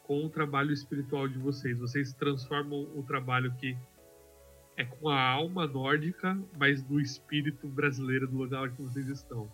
[0.04, 1.78] com o trabalho espiritual de vocês.
[1.78, 3.76] Vocês transformam o trabalho que
[4.76, 9.50] é com a alma nórdica, mas do espírito brasileiro do lugar que vocês estão.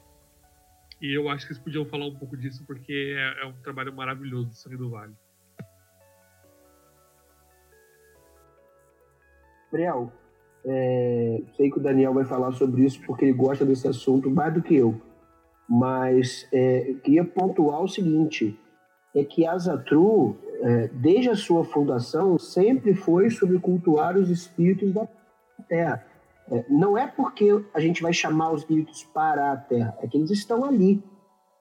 [1.01, 3.93] E eu acho que vocês podiam falar um pouco disso, porque é, é um trabalho
[3.93, 5.15] maravilhoso do Sangue do Vale.
[9.73, 10.13] Gabriel,
[10.65, 14.55] é, sei que o Daniel vai falar sobre isso porque ele gosta desse assunto mais
[14.55, 15.01] do que eu.
[15.69, 18.59] Mas é, queria pontuar o seguinte:
[19.15, 24.93] é que a Zatru, é, desde a sua fundação, sempre foi sobre cultuar os espíritos
[24.93, 25.09] da,
[25.69, 26.05] Terra.
[26.51, 30.17] É, não é porque a gente vai chamar os espíritos para a Terra, é que
[30.17, 31.03] eles estão ali.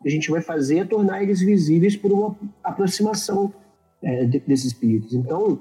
[0.06, 3.54] A gente vai fazer é tornar eles visíveis por uma aproximação
[4.02, 5.14] é, de, desses espíritos.
[5.14, 5.60] Então,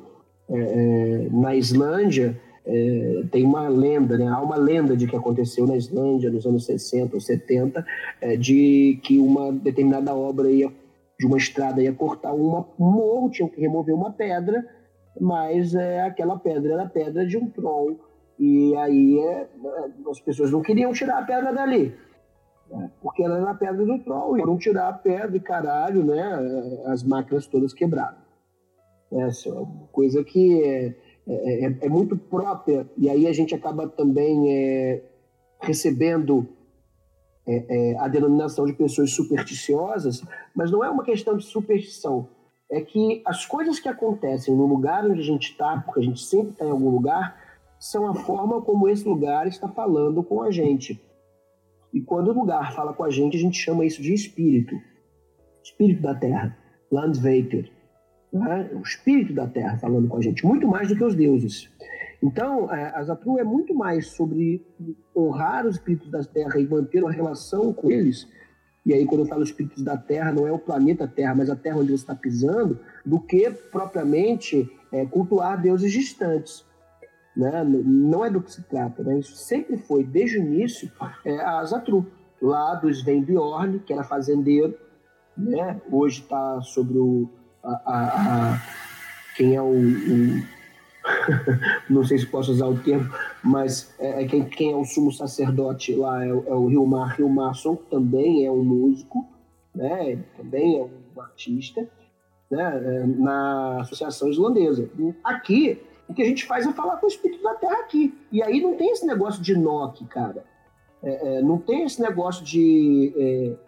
[0.51, 4.29] é, é na Islândia, é, tem uma lenda, né?
[4.29, 7.85] há uma lenda de que aconteceu na Islândia nos anos 60 ou 70,
[8.21, 10.73] é, de que uma determinada obra ia,
[11.19, 14.65] de uma estrada ia cortar uma, um morro, tinham que remover uma pedra,
[15.21, 17.99] mas é, aquela pedra era pedra de um troll
[18.39, 19.49] e aí é,
[20.11, 21.95] as pessoas não queriam tirar a pedra dali.
[22.71, 22.91] Né?
[23.01, 26.81] Porque ela era a pedra do troll, e foram tirar a pedra e caralho, né?
[26.87, 28.17] As máquinas todas quebraram.
[29.13, 33.55] Essa é uma coisa que é, é, é, é muito própria, e aí a gente
[33.55, 35.03] acaba também é,
[35.61, 36.49] recebendo
[37.99, 40.23] a denominação de pessoas supersticiosas,
[40.55, 42.29] mas não é uma questão de superstição.
[42.71, 46.21] É que as coisas que acontecem no lugar onde a gente está, porque a gente
[46.21, 47.37] sempre está em algum lugar,
[47.81, 51.03] são a forma como esse lugar está falando com a gente.
[51.93, 54.77] E quando o lugar fala com a gente, a gente chama isso de espírito.
[55.65, 56.57] Espírito da Terra,
[56.93, 57.71] Landvater.
[58.33, 58.71] Né?
[58.73, 61.71] O espírito da Terra falando com a gente, muito mais do que os deuses.
[62.23, 64.65] Então, é, a Zatru é muito mais sobre
[65.15, 68.29] honrar os espíritos da Terra e manter uma relação com eles.
[68.87, 71.57] E aí, quando eu falo espíritos da Terra, não é o planeta Terra, mas a
[71.57, 76.65] Terra onde você está pisando, do que propriamente é, cultuar deuses distantes.
[77.37, 77.65] Né?
[77.65, 79.19] Não é do que se trata, né?
[79.19, 80.91] Isso sempre foi, desde o início,
[81.25, 82.07] é, a Zatru,
[82.41, 84.77] lá do Sven Bjorn, que era fazendeiro,
[85.37, 85.81] né?
[85.91, 87.29] Hoje está sobre o...
[87.63, 88.63] A, a, a,
[89.37, 89.71] quem é o...
[89.71, 90.63] o
[91.91, 93.13] não sei se posso usar o termo,
[93.43, 97.77] mas é, é quem, quem, é o sumo sacerdote lá é, é o Hilmar Hilmarsson,
[97.77, 99.27] que também é um músico,
[99.75, 100.23] né?
[100.37, 101.89] também é um artista,
[102.51, 102.83] né?
[102.85, 104.89] É, na Associação Islandesa.
[105.25, 108.15] Aqui, o que a gente faz é falar com o espírito da Terra aqui.
[108.31, 110.45] E aí não tem esse negócio de Nock, cara.
[111.03, 113.59] É, é, não tem esse negócio de.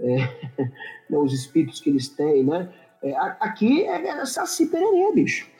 [0.00, 0.68] É, é
[1.08, 2.68] não, os espíritos que eles têm, né?
[3.02, 5.50] É, aqui é, é Saci Pererê, bicho.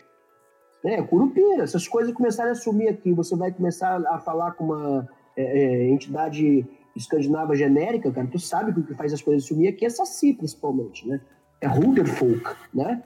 [0.84, 1.62] É, Curupira.
[1.62, 3.12] Essas coisas começarem a sumir aqui.
[3.12, 8.26] Você vai começar a falar com uma entidade escandinava genérica, cara.
[8.26, 11.20] Tu sabe que o que faz as coisas sumir aqui é Saci, principalmente, né?
[11.60, 13.02] É Hulderfolk, né?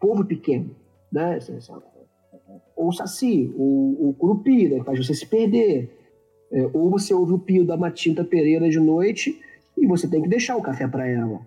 [0.00, 0.74] Povo pequeno
[1.16, 1.38] né?
[2.76, 5.90] Ou saci, o, o curupira, faz você se perder.
[6.52, 9.40] É, ou você ouve o pio da Matinta Pereira de noite
[9.76, 11.40] e você tem que deixar o café para ela.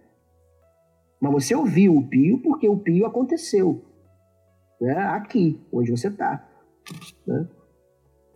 [1.19, 3.85] Mas você ouviu o pio porque o pio aconteceu.
[4.79, 4.95] Né?
[5.07, 6.47] Aqui, onde você está.
[7.27, 7.47] Né?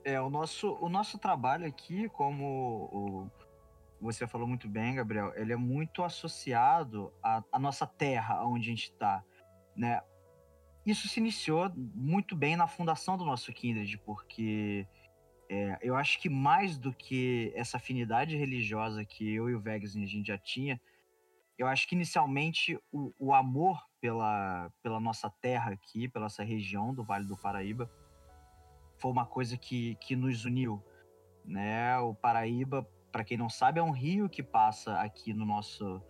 [0.04, 3.32] É, o nosso, o nosso trabalho aqui, como o,
[4.02, 8.70] você falou muito bem, Gabriel, ele é muito associado à, à nossa terra, onde a
[8.70, 9.24] gente está.
[9.76, 10.02] Né?
[10.86, 14.86] isso se iniciou muito bem na fundação do nosso Kindred, porque
[15.50, 19.96] é, eu acho que mais do que essa afinidade religiosa que eu e o Vegas
[19.96, 20.80] a gente já tinha,
[21.58, 26.94] eu acho que inicialmente o, o amor pela, pela nossa terra aqui, pela nossa região
[26.94, 27.90] do Vale do Paraíba,
[28.98, 30.84] foi uma coisa que, que nos uniu.
[31.46, 31.98] Né?
[32.00, 36.02] O Paraíba, para quem não sabe, é um rio que passa aqui no nosso,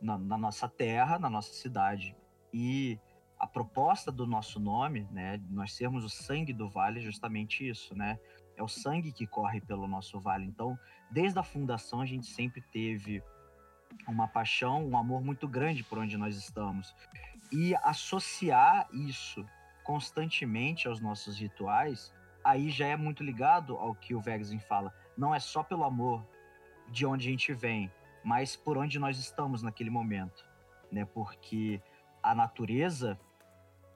[0.00, 2.16] na, na nossa terra, na nossa cidade.
[2.52, 2.98] E
[3.38, 7.94] a proposta do nosso nome, né, nós sermos o sangue do vale, é justamente isso,
[7.94, 8.18] né?
[8.56, 10.46] É o sangue que corre pelo nosso vale.
[10.46, 10.78] Então,
[11.10, 13.22] desde a fundação, a gente sempre teve
[14.06, 16.94] uma paixão, um amor muito grande por onde nós estamos.
[17.52, 19.44] E associar isso
[19.84, 22.12] constantemente aos nossos rituais,
[22.42, 24.92] aí já é muito ligado ao que o Vegzin fala.
[25.16, 26.26] Não é só pelo amor
[26.88, 27.90] de onde a gente vem,
[28.24, 30.44] mas por onde nós estamos naquele momento,
[30.90, 31.04] né?
[31.04, 31.80] Porque
[32.22, 33.18] a natureza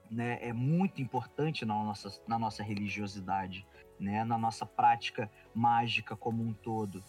[0.09, 3.65] né, é muito importante na nossa, na nossa religiosidade,
[3.99, 7.03] né, na nossa prática mágica como um todo,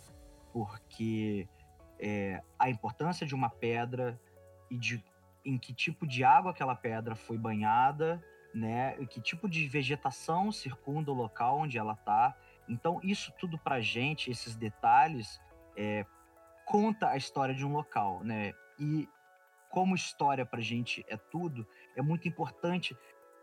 [0.52, 1.48] porque
[2.02, 4.20] é, a importância de uma pedra
[4.68, 5.02] e de
[5.44, 8.22] em que tipo de água aquela pedra foi banhada,
[8.54, 12.36] né, e que tipo de vegetação circunda o local onde ela está.
[12.68, 15.40] Então isso tudo para gente, esses detalhes,
[15.76, 16.04] é,
[16.66, 18.52] conta a história de um local, né?
[18.78, 19.08] E
[19.68, 21.66] como história para gente é tudo,
[21.96, 22.96] é muito importante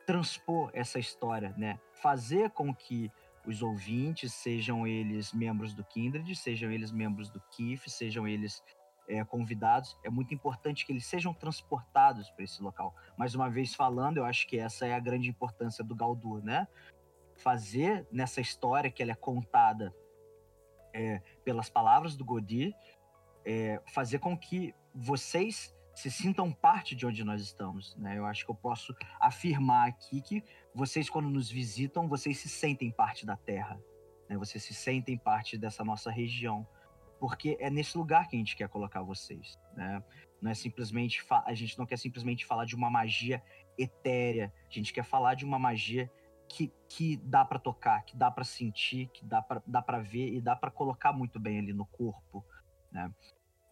[0.06, 1.80] transpor essa história, né?
[1.94, 3.11] Fazer com que
[3.45, 8.63] os ouvintes, sejam eles membros do Kindred, sejam eles membros do KIF, sejam eles
[9.07, 12.93] é, convidados, é muito importante que eles sejam transportados para esse local.
[13.17, 16.67] Mais uma vez falando, eu acho que essa é a grande importância do Galdur, né?
[17.35, 19.93] Fazer nessa história que ela é contada
[20.93, 22.73] é, pelas palavras do Godi,
[23.45, 27.95] é, fazer com que vocês se sintam parte de onde nós estamos.
[27.97, 28.17] Né?
[28.17, 30.43] Eu acho que eu posso afirmar aqui que
[30.73, 33.77] vocês, quando nos visitam, vocês se sentem parte da Terra.
[34.30, 34.38] Né?
[34.38, 36.65] Vocês se sentem parte dessa nossa região.
[37.19, 39.59] Porque é nesse lugar que a gente quer colocar vocês.
[39.76, 40.01] Né?
[40.41, 43.43] Não é simplesmente a gente não quer simplesmente falar de uma magia
[43.77, 44.53] etérea.
[44.69, 46.09] A gente quer falar de uma magia
[46.47, 49.41] que, que dá para tocar, que dá para sentir, que dá
[49.81, 52.43] para ver e dá para colocar muito bem ali no corpo,
[52.89, 53.13] né?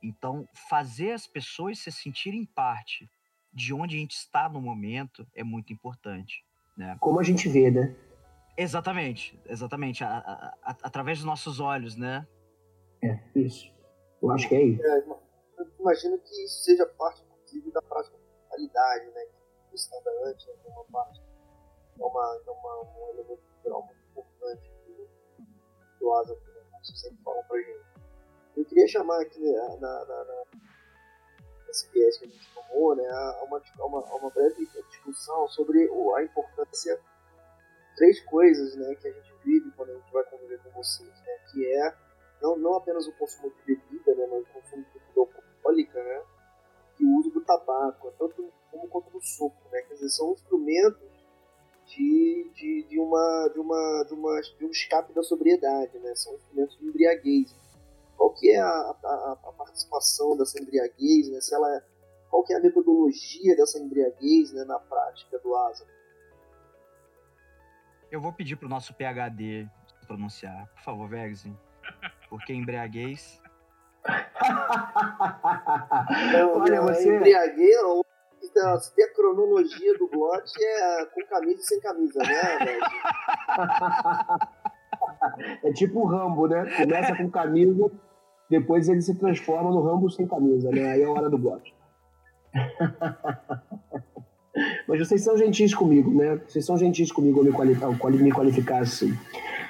[0.02, 3.10] Então, fazer as pessoas se sentirem parte
[3.52, 6.46] de onde a gente está no momento é muito importante,
[6.78, 6.96] né?
[7.00, 7.96] Como a gente vê, né?
[8.56, 12.28] Exatamente, exatamente, a, a, a, através dos nossos olhos, né?
[13.04, 13.72] É, isso.
[14.22, 14.84] Eu acho que é isso.
[14.84, 15.00] É,
[15.58, 19.26] eu imagino que isso seja parte, inclusive, da prática da realidade, né?
[19.70, 21.22] Que o estandarte é uma parte
[22.00, 25.10] é, uma, é uma, um elemento cultural muito importante do,
[26.00, 26.38] do Asa,
[26.84, 27.87] sempre falam pra gente.
[28.58, 30.44] Eu queria chamar aqui né, na, na, na,
[31.68, 36.16] nesse viés que a gente tomou, né, a uma, uma, uma breve discussão sobre o,
[36.16, 37.00] a importância
[37.96, 41.38] três coisas né, que a gente vive quando a gente vai conviver com vocês, né,
[41.52, 41.96] que é
[42.42, 46.24] não, não apenas o consumo de bebida, né, mas o consumo de bebida alcoólica, né,
[47.00, 51.18] e o uso do tabaco, tanto como quanto do suco, né, quer dizer, são instrumentos
[51.88, 56.14] de, de, de, uma, de, uma, de, uma, de um escape da sobriedade, né?
[56.16, 57.56] São instrumentos de embriaguez.
[58.18, 61.40] Qual que é a, a, a participação dessa embriaguez, né?
[61.40, 61.84] Se ela, é,
[62.30, 65.86] qual que é a metodologia dessa embriaguez né, na prática do asa?
[68.12, 69.70] Eu vou pedir para o nosso PHD
[70.08, 70.68] pronunciar.
[70.76, 71.56] Por favor, Vegzin.
[72.30, 73.42] Porque embriaguez...
[76.32, 77.14] Não, Olha, você...
[77.14, 77.76] Embriaguez,
[78.42, 82.58] então, se tem a cronologia do Glot, é com camisa e sem camisa, né,
[85.64, 86.66] É tipo o Rambo, né?
[86.78, 87.92] Começa com camisa,
[88.50, 90.92] depois ele se transforma no Rambo sem camisa, né?
[90.92, 91.76] Aí é a hora do Glot.
[94.88, 96.40] Mas vocês são gentis comigo, né?
[96.48, 97.52] Vocês são gentis comigo ao me
[97.82, 99.14] ao me qualificar assim.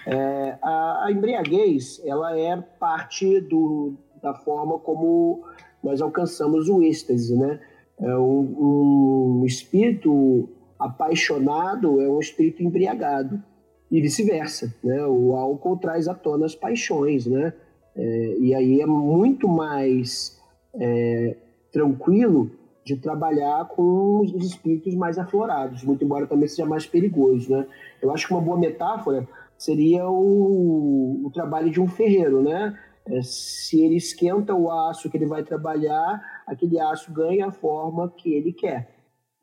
[0.06, 5.44] É, a, a embriaguez, ela é parte do, da forma como
[5.84, 7.60] nós alcançamos o êxtase, né?
[8.00, 10.50] É um, um espírito
[10.80, 13.42] apaixonado é um espírito embriagado
[13.90, 15.06] e vice-versa, né?
[15.06, 17.54] O álcool traz à tona as paixões, né?
[17.98, 20.40] É, e aí é muito mais
[20.76, 21.36] é,
[21.72, 22.52] tranquilo
[22.86, 27.68] de trabalhar com os espíritos mais aflorados, muito embora também seja mais perigoso, né?
[28.02, 32.78] Eu acho que uma boa metáfora seria o, o trabalho de um ferreiro, né?
[33.08, 38.14] É, se ele esquenta o aço que ele vai trabalhar, aquele aço ganha a forma
[38.16, 38.90] que ele quer.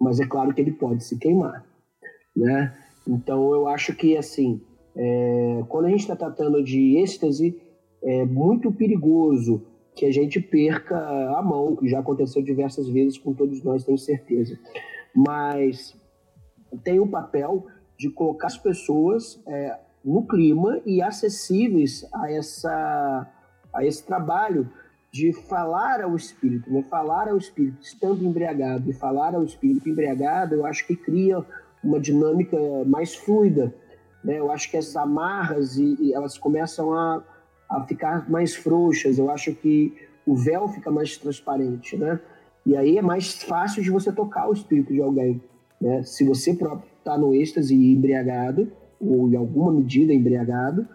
[0.01, 1.65] Mas é claro que ele pode se queimar,
[2.37, 2.75] né?
[3.07, 4.63] Então eu acho que assim,
[4.97, 7.61] é, quando a gente está tratando de êxtase,
[8.05, 10.97] é muito perigoso que a gente perca
[11.37, 14.59] a mão, que já aconteceu diversas vezes com todos nós, tenho certeza.
[15.15, 15.97] Mas
[16.83, 17.67] tem o papel
[17.97, 23.31] de colocar as pessoas é, no clima e acessíveis a essa
[23.73, 24.71] a esse trabalho
[25.13, 26.85] de falar ao espírito, né?
[26.91, 31.45] Falar ao espírito estando embriagado e falar ao espírito embriagado, eu acho que cria
[31.83, 32.57] uma dinâmica
[32.87, 33.75] mais fluida,
[34.23, 34.39] né?
[34.39, 37.23] Eu acho que essas amarras e, e elas começam a,
[37.77, 39.19] a ficar mais frouxas.
[39.19, 39.93] Eu acho que
[40.27, 42.21] o véu fica mais transparente, né?
[42.67, 45.41] E aí é mais fácil de você tocar o espírito de alguém,
[45.81, 46.03] né?
[46.03, 50.89] Se você próprio está no êxtase embriagado ou em alguma medida embriagado,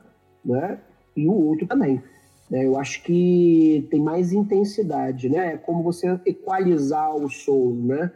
[0.44, 0.80] né?
[1.16, 2.02] E o outro também.
[2.50, 2.66] Né?
[2.66, 5.54] Eu acho que tem mais intensidade, né?
[5.54, 8.12] É como você equalizar o som, né?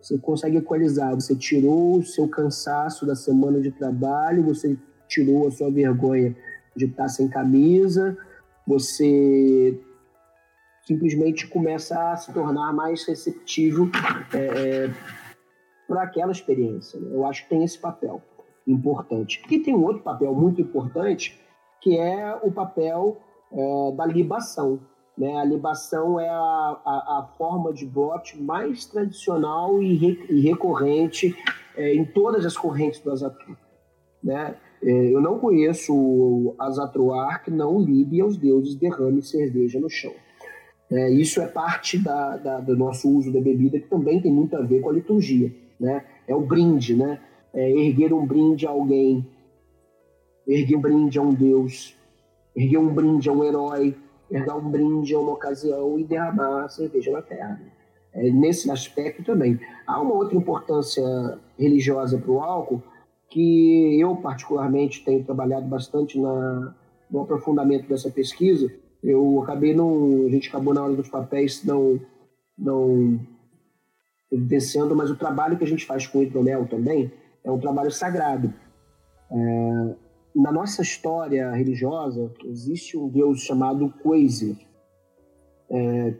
[0.00, 1.14] Você consegue equalizar.
[1.14, 4.76] Você tirou o seu cansaço da semana de trabalho, você
[5.08, 6.36] tirou a sua vergonha
[6.78, 8.16] de estar sem camisa,
[8.66, 9.78] você
[10.86, 13.90] simplesmente começa a se tornar mais receptivo
[14.32, 14.94] é, é,
[15.86, 16.98] para aquela experiência.
[16.98, 17.10] Né?
[17.12, 18.22] Eu acho que tem esse papel
[18.66, 19.42] importante.
[19.50, 21.38] E tem um outro papel muito importante,
[21.82, 23.20] que é o papel
[23.52, 24.80] é, da libação.
[25.16, 25.36] Né?
[25.36, 31.36] A libação é a, a, a forma de bote mais tradicional e, re, e recorrente
[31.76, 33.58] é, em todas as correntes do Azatru.
[34.22, 34.56] Né?
[34.82, 40.12] É, eu não conheço Azatruar que não libe aos deuses derrame cerveja no chão.
[40.90, 44.56] É, isso é parte da, da, do nosso uso da bebida, que também tem muito
[44.56, 45.52] a ver com a liturgia.
[45.78, 46.04] Né?
[46.26, 47.20] É o brinde, né?
[47.52, 49.26] É erguer um brinde a alguém,
[50.46, 51.96] erguer um brinde a um deus,
[52.54, 53.94] erguer um brinde a um herói,
[54.30, 57.60] erguer um brinde a uma ocasião e derramar a cerveja na terra.
[58.12, 59.60] É, nesse aspecto também.
[59.86, 61.02] Há uma outra importância
[61.58, 62.82] religiosa para o álcool
[63.28, 66.74] que eu, particularmente, tenho trabalhado bastante na,
[67.10, 68.72] no aprofundamento dessa pesquisa.
[69.02, 70.26] Eu acabei não.
[70.26, 72.00] A gente acabou na hora dos papéis não,
[72.58, 73.20] não
[74.32, 77.12] evidenciando, mas o trabalho que a gente faz com o hidromel também
[77.44, 78.52] é um trabalho sagrado.
[79.30, 79.94] É,
[80.34, 84.56] na nossa história religiosa, existe um deus chamado Quasir,
[85.70, 86.14] é,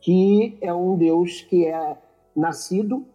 [0.00, 1.96] que é um deus que é
[2.34, 3.06] nascido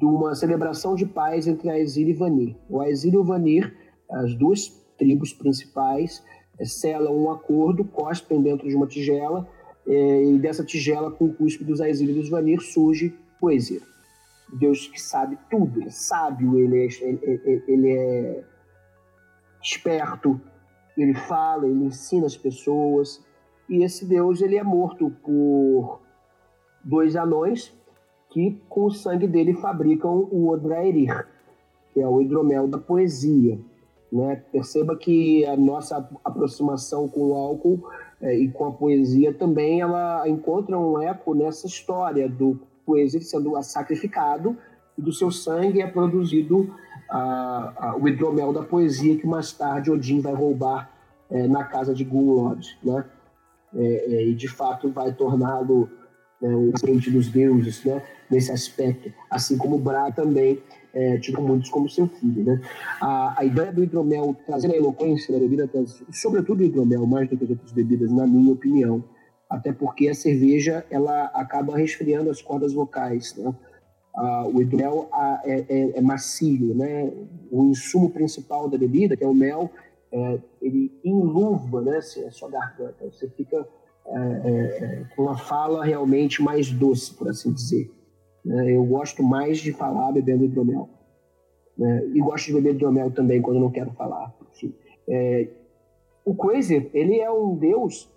[0.00, 2.56] de uma celebração de paz entre Aesir e Vanir.
[2.70, 3.76] O Aesir e o Vanir,
[4.10, 6.24] as duas tribos principais,
[6.58, 9.46] é, selam um acordo, cospem dentro de uma tigela,
[9.86, 13.82] é, e dessa tigela, com o cuspe dos Aesir e dos Vanir, surge o Aesir.
[14.58, 16.88] Deus que sabe tudo, ele é sábio, ele é,
[17.68, 18.44] ele é
[19.62, 20.40] esperto,
[20.96, 23.22] ele fala, ele ensina as pessoas.
[23.68, 26.00] E esse Deus ele é morto por
[26.82, 27.78] dois anões
[28.30, 31.26] que com o sangue dele fabricam o Odraerir,
[31.92, 33.58] que é o hidromel da poesia.
[34.10, 34.42] Né?
[34.50, 37.88] Perceba que a nossa aproximação com o álcool
[38.20, 43.60] é, e com a poesia também ela encontra um eco nessa história do poesia sendo
[43.62, 44.56] sacrificado
[44.98, 46.74] e do seu sangue é produzido
[48.00, 50.90] o hidromel da poesia que mais tarde Odin vai roubar
[51.28, 53.04] é, na casa de Gunlod, né?
[53.74, 55.88] É, e de fato vai torná-lo
[56.40, 58.02] né, o frente dos deuses, né?
[58.30, 60.62] Nesse aspecto, assim como Bra também
[60.94, 62.60] é, tido muitos como seu filho, né?
[63.00, 65.68] A, a ideia do hidromel trazer a eloquência da bebida,
[66.12, 69.04] sobretudo o hidromel, mais do que as outras bebidas, na minha opinião,
[69.48, 73.54] até porque a cerveja ela acaba resfriando as cordas vocais, né?
[74.14, 75.08] Ah, o hidromel
[75.44, 77.12] é, é, é, macio, né?
[77.50, 79.70] O insumo principal da bebida, que é o mel,
[80.12, 81.98] é, ele enluva, né?
[81.98, 83.04] A sua garganta.
[83.04, 83.66] Você fica
[84.10, 87.90] é, é, é, com uma fala realmente mais doce, por assim dizer.
[88.44, 88.76] Né?
[88.76, 90.88] Eu gosto mais de falar bebendo hidromel.
[91.76, 92.06] Né?
[92.14, 94.34] E gosto de beber hidromel também quando não quero falar.
[96.24, 98.08] o Quasar, ele é um deus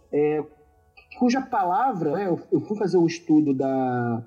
[1.18, 2.38] cuja palavra, né?
[2.52, 4.24] eu fui fazer o um estudo da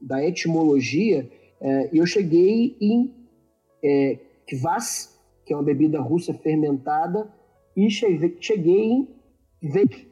[0.00, 1.28] da etimologia,
[1.60, 3.12] é, eu cheguei em
[3.82, 7.32] é, kvass, que é uma bebida russa fermentada,
[7.76, 9.08] e cheguei em
[9.62, 10.07] veik,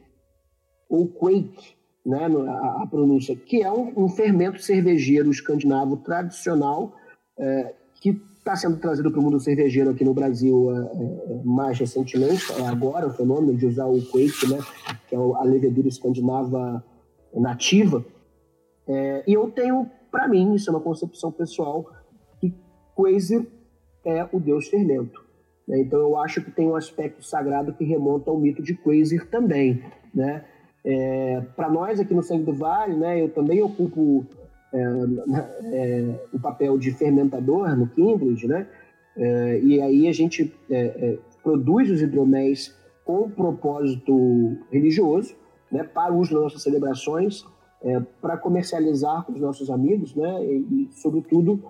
[0.88, 6.94] ou quake, né, a, a, pronúncia, que é um, um, fermento cervejeiro escandinavo tradicional,
[7.38, 11.78] é, que está sendo trazido para o mundo cervejeiro aqui no Brasil é, é, mais
[11.78, 14.58] recentemente, é agora o fenômeno de usar o quake, né,
[15.08, 16.84] que é a levedura escandinava
[17.34, 18.04] nativa,
[18.86, 21.90] é, e eu tenho, para mim, isso é uma concepção pessoal,
[22.40, 22.54] que
[22.94, 23.44] Quasar
[24.04, 25.24] é o deus fermento.
[25.66, 25.80] Né?
[25.80, 29.82] Então eu acho que tem um aspecto sagrado que remonta ao mito de Quasar também.
[30.14, 30.44] Né?
[30.88, 34.24] É, para nós aqui no Sangue do Vale, né, eu também ocupo
[34.72, 34.78] é,
[35.72, 38.68] é, o papel de fermentador no Kindred, né?
[39.16, 45.34] É, e aí a gente é, é, produz os hidroméis com propósito religioso,
[45.72, 47.44] né, para uso nas nossas celebrações,
[48.20, 50.44] para comercializar com os nossos amigos, né?
[50.44, 51.62] E, e sobretudo,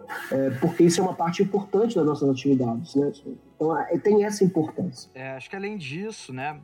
[0.60, 3.12] porque isso é uma parte importante das nossas atividades, né?
[3.54, 5.10] Então, tem essa importância.
[5.36, 6.58] Acho que além disso, né?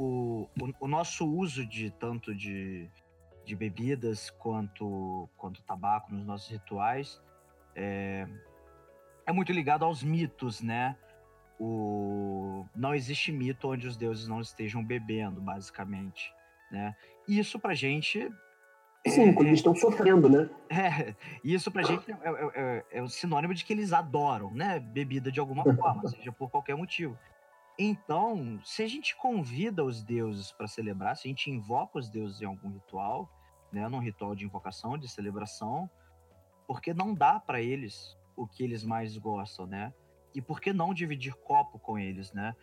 [0.00, 2.88] O, o, o, nosso uso de tanto de,
[3.44, 7.20] de bebidas quanto, quanto tabaco nos nossos rituais
[7.74, 8.28] é,
[9.26, 10.96] é muito ligado aos mitos, né?
[11.58, 16.32] O, não existe mito onde os deuses não estejam bebendo, basicamente.
[16.70, 16.94] Né?
[17.26, 18.30] Isso pra gente
[19.04, 20.48] Sim, quando eles estão sofrendo, né?
[20.70, 24.78] É, isso pra gente é, é, é, é um sinônimo de que eles adoram, né?
[24.78, 27.18] Bebida de alguma forma, seja por qualquer motivo.
[27.78, 32.42] Então, se a gente convida os deuses para celebrar, se a gente invoca os deuses
[32.42, 33.30] em algum ritual,
[33.70, 35.88] né, num ritual de invocação, de celebração,
[36.66, 39.94] porque não dá para eles o que eles mais gostam, né?
[40.34, 42.54] E por que não dividir copo com eles, né?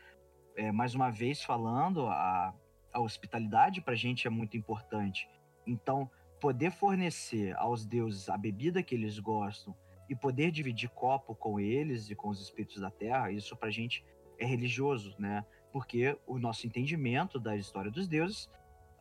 [0.56, 2.54] É, mais uma vez falando, a,
[2.92, 5.30] a hospitalidade para a gente é muito importante.
[5.66, 6.10] Então,
[6.42, 9.76] poder fornecer aos deuses a bebida que eles gostam
[10.10, 14.06] e poder dividir copo com eles e com os espíritos da terra, isso pra gente
[14.40, 15.46] é religioso, né?
[15.72, 18.50] Porque o nosso entendimento da história dos deuses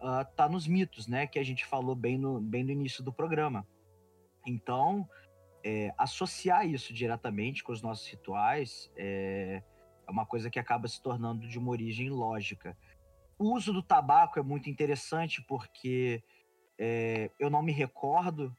[0.01, 1.27] uh, tá nos mitos, né?
[1.27, 3.67] Que a gente falou bem no, bem no início do programa.
[4.47, 5.09] Então,
[5.65, 9.63] é, associar isso diretamente com os nossos rituais é,
[10.07, 12.77] é uma coisa que acaba se tornando de uma origem lógica.
[13.39, 16.23] O uso do tabaco é muito interessante porque
[16.79, 18.55] é, eu não me recordo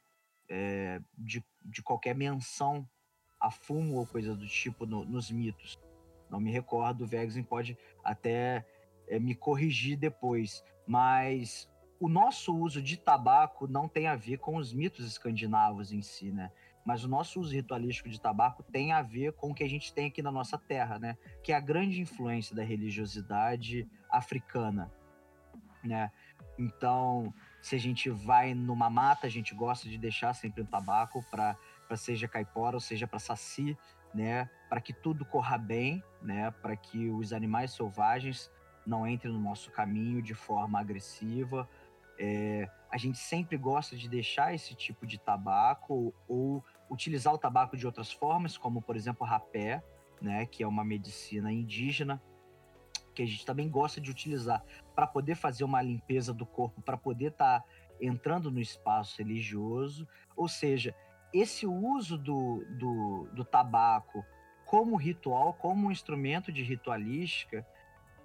[0.50, 2.88] é, de, de qualquer menção
[3.40, 5.78] a fumo ou coisa do tipo no, nos mitos.
[6.36, 8.66] Não me recordo, o Vegzin pode até
[9.08, 14.58] é, me corrigir depois, mas o nosso uso de tabaco não tem a ver com
[14.58, 16.52] os mitos escandinavos em si, né?
[16.86, 19.94] Mas o nosso uso ritualístico de tabaco tem a ver com o que a gente
[19.94, 21.18] tem aqui na nossa terra, né?
[21.42, 24.92] Que é a grande influência da religiosidade africana,
[25.84, 26.12] né?
[26.60, 31.26] Então, Se a gente vai numa mata, a gente gosta de deixar sempre um tabaco
[31.32, 31.58] para
[31.96, 33.76] seja caipora ou seja para saci,
[34.16, 34.50] né?
[34.70, 36.50] Para que tudo corra bem, né?
[36.62, 38.50] Para que os animais selvagens
[38.86, 41.70] não entrem no nosso caminho de forma agressiva.
[42.18, 47.76] É, a gente sempre gosta de deixar esse tipo de tabaco ou utilizar o tabaco
[47.76, 49.84] de outras formas, como por exemplo rapé,
[50.22, 52.22] né, que é uma medicina indígena
[53.14, 54.64] que a gente também gosta de utilizar
[54.94, 57.66] para poder fazer uma limpeza do corpo, para poder estar tá
[58.00, 60.08] entrando no espaço religioso.
[60.36, 60.94] Ou seja,
[61.36, 64.26] esse uso do, do, do tabaco
[64.66, 67.66] como ritual, como um instrumento de ritualística,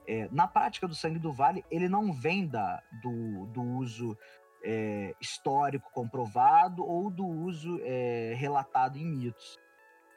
[0.07, 4.17] é, na prática do sangue do vale, ele não vem da, do, do uso
[4.63, 9.59] é, histórico comprovado ou do uso é, relatado em mitos.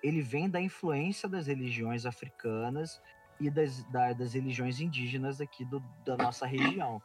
[0.02, 3.02] Ele vem da influência das religiões africanas
[3.40, 7.02] e das, da, das religiões indígenas aqui do, da nossa região.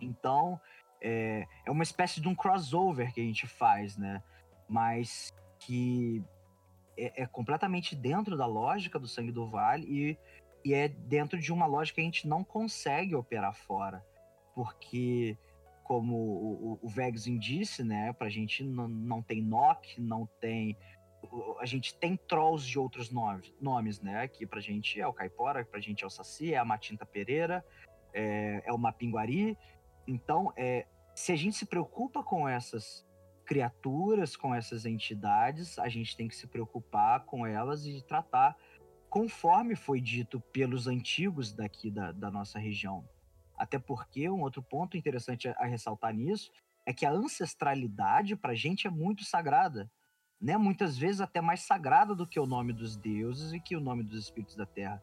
[0.00, 0.60] Então,
[1.00, 4.22] é, é uma espécie de um crossover que a gente faz, né?
[4.68, 6.22] Mas que
[6.96, 10.18] é, é completamente dentro da lógica do sangue do vale e,
[10.64, 14.04] e é dentro de uma lógica que a gente não consegue operar fora.
[14.54, 15.38] Porque
[15.88, 18.12] como o, o Vegzin disse, né?
[18.12, 20.76] Pra gente não, tem NOC, não tem
[21.60, 24.28] a gente tem trolls de outros nomes, nomes, né?
[24.28, 27.64] Que pra gente é o Caipora, pra gente é o Saci, é a Matinta Pereira,
[28.12, 29.56] é, é o Mapinguari.
[30.06, 33.04] Então, é, se a gente se preocupa com essas
[33.48, 38.54] criaturas, com essas entidades, a gente tem que se preocupar com elas e tratar
[39.08, 43.08] conforme foi dito pelos antigos daqui da, da nossa região.
[43.56, 46.52] Até porque um outro ponto interessante a, ressaltar nisso
[46.84, 49.90] é que a ancestralidade para a gente é muito sagrada
[50.38, 53.80] né, muitas vezes até mais sagrada do que o nome dos deuses e que o
[53.80, 55.02] nome dos espíritos da terra.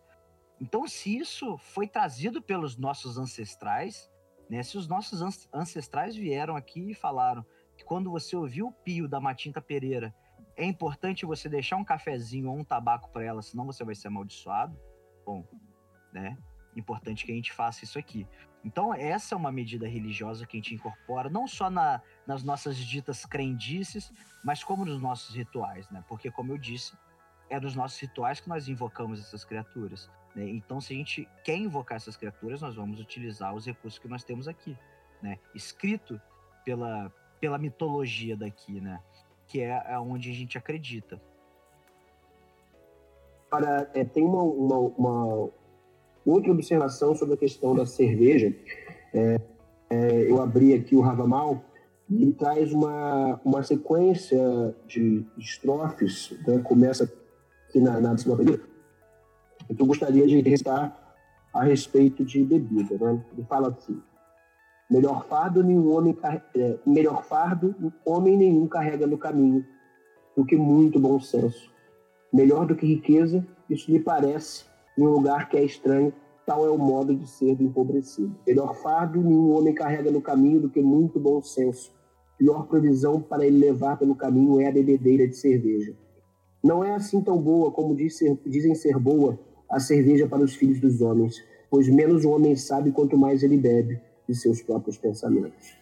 [0.62, 4.10] Então, se isso foi trazido pelos nossos ancestrais,
[4.50, 7.46] né, se os nossos ancestrais vieram aqui e falaram
[7.77, 10.14] que quando você ouviu o pio da Matinta Pereira,
[10.56, 14.07] é importante você deixar um cafezinho ou um tabaco para ela, senão você vai ser
[14.07, 14.77] amaldiçoado.
[15.26, 15.45] Bom,
[16.14, 16.38] né?
[16.76, 18.27] Importante que a gente faça isso aqui.
[18.64, 22.77] Então, essa é uma medida religiosa que a gente incorpora, não só na, nas nossas
[22.77, 24.11] ditas crendices,
[24.43, 26.03] mas como nos nossos rituais, né?
[26.07, 26.97] Porque, como eu disse,
[27.49, 30.10] é nos nossos rituais que nós invocamos essas criaturas.
[30.35, 30.49] Né?
[30.49, 34.23] Então, se a gente quer invocar essas criaturas, nós vamos utilizar os recursos que nós
[34.23, 34.76] temos aqui,
[35.22, 35.38] né?
[35.53, 36.19] Escrito
[36.65, 37.14] pela,
[37.46, 39.00] pela mitologia daqui, né?
[39.46, 41.22] Que é, onde a gente acredita.
[43.52, 45.50] Para, é, tem uma, uma, uma
[46.26, 48.52] Outra observação sobre a questão da cerveja,
[49.14, 49.40] é,
[49.92, 51.64] é, eu abri aqui o Ravamal
[52.10, 57.04] e traz uma, uma sequência de estrofes, né, começa
[57.70, 58.64] aqui na, na décima primeira,
[59.68, 61.16] que eu gostaria de recitar
[61.54, 62.98] a respeito de bebida.
[62.98, 63.24] Né?
[63.34, 64.02] Ele fala assim,
[64.96, 66.18] melhor fardo nenhum homem
[66.56, 69.66] é, melhor fardo homem nenhum carrega no caminho
[70.38, 71.70] do que muito bom senso.
[72.32, 74.64] Melhor do que riqueza, isso lhe parece
[74.98, 76.14] em um lugar que é estranho,
[76.46, 78.34] tal é o modo de ser do empobrecido.
[78.48, 81.94] Melhor fardo nenhum homem carrega no caminho do que muito bom senso.
[82.38, 85.94] Pior provisão para ele levar pelo caminho é a bebedeira de cerveja.
[86.64, 89.38] Não é assim tão boa como dizem ser boa
[89.70, 91.36] a cerveja para os filhos dos homens,
[91.70, 95.77] pois menos o homem sabe quanto mais ele bebe de seus próprios pensamentos.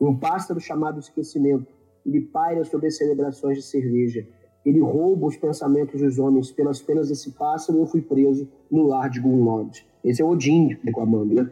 [0.00, 1.72] Um pássaro chamado esquecimento,
[2.04, 4.26] ele paira sobre as celebrações de cerveja,
[4.64, 6.50] ele rouba os pensamentos dos homens.
[6.50, 9.86] Pelas penas desse pássaro, eu fui preso no lar de Gunlod.
[10.02, 11.50] Esse é Odin reclamando, né?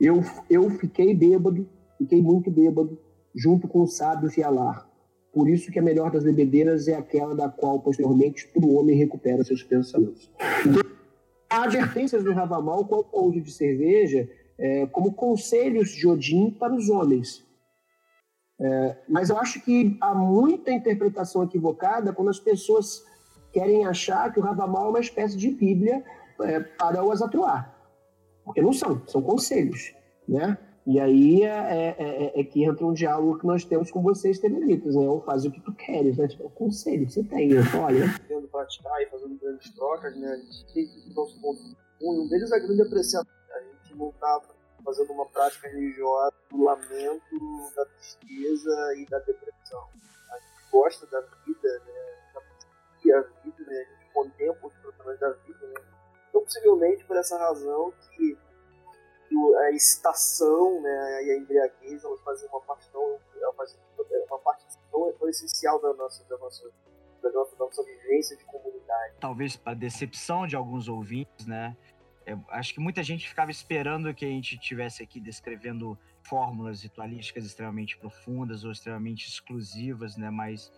[0.00, 1.68] Eu, eu fiquei bêbado,
[1.98, 2.96] fiquei muito bêbado,
[3.34, 4.88] junto com os sábios de Alar.
[5.32, 9.42] Por isso que a melhor das bebedeiras é aquela da qual, posteriormente, todo homem recupera
[9.42, 10.30] seus pensamentos.
[11.50, 14.28] Há advertências do Ravamal quanto ao uso de cerveja
[14.58, 17.46] é, como conselhos de Odin para os homens.
[18.60, 23.04] É, mas eu acho que há muita interpretação equivocada quando as pessoas
[23.52, 26.04] querem achar que o Ravamal é uma espécie de Bíblia
[26.40, 27.74] é, para o Azatruar.
[28.44, 29.94] Porque não são, são conselhos,
[30.26, 30.58] né?
[30.86, 34.38] E aí é, é, é, é, que entra um diálogo que nós temos com vocês,
[34.38, 35.06] Teneritas, né?
[35.06, 36.26] Ou faz o que tu queres, né?
[36.26, 37.60] Tipo, é conselho que você tem, né?
[37.78, 38.06] olha.
[38.26, 40.28] Tendo praticar e fazendo grandes trocas, né?
[40.28, 41.60] A gente tem que ponto.
[42.00, 43.37] Um deles é a grande apreciação.
[43.98, 44.40] A não tá
[44.84, 49.88] fazendo uma prática religiosa do lamento, da tristeza e da depressão.
[50.30, 52.18] A gente gosta da vida, né?
[53.12, 53.80] A vida, né?
[53.80, 55.80] A gente contempla os problemas da vida, né?
[56.28, 58.38] Então, possivelmente, por essa razão que,
[59.28, 65.12] que a excitação né, e a embriaguez elas fazem uma parte tão, uma parte tão,
[65.12, 66.70] tão essencial da nossa, da nossa
[67.22, 69.14] da nossa, da nossa vivência de comunidade.
[69.20, 71.76] Talvez para decepção de alguns ouvintes, né?
[72.28, 77.46] Eu acho que muita gente ficava esperando que a gente tivesse aqui descrevendo fórmulas ritualísticas
[77.46, 80.28] extremamente profundas ou extremamente exclusivas, né?
[80.28, 80.70] Mas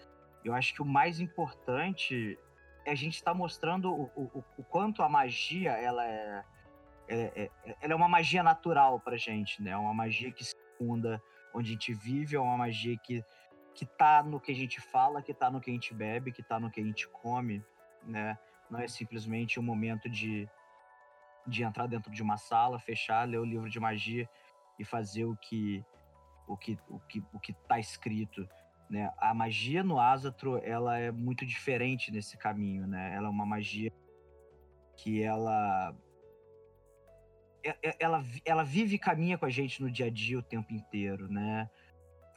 [0.44, 2.38] eu acho que o mais importante
[2.86, 6.44] é a gente estar tá mostrando o, o, o, quanto a magia ela é,
[7.08, 9.72] é, é, ela é uma magia natural para gente, né?
[9.72, 11.20] É uma magia que se funda
[11.52, 13.24] onde a gente vive, é uma magia que
[13.74, 16.42] que tá no que a gente fala, que tá no que a gente bebe, que
[16.42, 17.64] tá no que a gente come,
[18.04, 18.38] né?
[18.70, 20.48] Não é simplesmente um momento de
[21.50, 24.28] de entrar dentro de uma sala, fechar, ler o livro de magia
[24.78, 25.84] e fazer o que
[26.46, 28.48] o que o que o que tá escrito,
[28.88, 29.12] né?
[29.18, 33.14] A magia no Azatro, ela é muito diferente nesse caminho, né?
[33.14, 33.92] Ela é uma magia
[34.96, 35.94] que ela
[37.98, 41.30] ela, ela vive e caminha com a gente no dia a dia o tempo inteiro,
[41.30, 41.68] né?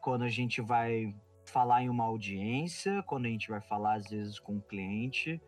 [0.01, 1.15] Quando a gente vai
[1.45, 5.41] falar em uma audiência, quando a gente vai falar às vezes com um cliente,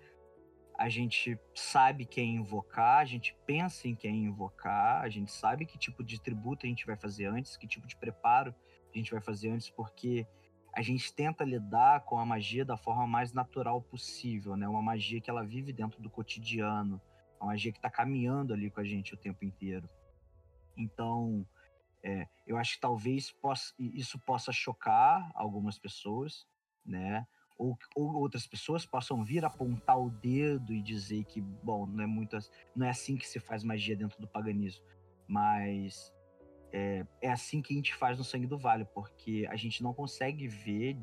[0.78, 5.78] a gente sabe quem invocar, a gente pensa em quem invocar, a gente sabe que
[5.78, 8.54] tipo de tributo a gente vai fazer antes, que tipo de preparo
[8.94, 10.28] a gente vai fazer antes, porque
[10.74, 14.68] a gente tenta lidar com a magia da forma mais natural possível, né?
[14.68, 17.02] Uma magia que ela vive dentro do cotidiano,
[17.40, 19.90] uma magia que está caminhando ali com a gente o tempo inteiro.
[20.76, 21.48] Então,
[22.04, 26.46] é, eu acho que talvez possa, isso possa chocar algumas pessoas,
[26.86, 27.26] né?
[27.58, 32.08] Ou, ou, outras pessoas possam vir apontar o dedo e dizer que, bom, não é
[32.08, 32.38] muito,
[32.76, 34.86] não é assim que se faz magia dentro do paganismo,
[35.28, 36.14] mas
[36.72, 39.94] é, é assim que a gente faz no Sangue do Vale, porque a gente não
[39.94, 40.98] consegue ver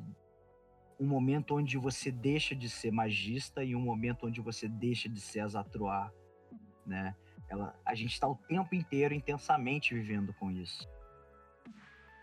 [1.01, 5.21] um momento onde você deixa de ser magista e um momento onde você deixa de
[5.21, 6.13] ser azatroar,
[6.87, 7.17] né?
[7.49, 10.89] Ela, a gente está o tempo inteiro intensamente vivendo com isso.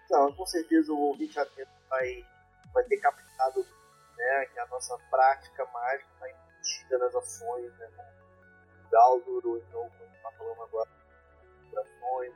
[0.10, 2.26] Não, com certeza o ouvinte atento vai,
[2.74, 3.66] vai ter captado
[4.20, 9.90] né, que a nossa prática mágica está embutida nas ações, né, como Galdur, ou então,
[9.98, 10.90] como está falando agora,
[11.80, 12.34] ações.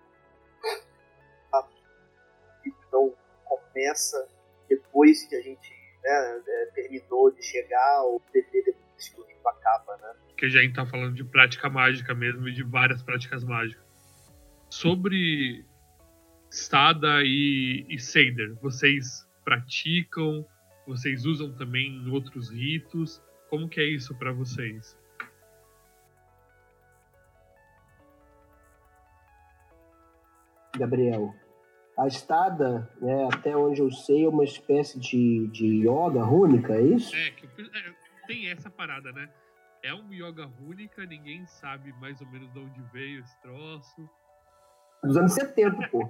[2.66, 4.28] Então, começa
[4.70, 5.70] depois que a gente
[6.04, 10.16] né, é, terminou de chegar, ou depois que o rito acaba, né.
[10.38, 13.84] Que a gente está falando de prática mágica mesmo e de várias práticas mágicas.
[14.70, 15.66] Sobre
[16.50, 20.48] Stada e, e Seider, vocês praticam
[20.86, 23.22] vocês usam também em outros ritos?
[23.50, 24.98] Como que é isso para vocês?
[30.78, 31.34] Gabriel,
[31.98, 36.82] a estada, né, até onde eu sei, é uma espécie de, de yoga rúnica, é
[36.82, 37.16] isso?
[37.16, 37.94] É, que, é,
[38.26, 39.30] tem essa parada, né?
[39.84, 44.10] É um yoga rúnica, ninguém sabe mais ou menos de onde veio esse troço
[45.04, 46.10] dos anos 70, pô.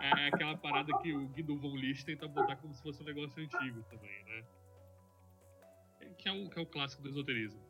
[0.00, 3.42] É aquela parada que o Guido Von List tenta botar como se fosse um negócio
[3.42, 4.44] antigo também, né?
[6.18, 7.60] Que é o, que é o clássico do esoterismo.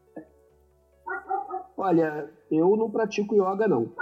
[1.76, 3.92] Olha, eu não pratico yoga, não.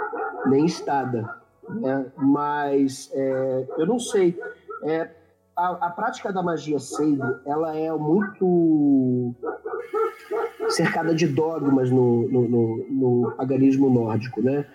[0.45, 1.41] Nem estada.
[1.69, 2.11] Né?
[2.17, 4.39] Mas é, eu não sei.
[4.83, 5.11] É,
[5.55, 9.33] a, a, prática da magia Seido, ela é muito
[10.69, 14.65] cercada de dogmas no, no, no, no paganismo nórdico, né?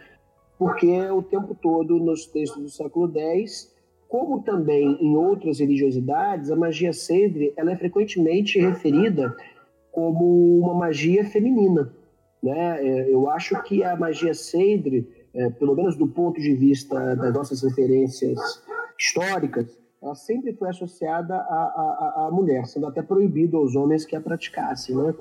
[0.63, 3.75] Porque o tempo todo nos textos do século X,
[4.09, 9.37] como também em outras religiosidades, a magia cedre ela é frequentemente referida
[9.91, 11.93] como uma magia feminina.
[12.41, 12.87] Né?
[12.87, 17.35] É, eu acho que a magia cedre, é, pelo menos do ponto de vista das
[17.35, 18.39] nossas referências
[18.97, 19.67] históricas,
[20.01, 24.21] ela sempre foi associada à, à, à mulher, sendo até proibido aos homens que a
[24.21, 24.95] praticassem.
[24.95, 25.13] Né?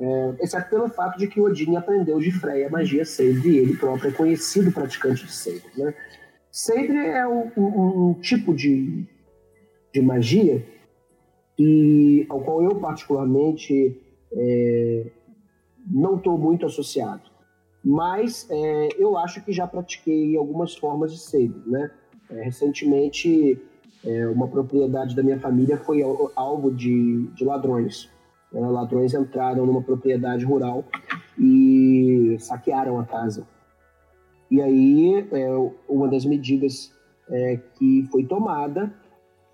[0.00, 3.76] É, exceto pelo fato de que Odin aprendeu de Freya a magia Seidr e ele
[3.76, 5.66] próprio é conhecido praticante de Seidr.
[5.76, 5.92] Né?
[6.52, 9.04] Seidr é um, um, um, tipo de,
[9.92, 10.64] de magia
[11.58, 14.00] e, ao qual eu particularmente
[14.32, 15.06] é,
[15.84, 17.22] não estou muito associado.
[17.84, 21.58] Mas é, eu acho que já pratiquei algumas formas de Seidr.
[21.66, 21.90] Né?
[22.30, 23.60] É, recentemente,
[24.04, 26.02] é, uma propriedade da minha família foi
[26.36, 28.08] alvo de, de ladrões.
[28.52, 28.66] Né?
[28.66, 30.84] Ladrões entraram numa propriedade rural
[31.38, 33.46] e saquearam a casa.
[34.50, 35.48] E aí, é,
[35.88, 36.92] uma das medidas
[37.28, 38.92] é, que foi tomada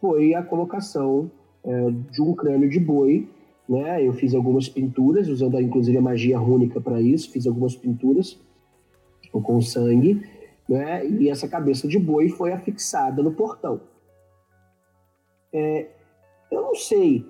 [0.01, 1.31] foi a colocação
[1.65, 3.29] é, de um crânio de boi.
[3.69, 4.07] Né?
[4.07, 8.41] Eu fiz algumas pinturas, usando inclusive a magia rúnica para isso, fiz algumas pinturas
[9.33, 10.23] com sangue,
[10.69, 11.05] né?
[11.09, 13.81] e essa cabeça de boi foi afixada no portão.
[15.53, 15.89] É,
[16.53, 17.27] eu não sei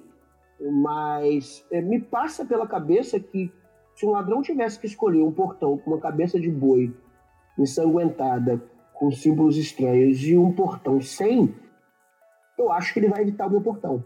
[0.61, 3.53] mas é, me passa pela cabeça que
[3.95, 6.93] se um ladrão tivesse que escolher um portão com uma cabeça de boi
[7.59, 8.63] ensanguentada,
[8.93, 11.55] com símbolos estranhos, e um portão sem,
[12.59, 14.05] eu acho que ele vai evitar o meu portão.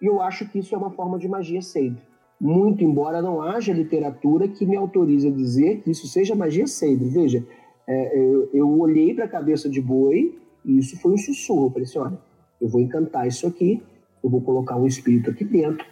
[0.00, 2.00] E eu acho que isso é uma forma de magia Seidr.
[2.38, 7.06] Muito embora não haja literatura que me autorize a dizer que isso seja magia Seidr.
[7.06, 7.46] Veja,
[7.86, 11.66] é, eu, eu olhei para a cabeça de boi e isso foi um sussurro.
[11.66, 12.18] Eu falei assim: olha,
[12.60, 13.82] eu vou encantar isso aqui,
[14.26, 15.86] eu vou colocar um espírito aqui dentro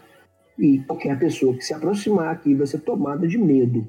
[0.59, 3.87] e qualquer pessoa que se aproximar aqui vai ser tomada de medo.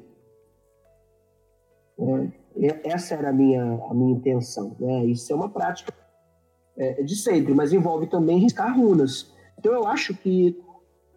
[2.57, 4.75] É, essa era a minha, a minha intenção.
[4.79, 5.05] Né?
[5.05, 5.91] Isso é uma prática
[6.77, 9.31] é, de sempre, mas envolve também riscar runas.
[9.57, 10.55] Então eu acho que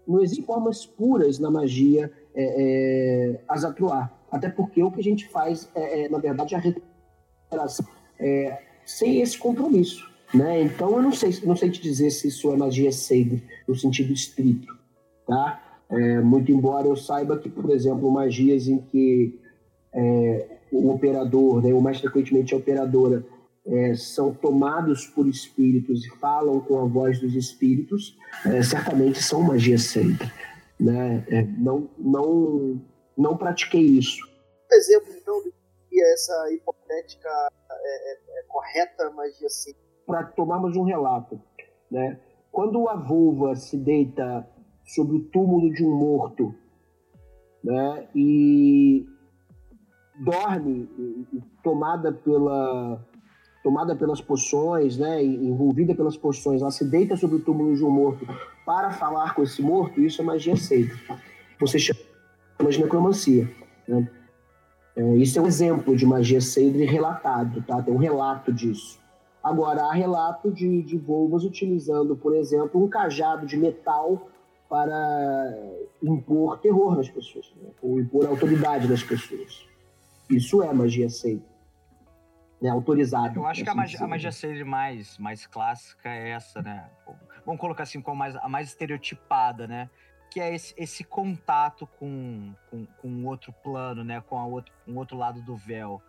[0.06, 4.16] não existem formas puras na magia é, é, as atuar.
[4.30, 7.86] Até porque o que a gente faz é, é na verdade, a recuperação
[8.18, 10.07] é, sem esse compromisso.
[10.32, 10.62] Né?
[10.62, 14.12] Então eu não sei, não sei te dizer se isso é magia sacred no sentido
[14.12, 14.76] estrito.
[15.26, 15.62] Tá?
[15.90, 19.40] É, muito embora eu saiba que, por exemplo, magias em que
[19.92, 23.24] é, o operador, né, ou mais frequentemente a operadora,
[23.66, 29.42] é, são tomados por espíritos e falam com a voz dos espíritos, é, certamente são
[29.42, 30.30] magias sempre.
[30.78, 31.24] Né?
[31.28, 32.80] É, não, não,
[33.16, 34.26] não pratiquei isso.
[34.70, 35.52] Exemplo, então, do
[35.88, 37.28] que é essa hipotética
[37.70, 39.87] é, correta magia sempre?
[40.08, 41.38] Para tomarmos um relato,
[41.90, 42.18] né?
[42.50, 44.48] quando a vulva se deita
[44.84, 46.54] sobre o túmulo de um morto
[47.62, 48.08] né?
[48.14, 49.06] e
[50.24, 50.88] dorme
[51.62, 53.04] tomada pela
[53.62, 57.90] tomada pelas poções, né, envolvida pelas poções, ela se deita sobre o túmulo de um
[57.90, 58.26] morto
[58.64, 60.94] para falar com esse morto, isso é magia aceita.
[61.60, 62.00] Você chama
[62.70, 63.50] de necromancia.
[63.86, 64.10] Né?
[64.96, 67.82] É, isso é um exemplo de magia cedre relatado, tá?
[67.82, 68.98] Tem um relato disso.
[69.42, 74.28] Agora, há relato de, de volvas utilizando, por exemplo, um cajado de metal
[74.68, 75.54] para
[76.02, 77.70] impor terror nas pessoas, né?
[77.80, 79.66] ou impor autoridade nas pessoas.
[80.28, 81.42] Isso é magia Sage.
[82.60, 83.38] Né, autorizada.
[83.38, 86.90] Eu acho que a assim magia, a magia mais, mais clássica é essa, né?
[87.46, 89.88] Vamos colocar assim como mais, a mais estereotipada, né?
[90.28, 94.20] Que é esse, esse contato com, com, com outro plano, né?
[94.20, 96.02] Com a outro, um outro lado do véu.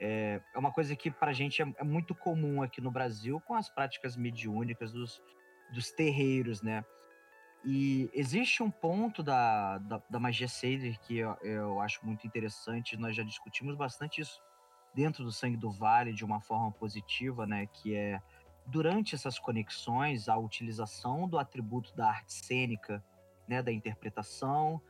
[0.00, 3.54] É, é uma coisa que pra gente é, é muito comum aqui no Brasil com
[3.54, 5.20] as práticas mediúnicas dos,
[5.72, 6.84] dos terreiros, né?
[7.64, 12.96] E existe um ponto da, da, da magia Seder que eu, eu, acho muito interessante,
[12.96, 14.40] nós já discutimos bastante isso
[14.94, 17.66] dentro do Sangue do Vale de uma forma positiva, né?
[17.66, 18.22] Que é
[18.66, 23.02] durante essas conexões, a utilização do atributo da arte cênica,
[23.48, 23.60] né?
[23.60, 24.80] Da interpretação,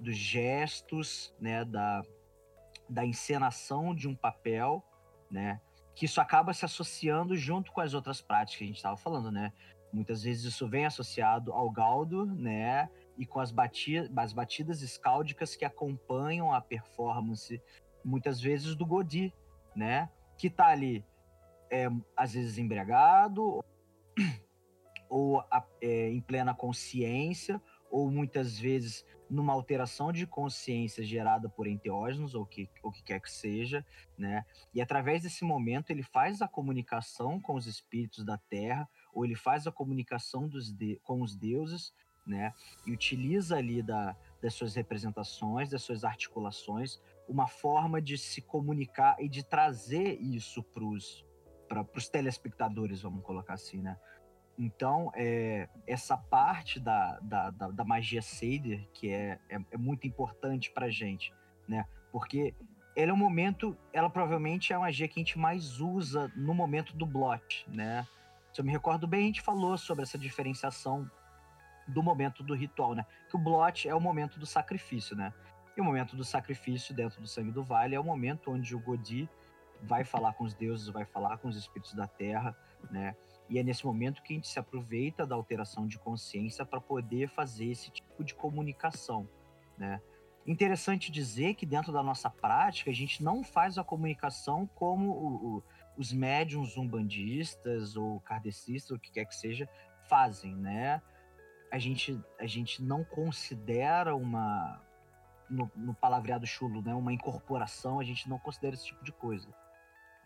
[0.00, 1.64] dos gestos, né?
[1.64, 2.02] Da,
[2.88, 4.84] da encenação de um papel,
[5.30, 5.60] né?
[5.94, 9.30] Que isso acaba se associando junto com as outras práticas que a gente estava falando,
[9.30, 9.52] né?
[9.92, 12.88] Muitas vezes isso vem associado ao galdo, né?
[13.16, 17.62] E com as, batidas, as batidas escáldicas que acompanham a performance,
[18.04, 19.32] muitas vezes do Godi,
[19.74, 20.10] né?
[20.36, 21.04] Que tá ali,
[21.70, 23.64] é, às vezes embriagado,
[25.08, 25.42] ou
[25.80, 27.60] é, em plena consciência,
[27.90, 33.20] ou muitas vezes numa alteração de consciência gerada por enteógenos, ou que, o que quer
[33.20, 33.84] que seja,
[34.16, 34.44] né?
[34.72, 39.34] E através desse momento ele faz a comunicação com os espíritos da Terra, ou ele
[39.34, 41.92] faz a comunicação dos de, com os deuses,
[42.26, 42.52] né?
[42.86, 49.16] E utiliza ali da, das suas representações, das suas articulações, uma forma de se comunicar
[49.20, 53.98] e de trazer isso para os telespectadores, vamos colocar assim, né?
[54.58, 60.06] Então, é, essa parte da, da, da, da magia Seder, que é, é, é muito
[60.06, 61.32] importante para gente,
[61.68, 61.84] né?
[62.10, 62.54] Porque
[62.96, 66.54] ela é um momento, ela provavelmente é a magia que a gente mais usa no
[66.54, 68.06] momento do blot, né?
[68.52, 71.10] Se eu me recordo bem, a gente falou sobre essa diferenciação
[71.86, 73.04] do momento do ritual, né?
[73.28, 75.34] Que o blot é o momento do sacrifício, né?
[75.76, 78.80] E o momento do sacrifício dentro do sangue do vale é o momento onde o
[78.80, 79.28] Godi
[79.82, 82.56] vai falar com os deuses, vai falar com os espíritos da terra,
[82.90, 83.14] né?
[83.48, 87.28] E é nesse momento que a gente se aproveita da alteração de consciência para poder
[87.28, 89.28] fazer esse tipo de comunicação,
[89.78, 90.00] né?
[90.46, 95.56] Interessante dizer que dentro da nossa prática a gente não faz a comunicação como o,
[95.56, 95.62] o
[95.96, 99.68] os médiums umbandistas ou kardecistas, o que quer que seja,
[100.08, 101.00] fazem, né?
[101.72, 104.80] A gente, a gente não considera uma,
[105.48, 109.48] no, no palavreado chulo, né, uma incorporação, a gente não considera esse tipo de coisa.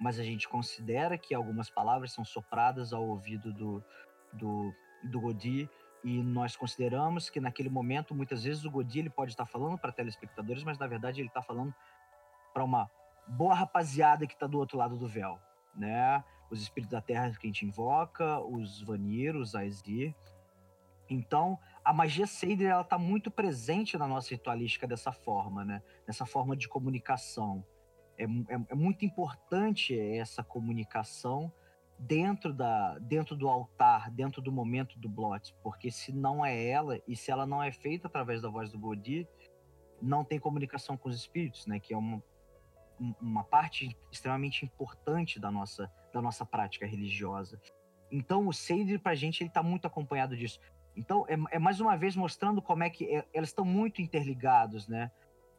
[0.01, 3.85] Mas a gente considera que algumas palavras são sopradas ao ouvido do,
[4.33, 4.75] do,
[5.05, 5.69] do Godi
[6.03, 9.93] e nós consideramos que naquele momento, muitas vezes, o Godi ele pode estar falando para
[9.93, 11.75] telespectadores, mas na verdade ele está falando
[12.55, 12.91] para uma
[13.29, 15.39] boa rapaziada que está do outro lado do véu
[15.75, 16.23] né?
[16.51, 20.15] Os espíritos da terra que a gente invoca, os Vanir, os Aesir.
[21.09, 25.83] Então, a magia Seider, ela tá muito presente na nossa ritualística dessa forma, né?
[26.07, 27.65] Nessa forma de comunicação.
[28.21, 31.53] É, é, é muito importante essa comunicação
[31.99, 37.01] dentro, da, dentro do altar, dentro do momento do blot, porque se não é ela,
[37.07, 39.27] e se ela não é feita através da voz do Godi,
[40.01, 41.79] não tem comunicação com os espíritos, né?
[41.79, 42.23] Que é uma,
[43.21, 47.61] uma parte extremamente importante da nossa, da nossa prática religiosa.
[48.11, 48.53] Então, o
[49.03, 50.59] para a gente, ele está muito acompanhado disso.
[50.97, 54.89] Então, é, é, mais uma vez mostrando como é que é, elas estão muito interligados,
[54.89, 55.11] né?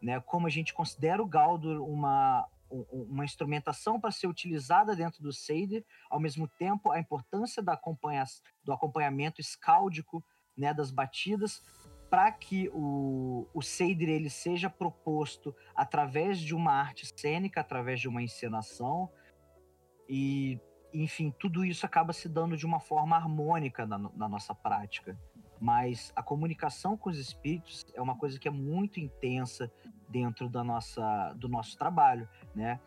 [0.02, 0.20] Né?
[0.22, 2.48] Como a gente considera o Galdur uma,
[2.92, 8.24] uma instrumentação para ser utilizada dentro do Seder, ao mesmo tempo a importância acompanha,
[8.64, 10.24] do acompanhamento escáldico
[10.58, 11.62] né, das batidas,
[12.10, 18.08] para que o, o Seder ele seja proposto através de uma arte cênica, através de
[18.10, 19.10] uma encenação,
[20.10, 20.60] e
[20.94, 25.18] enfim, tudo isso acaba se dando de uma forma harmônica na, na nossa prática.
[25.62, 29.72] Mas a comunicação com os espíritos é uma coisa que é muito intensa
[30.10, 32.80] dentro da nossa, do nosso trabalho, né?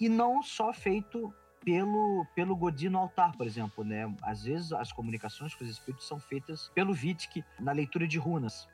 [0.00, 1.32] E não só feito
[1.62, 4.12] pelo, pelo Godin no altar, por exemplo, né?
[4.22, 8.66] Às vezes as comunicações com os espíritos são feitas pelo Vitic na leitura de runas,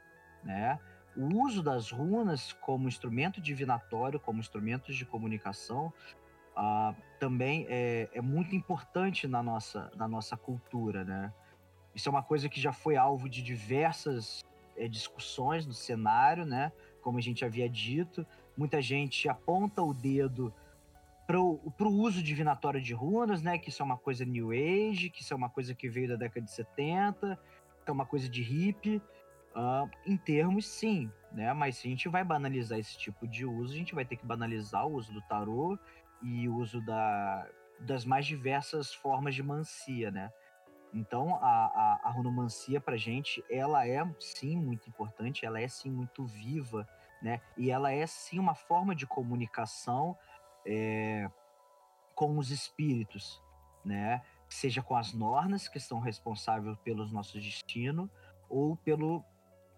[0.45, 0.79] né?
[1.17, 5.93] O uso das runas como instrumento divinatório, como instrumentos de comunicação,
[6.57, 11.33] uh, também é, é, muito importante na nossa, na nossa cultura, né?
[11.95, 14.45] Isso é uma coisa que já foi alvo de diversas
[14.77, 16.73] é, discussões no cenário, né?
[17.03, 18.27] Como a gente havia dito,
[18.57, 20.53] muita gente aponta o dedo
[21.27, 23.57] para o uso divinatório de runas, né?
[23.59, 26.17] Que isso é uma coisa New Age, que isso é uma coisa que veio da
[26.17, 27.39] década de 70,
[27.85, 29.01] que é uma coisa de hippie.
[29.51, 31.53] Uh, em termos, sim, né?
[31.53, 34.25] Mas se a gente vai banalizar esse tipo de uso, a gente vai ter que
[34.25, 35.79] banalizar o uso do tarô
[36.23, 37.49] e o uso da,
[37.81, 40.31] das mais diversas formas de mancia, né?
[40.93, 46.27] Então, a, a, a pra gente, ela é sim muito importante, ela é sim muito
[46.27, 46.89] viva,
[47.23, 47.41] né?
[47.57, 50.17] E ela é sim uma forma de comunicação
[50.67, 51.31] é,
[52.15, 53.41] com os espíritos,
[53.85, 54.23] né?
[54.49, 58.11] Seja com as nornas, que são responsáveis pelos nossos destinos,
[58.49, 59.25] ou pelo,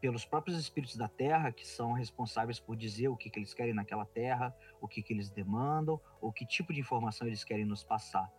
[0.00, 3.74] pelos próprios espíritos da Terra, que são responsáveis por dizer o que, que eles querem
[3.74, 7.84] naquela Terra, o que, que eles demandam, ou que tipo de informação eles querem nos
[7.84, 8.32] passar.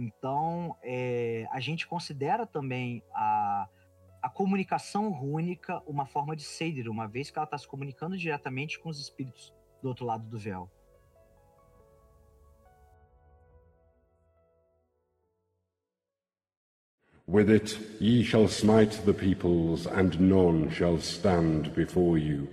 [0.00, 3.68] Então, é, a gente considera também a,
[4.22, 8.78] a comunicação rúnica uma forma de Seder, uma vez que ela está se comunicando diretamente
[8.78, 9.52] com os espíritos
[9.82, 10.70] do outro lado do véu.
[17.26, 22.46] With it ye shall smite the peoples, and none shall stand before you.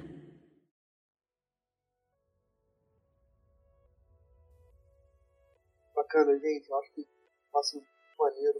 [5.95, 6.69] Bacana, gente.
[6.69, 7.14] Eu acho que
[7.55, 7.81] passa
[8.19, 8.59] maneiro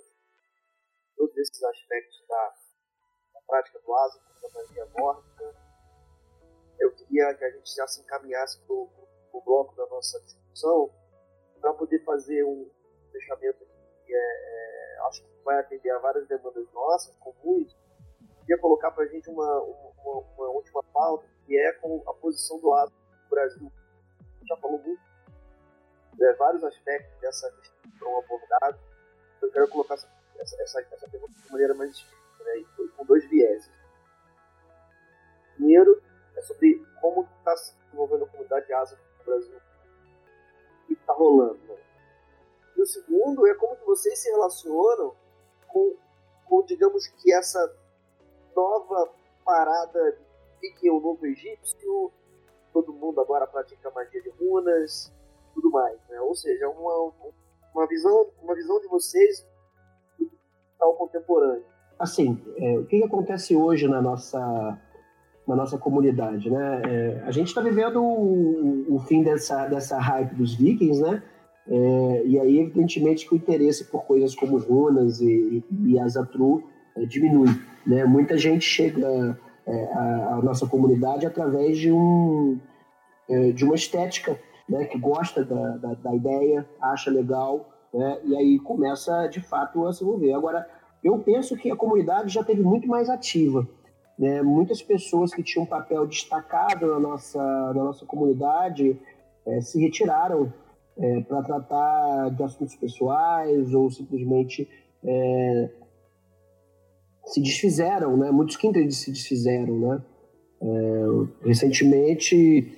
[1.18, 2.54] todos esses aspectos da,
[3.34, 5.56] da prática do asa, da magia nórdica.
[6.80, 10.90] Eu queria que a gente já se encaminhasse para o bloco da nossa discussão
[11.60, 12.72] para poder fazer um
[13.12, 13.66] fechamento
[14.06, 17.76] que é, é acho que vai atender a várias demandas nossas, comuns,
[18.40, 22.60] queria colocar para a gente uma, uma, uma, última pauta, que é com a posição
[22.60, 23.72] do lado do Brasil.
[24.48, 25.02] Já falou muito,
[26.22, 28.82] é, vários aspectos dessa questão que foram abordados.
[29.42, 32.66] Eu quero colocar essa, essa, essa, pergunta de maneira mais específica, né,
[32.96, 33.72] com dois vieses.
[35.56, 36.02] Primeiro,
[36.36, 39.58] é sobre como está se desenvolvendo a comunidade asa no Brasil.
[39.58, 41.78] O que está rolando, né?
[42.76, 45.16] E o segundo é como que vocês se relacionam
[45.68, 45.96] com,
[46.46, 47.74] com digamos que essa
[48.56, 49.10] nova
[49.46, 50.18] parada
[50.60, 52.12] de que é o novo egípcio,
[52.74, 55.12] todo mundo agora pratica magia de runas,
[55.56, 56.22] tudo mais, né?
[56.22, 57.12] Ou seja, uma,
[57.74, 59.48] uma visão, uma visão de vocês
[60.20, 60.30] do
[60.78, 61.64] tal contemporâneo.
[61.98, 64.80] Assim, é, o que, acontece hoje na nossa
[65.48, 66.82] na nossa comunidade, né?
[66.86, 71.24] É, a gente está vivendo o, o, fim dessa dessa hype dos vikings, né?
[71.68, 76.64] É, e aí, evidentemente, que o interesse por coisas como runas e, e Azatru
[76.96, 77.50] é, diminui.
[77.86, 78.06] Né?
[78.06, 82.60] Muita gente chega é, à, à, nossa comunidade através de, um,
[83.30, 84.86] é, de uma estética, né?
[84.86, 88.20] que gosta da, da, da ideia, acha legal, né?
[88.24, 90.34] e aí começa, de fato, a se envolver.
[90.34, 90.68] Agora,
[91.04, 93.68] eu penso que a comunidade já teve muito mais ativa.
[94.18, 94.42] Né?
[94.42, 99.00] Muitas pessoas que tinham um papel destacado na nossa, na nossa comunidade
[99.46, 100.52] é, se retiraram
[100.98, 104.68] é, para tratar de assuntos pessoais ou simplesmente
[105.04, 105.70] é,
[107.26, 108.32] se desfizeram, né?
[108.32, 110.02] Muitos Kindred se desfizeram, né?
[110.62, 112.78] É, recentemente,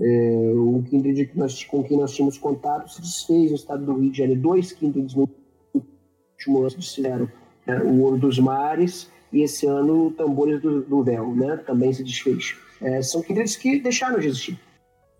[0.00, 3.98] é, o Kindred que nós, com quem nós tínhamos contato se desfez no estado do
[3.98, 4.40] Rio de Janeiro.
[4.40, 5.28] Dois Kindreds no
[5.72, 7.28] último ano se desfizeram.
[7.66, 7.78] Né?
[7.82, 11.56] O Ouro dos Mares e esse ano o Tambores do, do Véu, né?
[11.58, 12.56] Também se desfez.
[12.80, 14.60] É, são Kindreds que deixaram de existir.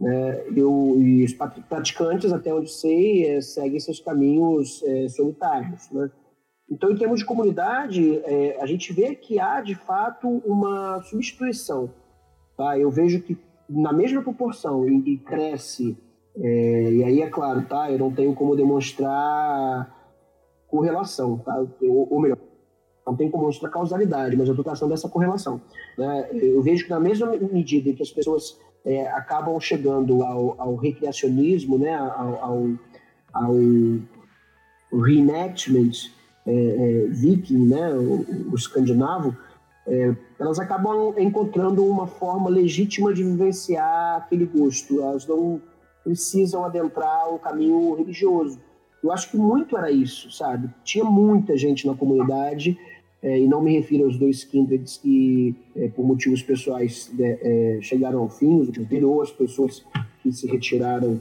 [0.01, 0.44] Né?
[0.56, 5.90] Eu, e os praticantes, até onde sei, é, seguem seus caminhos é, solitários.
[5.90, 6.10] Né?
[6.70, 11.90] Então, em termos de comunidade, é, a gente vê que há, de fato, uma substituição.
[12.56, 12.78] Tá?
[12.78, 13.36] Eu vejo que,
[13.69, 15.97] na mesma proporção que cresce
[16.36, 17.91] É, e aí, é claro, tá?
[17.93, 19.89] Eu não tenho como demonstrar
[20.66, 21.65] correlação, tá?
[21.81, 22.39] Ou, ou melhor,
[23.07, 25.61] não tem como mostrar causalidade, mas eu estou traçando essa correlação.
[25.99, 26.28] Né?
[26.32, 31.78] Eu vejo que na mesma medida que as pessoas é, acabam chegando ao, ao recreacionismo,
[31.78, 31.95] né?
[31.95, 32.69] ao, ao,
[33.32, 33.55] ao
[35.03, 36.11] reenactment
[36.47, 37.95] é, é, viking, né?
[37.95, 39.36] o, o escandinavo,
[39.86, 45.01] é, elas acabam encontrando uma forma legítima de vivenciar aquele gosto.
[45.01, 45.61] Elas não
[46.02, 48.59] precisam adentrar o caminho religioso.
[49.02, 50.70] Eu acho que muito era isso, sabe?
[50.82, 52.78] Tinha muita gente na comunidade,
[53.23, 57.78] é, e não me refiro aos dois kindreds que, é, por motivos pessoais, né, é,
[57.81, 58.69] chegaram ao fim, os
[59.02, 59.82] ou as pessoas
[60.23, 61.19] que se retiraram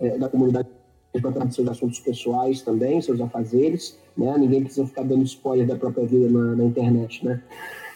[0.00, 0.68] é, da comunidade
[1.12, 4.34] para tratar seus assuntos pessoais também, seus afazeres, né?
[4.38, 7.42] Ninguém precisa ficar dando spoiler da própria vida na, na internet, né?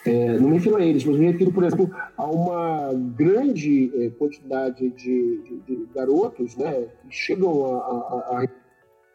[0.07, 4.11] É, não me refiro a eles, mas me refiro, por exemplo, a uma grande é,
[4.11, 8.47] quantidade de, de, de, garotos né, que chegam à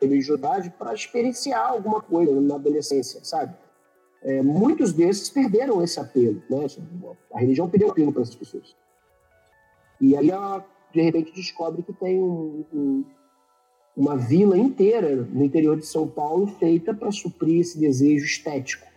[0.01, 3.55] religiosidade para experienciar alguma coisa na adolescência, sabe?
[4.23, 6.65] É, muitos desses perderam esse apelo, né?
[7.34, 8.76] A religião perdeu o apelo para essas pessoas.
[9.99, 13.05] E aí ela, de repente, descobre que tem um, um,
[13.95, 18.90] uma vila inteira no interior de São Paulo feita para suprir esse desejo estético.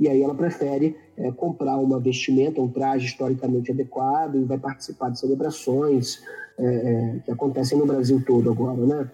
[0.00, 5.10] E aí ela prefere é, comprar uma vestimenta, um traje historicamente adequado e vai participar
[5.10, 6.22] de celebrações
[6.58, 9.10] é, é, que acontecem no Brasil todo agora, né?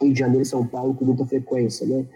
[0.00, 2.06] Rio de Janeiro e São Paulo com muita frequência, né?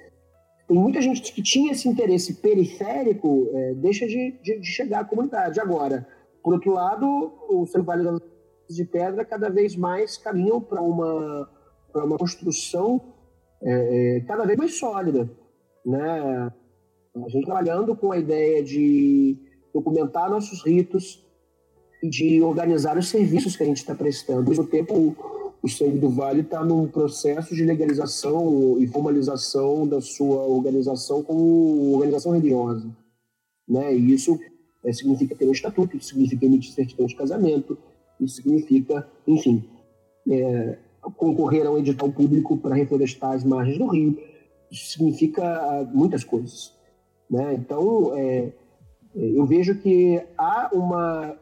[0.68, 5.04] Tem muita gente que tinha esse interesse periférico, é, deixa de, de, de, chegar à
[5.04, 5.58] comunidade.
[5.58, 6.06] Agora,
[6.42, 7.06] por outro lado,
[7.48, 8.20] o das
[8.76, 11.48] de Pedra cada vez mais caminham para uma,
[11.94, 13.00] uma construção
[13.62, 15.30] é, é, cada vez mais sólida,
[15.84, 16.52] né?
[17.14, 19.36] A gente trabalhando com a ideia de
[19.72, 21.24] documentar nossos ritos
[22.02, 24.40] e de organizar os serviços que a gente está prestando.
[24.40, 25.16] Ao mesmo tempo,
[25.62, 31.94] o Sangue do Vale está num processo de legalização e formalização da sua organização como
[31.94, 32.86] organização religiosa.
[33.66, 33.96] Né?
[33.96, 34.38] E isso
[34.84, 37.78] é, significa ter um estatuto, isso significa emitir certidão de casamento,
[38.20, 39.64] isso significa, enfim,
[40.30, 40.78] é,
[41.16, 44.18] concorrer a um edital público para reflorestar as margens do rio.
[44.70, 46.74] Isso significa muitas coisas.
[47.30, 47.54] Né?
[47.54, 48.52] Então, é,
[49.14, 51.36] eu vejo que há uma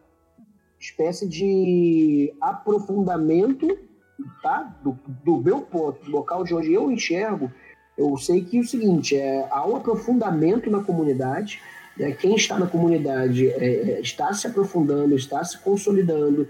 [0.78, 3.78] espécie de aprofundamento
[4.42, 4.76] tá?
[4.82, 7.50] do, do meu ponto, do local de onde eu enxergo.
[7.96, 11.60] Eu sei que é o seguinte, é, há um aprofundamento na comunidade,
[11.96, 12.12] né?
[12.12, 16.48] quem está na comunidade é, é está se aprofundando, está se consolidando,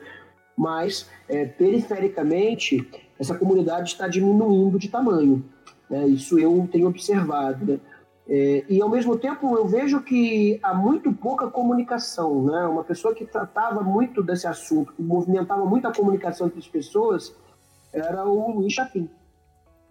[0.56, 2.88] mas é, perifericamente
[3.18, 5.44] essa comunidade está diminuindo de tamanho.
[5.88, 6.06] Né?
[6.06, 7.64] Isso eu tenho observado.
[7.64, 7.80] Né?
[8.28, 12.66] É, e ao mesmo tempo eu vejo que há muito pouca comunicação, né?
[12.66, 17.34] Uma pessoa que tratava muito desse assunto, que movimentava muito a comunicação entre as pessoas,
[17.92, 19.10] era o Luiz Chapim,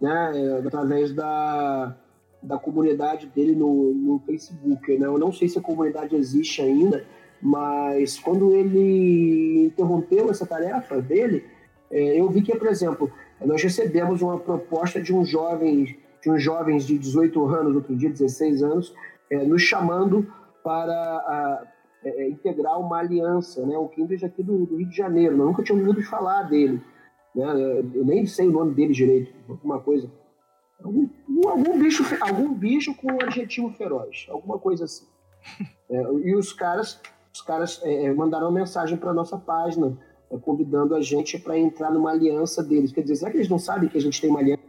[0.00, 0.32] né?
[0.34, 1.94] É, através da,
[2.42, 5.06] da comunidade dele no, no Facebook, né?
[5.06, 7.04] Eu não sei se a comunidade existe ainda,
[7.40, 11.44] mas quando ele interrompeu essa tarefa dele,
[11.90, 13.12] é, eu vi que, por exemplo,
[13.44, 18.08] nós recebemos uma proposta de um jovem de uns jovens de 18 anos, outro dia
[18.08, 18.94] 16 anos,
[19.30, 20.26] é, nos chamando
[20.62, 21.66] para a,
[22.04, 23.76] é, é, integrar uma aliança, né?
[23.76, 25.36] O Kindred aqui do, do, Rio de Janeiro.
[25.36, 26.80] Nós nunca tínhamos ouvido falar dele.
[27.34, 27.44] Né?
[27.94, 30.10] Eu nem sei o nome dele direito, alguma coisa.
[30.82, 31.08] Algum,
[31.46, 35.06] algum, bicho, algum bicho com um adjetivo feroz, alguma coisa assim.
[35.88, 37.00] É, e os caras,
[37.32, 39.96] os caras é, é mandaram uma mensagem para nossa página,
[40.30, 42.92] é, convidando a gente para entrar numa aliança deles.
[42.92, 44.62] Quer dizer, será que eles não sabem que a gente tem uma aliança?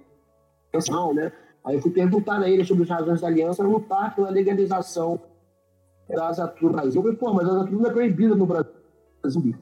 [0.89, 1.31] Não, né?
[1.65, 5.19] Aí eu fui perguntar a ele sobre as razões da aliança, lutar pela legalização
[6.09, 6.99] da Azatru no Brasil.
[6.99, 9.55] Eu falei, pô, mas a Azatru não é proibida no Brasil.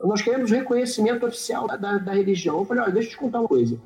[0.00, 2.58] Nós queremos reconhecimento oficial da, da, da, religião.
[2.58, 3.80] Eu falei, olha, deixa eu te contar uma coisa.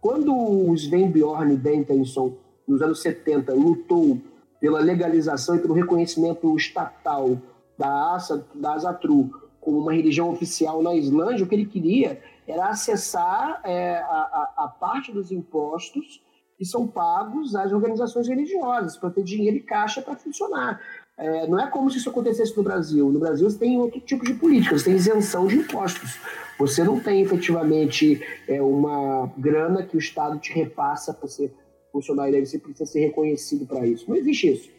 [0.00, 2.32] Quando o Sven Bjorn Bentenson,
[2.66, 4.18] nos anos 70, lutou
[4.58, 7.36] pela legalização e pelo reconhecimento estatal
[7.76, 9.30] da, Asa, da Azatru
[9.60, 14.64] como uma religião oficial na Islândia, o que ele queria era acessar é, a, a,
[14.64, 16.22] a parte dos impostos
[16.60, 20.78] que são pagos às organizações religiosas para ter dinheiro e caixa para funcionar.
[21.16, 23.10] É, não é como se isso acontecesse no Brasil.
[23.10, 26.18] No Brasil você tem outro tipo de política, você tem isenção de impostos.
[26.58, 31.50] Você não tem efetivamente é, uma grana que o Estado te repassa para você
[31.90, 34.04] funcionar e você precisa ser reconhecido para isso.
[34.06, 34.70] Não existe isso.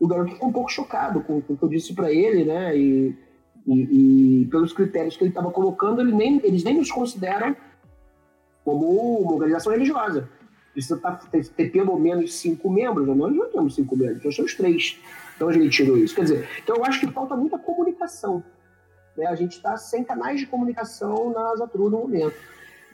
[0.00, 2.74] O garoto ficou um pouco chocado com, com o que eu disse para ele, né?
[2.74, 3.14] E,
[3.66, 7.54] e, e, pelos critérios que ele estava colocando, ele nem, eles nem nos consideram
[8.64, 10.26] como uma organização religiosa
[10.78, 11.12] precisa tá,
[11.56, 13.06] ter, pelo menos cinco membros.
[13.08, 15.00] Nós não temos cinco membros, nós temos três.
[15.34, 16.14] Então a gente tirou isso.
[16.14, 18.44] Quer dizer, então eu acho que falta muita comunicação.
[19.16, 19.26] Né?
[19.26, 22.36] A gente está sem canais de comunicação na Zatru no momento.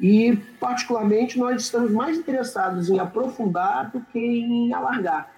[0.00, 5.30] E, particularmente, nós estamos mais interessados em aprofundar do que em alargar.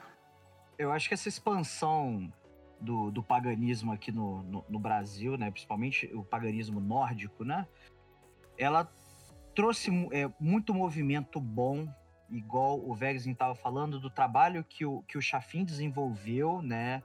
[0.78, 2.32] Eu acho que essa expansão
[2.80, 7.66] do, do paganismo aqui no, no, no, Brasil, né, principalmente o paganismo nórdico, né,
[8.56, 8.90] ela
[9.54, 11.86] trouxe é, muito movimento bom,
[12.30, 17.02] igual o Vegzin estava falando, do trabalho que o, que o Chafin desenvolveu né,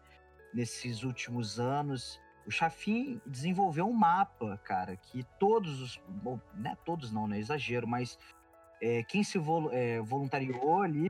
[0.53, 2.19] nesses últimos anos.
[2.45, 5.97] O Chafin desenvolveu um mapa, cara, que todos os.
[6.07, 7.37] Bom, não é todos não, né?
[7.37, 8.17] Exagero, mas
[8.81, 11.09] é, quem se vol, é, voluntariou ali,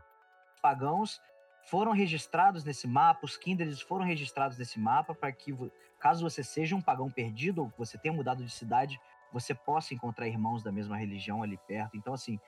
[0.62, 1.22] pagãos,
[1.64, 5.56] foram registrados nesse mapa, os kindreds foram registrados nesse mapa para que,
[6.00, 9.00] caso você seja um pagão perdido ou você tenha mudado de cidade,
[9.32, 11.96] você possa encontrar irmãos da mesma religião ali perto.
[11.96, 12.40] Então, assim,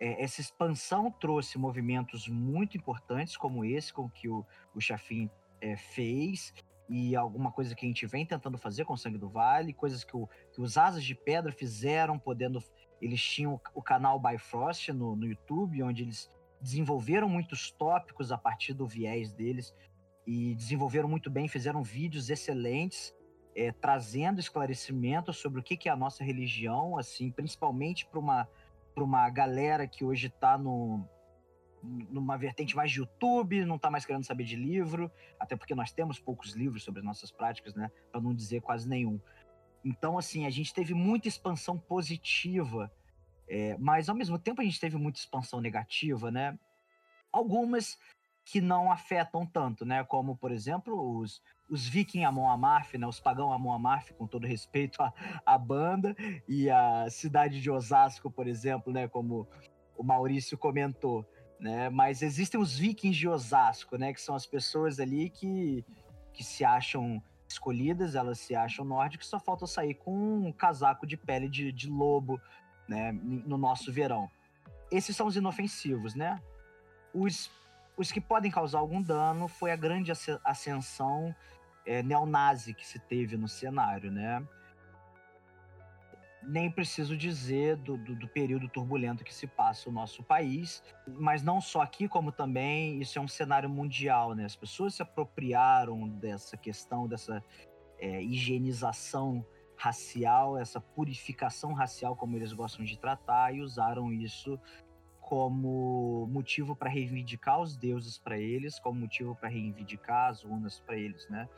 [0.00, 4.44] é, essa expansão trouxe movimentos muito importantes, como esse com que o,
[4.74, 5.30] o Chafin
[5.60, 6.52] é, fez,
[6.88, 10.04] e alguma coisa que a gente vem tentando fazer com o Sangue do Vale, coisas
[10.04, 12.62] que, o, que os Asas de Pedra fizeram, podendo.
[13.00, 16.30] Eles tinham o canal Bifrost no, no YouTube, onde eles
[16.60, 19.72] desenvolveram muitos tópicos a partir do viés deles
[20.26, 23.14] e desenvolveram muito bem, fizeram vídeos excelentes,
[23.54, 28.48] é, trazendo esclarecimento sobre o que, que é a nossa religião, assim, principalmente para uma,
[29.02, 34.44] uma galera que hoje está numa vertente mais de YouTube, não está mais querendo saber
[34.44, 37.90] de livro, até porque nós temos poucos livros sobre as nossas práticas, né?
[38.10, 39.20] Para não dizer quase nenhum.
[39.84, 42.92] Então, assim, a gente teve muita expansão positiva
[43.48, 46.58] é, mas ao mesmo tempo a gente teve muita expansão negativa, né?
[47.32, 47.98] Algumas
[48.44, 50.04] que não afetam tanto, né?
[50.04, 53.06] Como, por exemplo, os, os Viking Amon Amarth, né?
[53.06, 55.12] Os pagão Amon Amarth, com todo respeito à,
[55.44, 56.14] à banda,
[56.48, 59.06] e a cidade de Osasco, por exemplo, né?
[59.08, 59.46] Como
[59.96, 61.28] o Maurício comentou,
[61.60, 61.90] né?
[61.90, 64.12] Mas existem os Vikings de Osasco, né?
[64.12, 65.84] Que são as pessoas ali que,
[66.32, 70.12] que se acham escolhidas, elas se acham nórdicas, só falta sair com
[70.46, 72.40] um casaco de pele de, de lobo
[72.86, 74.30] né, no nosso verão.
[74.90, 76.40] Esses são os inofensivos, né?
[77.12, 77.50] Os,
[77.96, 80.12] os que podem causar algum dano foi a grande
[80.44, 81.34] ascensão
[81.88, 84.46] é, neonazi que se teve no cenário, né?
[86.42, 91.42] Nem preciso dizer do, do, do, período turbulento que se passa o nosso país, mas
[91.42, 94.44] não só aqui, como também isso é um cenário mundial, né?
[94.44, 97.42] As pessoas se apropriaram dessa questão, dessa
[97.98, 99.44] é, higienização
[99.74, 104.60] racial, essa purificação racial, como eles gostam de tratar, e usaram isso
[105.20, 110.96] como motivo para reivindicar os deuses para eles, como motivo para reivindicar as runas para
[110.96, 111.48] eles, né?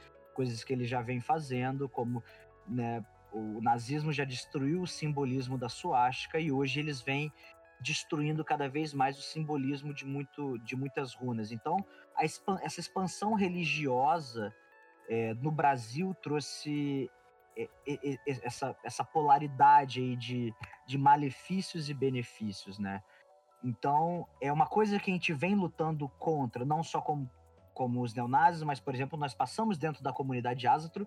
[0.40, 2.24] Coisas que eles já vêm fazendo, como
[2.66, 7.30] né, o nazismo já destruiu o simbolismo da suástica e hoje eles vêm
[7.78, 11.52] destruindo cada vez mais o simbolismo de, muito, de muitas runas.
[11.52, 11.76] Então,
[12.62, 14.50] essa expansão religiosa
[15.10, 17.10] é, no Brasil trouxe
[18.42, 20.54] essa, essa polaridade aí de,
[20.86, 23.02] de malefícios e benefícios, né?
[23.62, 27.30] Então, é uma coisa que a gente vem lutando contra, não só como,
[27.74, 31.06] como os neonazis, mas, por exemplo, nós passamos dentro da comunidade Azatro,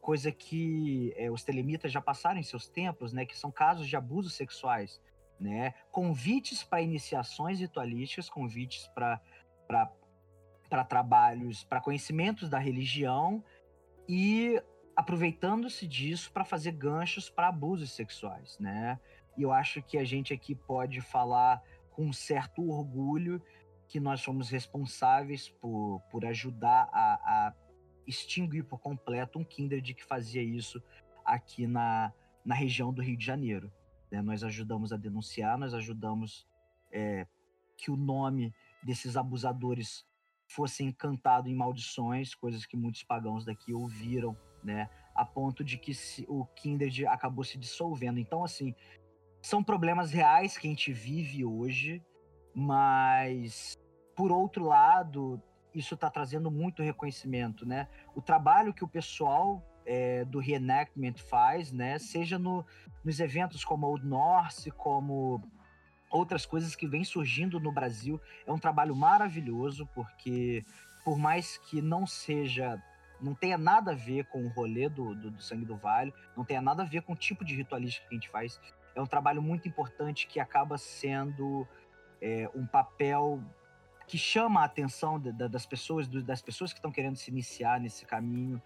[0.00, 3.24] coisa que é, os telemitas já passaram em seus tempos, né?
[3.24, 5.00] Que são casos de abusos sexuais,
[5.38, 5.74] né?
[5.90, 9.20] Convites para iniciações ritualísticas, convites para
[10.68, 13.42] para trabalhos, para conhecimentos da religião
[14.08, 14.60] e
[14.94, 19.00] aproveitando-se disso para fazer ganchos para abusos sexuais, né?
[19.36, 23.42] E eu acho que a gente aqui pode falar com um certo orgulho
[23.90, 27.14] que nós somos responsáveis por, por ajudar a,
[27.48, 27.54] a
[28.06, 30.82] extinguir por completo um kindred que fazia isso
[31.24, 32.12] aqui na,
[32.44, 33.70] na região do Rio de Janeiro.
[34.10, 34.22] Né?
[34.22, 36.46] Nós ajudamos a denunciar, nós ajudamos
[36.90, 37.26] é,
[37.76, 40.06] que o nome desses abusadores
[40.46, 44.88] fosse encantado em maldições, coisas que muitos pagãos daqui ouviram né?
[45.14, 45.92] A ponto de que
[46.28, 48.18] o Kindred acabou se dissolvendo.
[48.18, 48.74] Então, assim,
[49.42, 52.02] são problemas reais que a gente vive hoje,
[52.54, 53.76] mas
[54.20, 55.42] por outro lado,
[55.74, 57.88] isso está trazendo muito reconhecimento, né?
[58.14, 61.98] O trabalho que o pessoal é, do reenactment faz, né?
[61.98, 62.62] Seja no,
[63.02, 65.42] nos eventos como Old North, como
[66.10, 70.66] outras coisas que vêm surgindo no Brasil, é um trabalho maravilhoso, porque
[71.02, 72.78] por mais que não seja
[73.22, 76.44] não tenha nada a ver com o rolê do, do, do, Sangue do Vale, não
[76.44, 78.60] tenha nada a ver com o tipo de ritualística que a gente faz.
[78.94, 81.66] É um trabalho muito importante que acaba sendo
[82.20, 83.42] é, um papel
[84.10, 87.78] que chama a atenção de, de, das pessoas, das pessoas que estão querendo se iniciar
[87.78, 88.60] nesse caminho.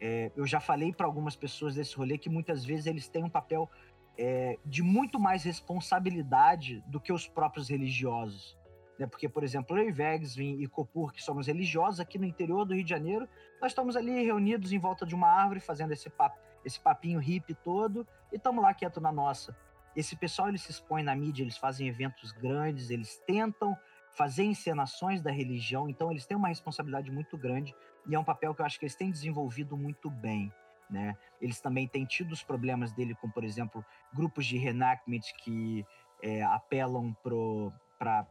[0.00, 3.28] É, eu já falei para algumas pessoas desse rolê que muitas vezes eles têm um
[3.28, 3.68] papel
[4.16, 8.56] é, de muito mais responsabilidade do que os próprios religiosos.
[8.98, 9.06] Né?
[9.06, 12.72] Porque, por exemplo, eu e Vegsvin e Copur, que somos religiosos aqui no interior do
[12.72, 13.28] Rio de Janeiro,
[13.60, 17.54] nós estamos ali reunidos em volta de uma árvore, fazendo esse, papo, esse papinho hippie
[17.54, 19.54] todo, e estamos lá quieto na nossa.
[19.94, 23.76] esse pessoal ele se expõe na mídia, eles fazem eventos grandes, eles tentam
[24.16, 27.74] fazer encenações da religião, então eles têm uma responsabilidade muito grande
[28.06, 30.50] e é um papel que eu acho que eles têm desenvolvido muito bem.
[30.88, 31.14] Né?
[31.38, 33.84] Eles também têm tido os problemas dele com, por exemplo,
[34.14, 35.84] grupos de reenactment que
[36.22, 38.26] é, apelam para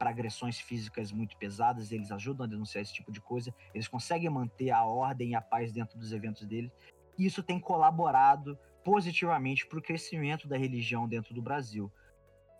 [0.00, 4.70] agressões físicas muito pesadas, eles ajudam a denunciar esse tipo de coisa, eles conseguem manter
[4.70, 6.72] a ordem e a paz dentro dos eventos deles,
[7.18, 11.92] e isso tem colaborado positivamente para o crescimento da religião dentro do Brasil.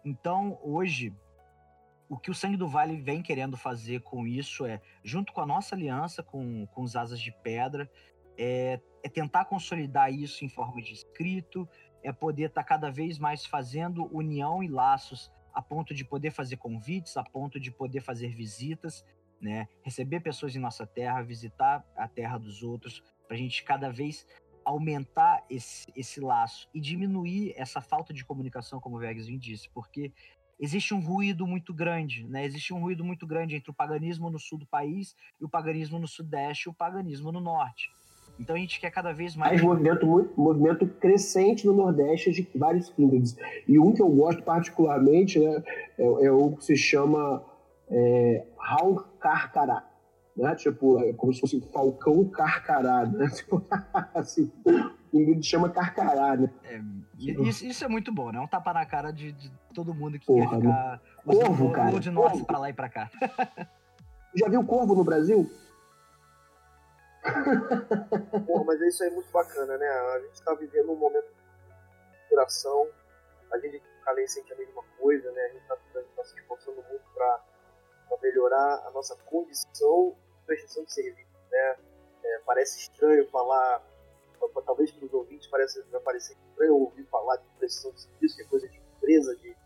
[0.04, 1.14] Então, hoje,
[2.08, 5.46] o que o Sangue do Vale vem querendo fazer com isso é, junto com a
[5.46, 7.90] nossa aliança com, com os Asas de Pedra,
[8.38, 11.68] é, é tentar consolidar isso em forma de escrito,
[12.02, 16.30] é poder estar tá cada vez mais fazendo união e laços a ponto de poder
[16.30, 19.04] fazer convites, a ponto de poder fazer visitas,
[19.40, 19.66] né?
[19.82, 24.26] Receber pessoas em nossa terra, visitar a terra dos outros, para a gente cada vez
[24.64, 30.12] aumentar esse, esse laço e diminuir essa falta de comunicação, como o Vegasvin disse, porque
[30.58, 32.44] existe um ruído muito grande, né?
[32.44, 35.98] Existe um ruído muito grande entre o paganismo no sul do país e o paganismo
[35.98, 37.90] no sudeste e o paganismo no norte.
[38.38, 39.52] Então a gente quer cada vez mais.
[39.52, 43.36] Mais movimento, muito, movimento crescente no Nordeste de vários kindreds.
[43.66, 45.62] E um que eu gosto particularmente né,
[45.98, 47.42] é, é o que se chama
[47.88, 49.84] é, Raul Carcará.
[50.36, 50.54] Né?
[50.54, 53.06] Tipo, é como se fosse Falcão Carcará.
[53.06, 53.28] Né?
[53.34, 53.64] Tipo,
[54.14, 54.52] assim,
[55.12, 56.50] o chama Carcará, né?
[56.64, 56.80] É,
[57.18, 58.38] isso, isso, é muito bom, né?
[58.40, 62.10] Um tapa na cara de, de todo mundo que Porra, quer ficar corvo, cara, de
[62.10, 63.10] norte pra lá e pra cá.
[64.34, 65.50] Já viu corvo no Brasil?
[68.46, 69.86] Pô, mas isso aí é muito bacana, né?
[69.86, 72.86] A gente está vivendo um momento de curação,
[73.50, 75.40] a gente Calei sente a mesma coisa, né?
[75.40, 75.76] A gente está
[76.14, 77.42] tá se esforçando muito para
[78.22, 80.14] melhorar a nossa condição
[80.46, 81.76] prestação de serviço, né?
[82.24, 83.84] É, parece estranho falar,
[84.64, 88.42] talvez para os ouvintes pareça, vai parecer estranho ouvir falar de prestação de serviço, que
[88.42, 89.56] é coisa de empresa, de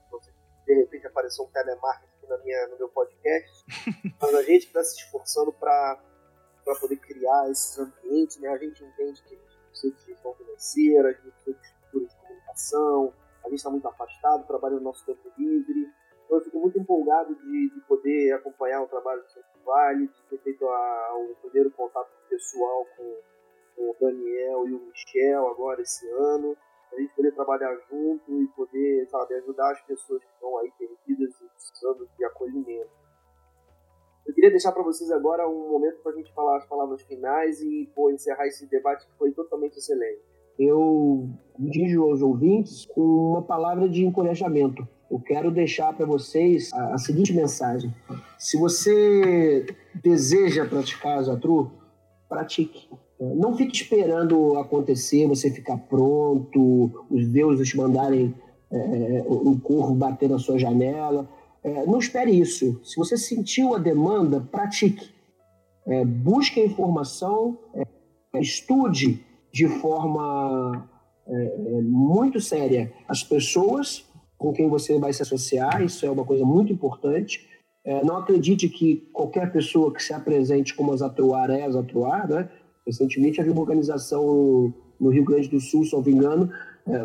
[0.66, 3.64] de repente apareceu um telemarketing na minha, no meu podcast,
[4.22, 6.00] mas a gente está se esforçando para
[6.64, 8.48] para poder criar esses ambientes, né?
[8.48, 12.06] A gente entende que a gente precisa de gestão financeira, a gente precisa de estrutura
[12.06, 15.90] de comunicação, a gente está muito afastado, trabalha no nosso tempo livre.
[16.30, 20.22] Então eu fico muito empolgado de, de poder acompanhar o trabalho do Centro Vale, de
[20.30, 23.16] ter feito a, o primeiro contato pessoal com,
[23.74, 26.56] com o Daniel e o Michel agora esse ano,
[26.92, 31.34] a gente poder trabalhar junto e poder, sabe, ajudar as pessoas que estão aí perdidas
[31.40, 32.90] e precisando de acolhimento.
[34.24, 37.60] Eu queria deixar para vocês agora um momento para a gente falar as palavras finais
[37.60, 40.22] e pô, encerrar esse debate que foi totalmente excelente.
[40.56, 41.28] Eu
[41.58, 44.86] dirijo aos ouvintes uma palavra de encorajamento.
[45.10, 47.92] Eu quero deixar para vocês a, a, seguinte mensagem:
[48.38, 49.66] se você
[50.02, 51.72] deseja praticar Zatru,
[52.28, 52.88] pratique.
[53.18, 58.34] Não fique esperando acontecer, você ficar pronto, os deuses te mandarem
[58.72, 61.28] é, um corvo bater na sua janela.
[61.62, 62.80] É, não espere isso.
[62.82, 65.10] Se você sentiu a demanda, pratique.
[65.86, 67.84] É, busque a informação, é,
[68.40, 70.88] estude de forma
[71.26, 74.04] é, é, muito séria as pessoas
[74.40, 77.46] com quem você vai se associar, isso é uma coisa muito importante.
[77.84, 82.48] É, não acredite que qualquer pessoa que se apresente como Azatruar é Azatruar, né?
[82.86, 86.50] Recentemente havia uma organização no Rio Grande do Sul, se não me engano,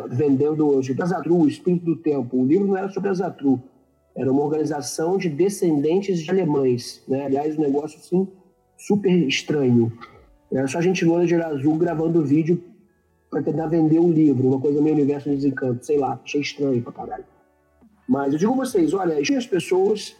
[0.08, 2.38] vendendo hoje Azatru, o Espírito do Tempo.
[2.38, 3.62] O livro não era sobre Azatru,
[4.16, 7.02] era uma organização de descendentes de alemães.
[7.06, 7.26] Né?
[7.26, 8.26] Aliás, um negócio assim,
[8.78, 9.92] super estranho.
[10.50, 12.62] Era só gente loira de azul gravando vídeo
[13.30, 16.82] para tentar vender um livro, uma coisa meio universo de desencanto, sei lá, achei estranho
[16.82, 17.24] pra caralho.
[18.08, 20.16] Mas eu digo a vocês, olha, as pessoas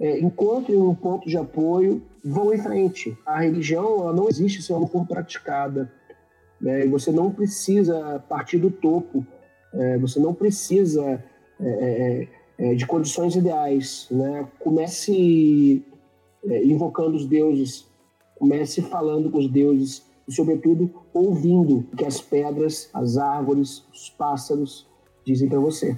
[0.00, 3.16] é, encontrem um ponto de apoio, vão em frente.
[3.24, 5.90] A religião ela não existe se ela não for praticada.
[6.60, 6.86] Né?
[6.86, 9.26] você não precisa partir do topo,
[9.74, 11.22] é, você não precisa
[11.60, 14.06] é, é, é é, de condições ideais.
[14.10, 14.46] Né?
[14.60, 15.84] Comece
[16.62, 17.86] invocando os deuses,
[18.36, 24.10] comece falando com os deuses e, sobretudo, ouvindo o que as pedras, as árvores, os
[24.10, 24.86] pássaros
[25.24, 25.96] dizem para você.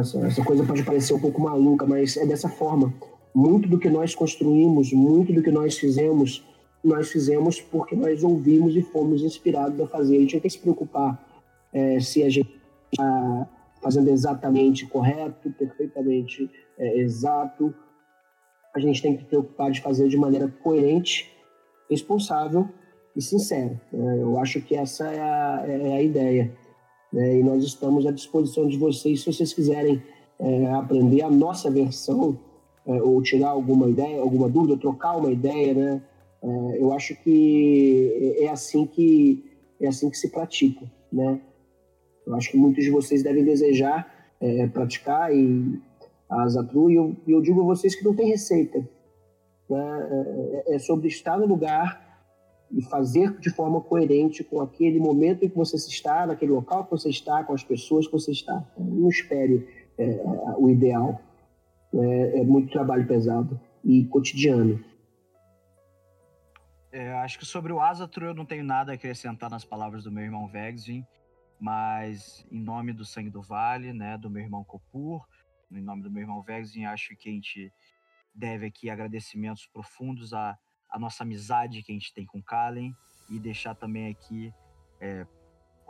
[0.00, 2.92] Essa, essa coisa pode parecer um pouco maluca, mas é dessa forma.
[3.34, 6.44] Muito do que nós construímos, muito do que nós fizemos,
[6.82, 10.16] nós fizemos porque nós ouvimos e fomos inspirados a fazer.
[10.16, 11.18] A gente não tem que se preocupar
[11.72, 12.60] é, se a gente
[12.92, 13.48] está
[13.82, 17.74] fazendo exatamente correto, perfeitamente é, exato.
[18.74, 21.30] A gente tem que se preocupar de fazer de maneira coerente,
[21.90, 22.68] responsável
[23.16, 23.80] e sincera.
[23.92, 24.18] Né?
[24.20, 26.52] Eu acho que essa é a, é a ideia.
[27.12, 27.38] Né?
[27.38, 30.02] E nós estamos à disposição de vocês se vocês quiserem
[30.38, 32.38] é, aprender a nossa versão
[32.86, 36.02] é, ou tirar alguma ideia, alguma dúvida, trocar uma ideia, né?
[36.42, 39.42] É, eu acho que é assim que
[39.80, 41.40] é assim que se pratica, né?
[42.26, 45.80] Eu acho que muitos de vocês devem desejar é, praticar e
[46.28, 48.78] a Zatru, e eu, eu, digo a vocês que não tem receita.
[49.70, 50.62] Né?
[50.66, 52.03] É, é sobre estar no lugar
[52.70, 56.90] e fazer de forma coerente com aquele momento em que você está, naquele local que
[56.90, 58.64] você está, com as pessoas que você está.
[58.76, 59.68] Não espere
[59.98, 60.24] é,
[60.56, 61.20] o ideal.
[61.92, 64.84] É, é, muito trabalho pesado e cotidiano.
[66.90, 70.10] É, acho que sobre o Asatru eu não tenho nada a acrescentar nas palavras do
[70.10, 71.04] meu irmão Vexvin,
[71.60, 75.24] mas em nome do Sangue do Vale, né, do meu irmão Kopur,
[75.70, 77.72] em nome do meu irmão Vexvin, acho que a gente
[78.34, 80.58] deve aqui agradecimentos profundos à,
[80.94, 82.96] à nossa amizade que a gente tem com Kalen
[83.28, 84.54] e deixar também aqui
[85.00, 85.26] é,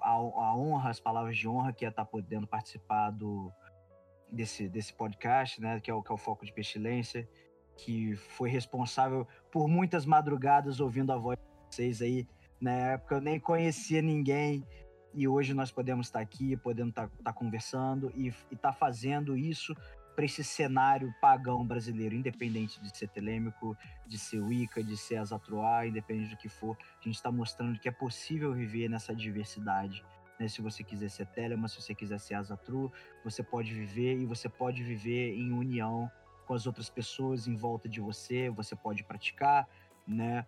[0.01, 3.52] a, a honra, as palavras de honra que é estar podendo participar do,
[4.32, 7.28] desse, desse podcast, né, que é, o, que é o Foco de Pestilência,
[7.76, 12.26] que foi responsável por muitas madrugadas ouvindo a voz de vocês aí.
[12.59, 14.66] Na época eu nem conhecia ninguém
[15.12, 19.74] e hoje nós podemos estar aqui, podemos estar, estar conversando e estar fazendo isso
[20.15, 23.77] para esse cenário pagão brasileiro, independente de ser telêmico,
[24.07, 27.89] de ser Wicca, de ser Azatruá, independente do que for, a gente está mostrando que
[27.89, 30.05] é possível viver nessa diversidade
[30.39, 30.49] né?
[30.49, 32.93] Se você quiser ser Telema, se você quiser ser Azatru,
[33.23, 36.11] você pode viver e você pode viver em união
[36.47, 39.69] com as outras pessoas em volta de você, você pode praticar,
[40.07, 40.45] né?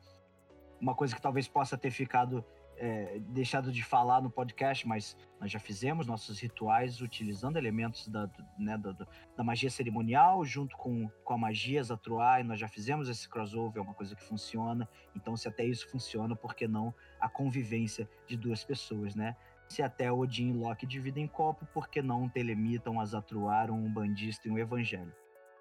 [0.80, 2.44] Uma coisa que talvez possa ter ficado
[2.78, 8.30] é, deixado de falar no podcast, mas nós já fizemos nossos rituais utilizando elementos da,
[8.58, 8.92] né, da,
[9.36, 13.78] da, magia cerimonial junto com, com a magia Zatruá, e nós já fizemos esse crossover,
[13.78, 14.88] é uma coisa que funciona.
[15.14, 19.36] Então, se até isso funciona, por que não a convivência de duas pessoas, né?
[19.68, 24.50] Se até Odin e Loki dividem copo, por que não telemitam, azatruar um bandista e
[24.50, 25.12] um evangelho,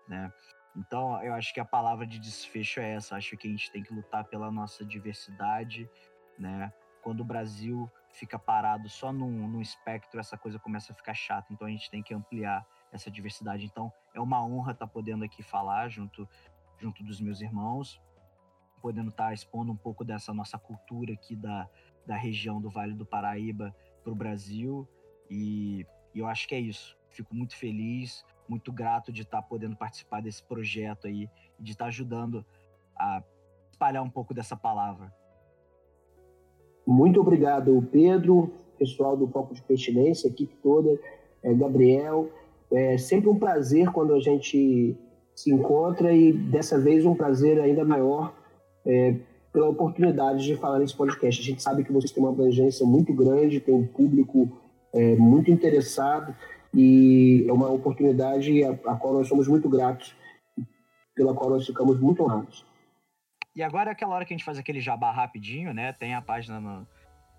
[0.08, 0.32] né?
[0.76, 3.16] Então, eu acho que a palavra de desfecho é essa.
[3.16, 5.90] Acho que a gente tem que lutar pela nossa diversidade,
[6.38, 6.72] né?
[7.06, 11.54] Quando o Brasil fica parado só num, num espectro, essa coisa começa a ficar chata.
[11.54, 13.64] Então, a gente tem que ampliar essa diversidade.
[13.64, 16.28] Então, é uma honra estar tá podendo aqui falar junto,
[16.80, 18.02] junto dos meus irmãos,
[18.82, 21.70] podendo estar tá expondo um pouco dessa nossa cultura aqui da,
[22.08, 24.90] da região do Vale do Paraíba para o Brasil
[25.30, 26.98] e, e, eu acho que é isso.
[27.12, 31.30] Fico muito feliz, muito grato de estar tá podendo participar desse projeto aí
[31.60, 32.44] de estar tá ajudando
[32.98, 33.22] a
[33.70, 35.14] espalhar um pouco dessa palavra.
[36.86, 41.00] Muito obrigado, Pedro, pessoal do Foco de Pestilência, equipe toda,
[41.42, 42.30] é, Gabriel.
[42.72, 44.96] É sempre um prazer quando a gente
[45.36, 48.34] se encontra e dessa vez um prazer ainda maior
[48.86, 49.16] é,
[49.52, 51.42] pela oportunidade de falar nesse podcast.
[51.42, 54.50] A gente sabe que vocês têm uma abrangência muito grande, tem um público
[54.94, 56.36] é, muito interessado
[56.74, 60.16] e é uma oportunidade a, a, qual nós somos muito gratos,
[61.16, 62.66] pela qual nós ficamos muito honrados.
[63.56, 65.94] E agora é aquela hora que a gente faz aquele jabá rapidinho, né?
[65.94, 66.88] Tem a página no,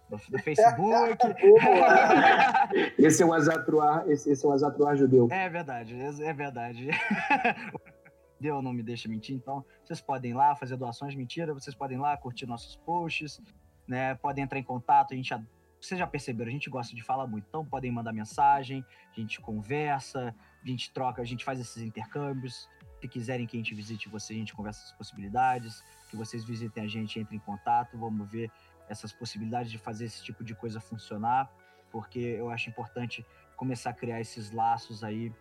[0.09, 1.19] no, no Facebook.
[2.99, 5.29] esse é um azatruar, esse, esse é um azatruar judeu.
[5.31, 6.89] É verdade, é verdade.
[8.41, 11.97] Deus não me deixa mentir, então vocês podem ir lá fazer doações, mentira, vocês podem
[11.97, 13.41] ir lá curtir nossos posts,
[13.89, 14.15] né?
[14.17, 15.35] Podem entrar em contato, a gente
[15.81, 18.85] vocês já perceberam, a gente gosta de falar muito, então podem mandar mensagem,
[19.15, 22.69] a gente conversa, a gente troca, a gente faz esses intercâmbios.
[23.01, 26.85] Se quiserem que a gente visite vocês, a gente conversa as possibilidades, que vocês visitem
[26.85, 28.51] a gente, entrem em contato, vamos ver
[28.89, 31.51] essas possibilidades de fazer esse tipo de coisa funcionar,
[31.91, 35.33] porque eu acho importante começar a criar esses laços aí.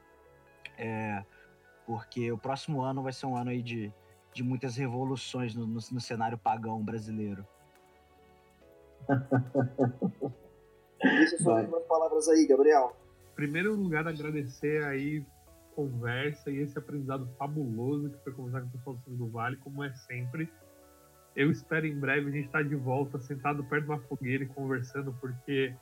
[0.78, 1.24] É,
[1.86, 3.94] porque o próximo ano vai ser um ano aí de,
[4.34, 7.48] de muitas revoluções no, no, no cenário pagão brasileiro.
[11.02, 12.96] Deixa suas umas palavras aí, Gabriel.
[13.32, 15.26] Em primeiro lugar, agradecer aí
[15.76, 19.84] conversa e esse aprendizado fabuloso que foi conversar com o pessoal do do Vale, como
[19.84, 20.52] é sempre.
[21.36, 24.48] Eu espero em breve a gente estar de volta, sentado perto de uma fogueira e
[24.48, 25.76] conversando, porque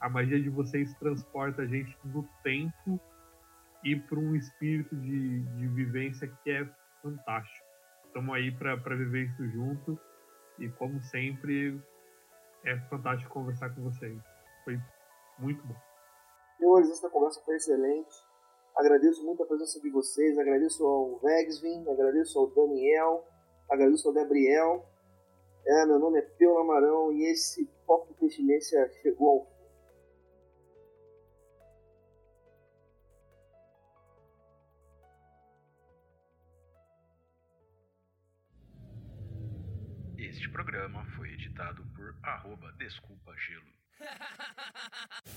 [0.00, 3.00] a magia de vocês transporta a gente no tempo
[3.84, 6.68] e para um espírito de, de vivência que é
[7.02, 7.64] fantástico.
[8.06, 9.98] Estamos aí para viver isso junto
[10.58, 11.80] e, como sempre,
[12.64, 14.20] é fantástico conversar com vocês.
[14.64, 14.80] Foi
[15.38, 15.76] muito bom.
[16.58, 18.25] Senhores, essa conversa foi excelente.
[18.76, 23.26] Agradeço muito a presença de vocês, agradeço ao Vegsvin, agradeço ao Daniel,
[23.70, 24.86] agradeço ao Gabriel.
[25.66, 29.56] É, meu nome é Peu Lamarão e esse de Pestilência chegou ao
[40.18, 43.72] Este programa foi editado por arroba Desculpa Gelo.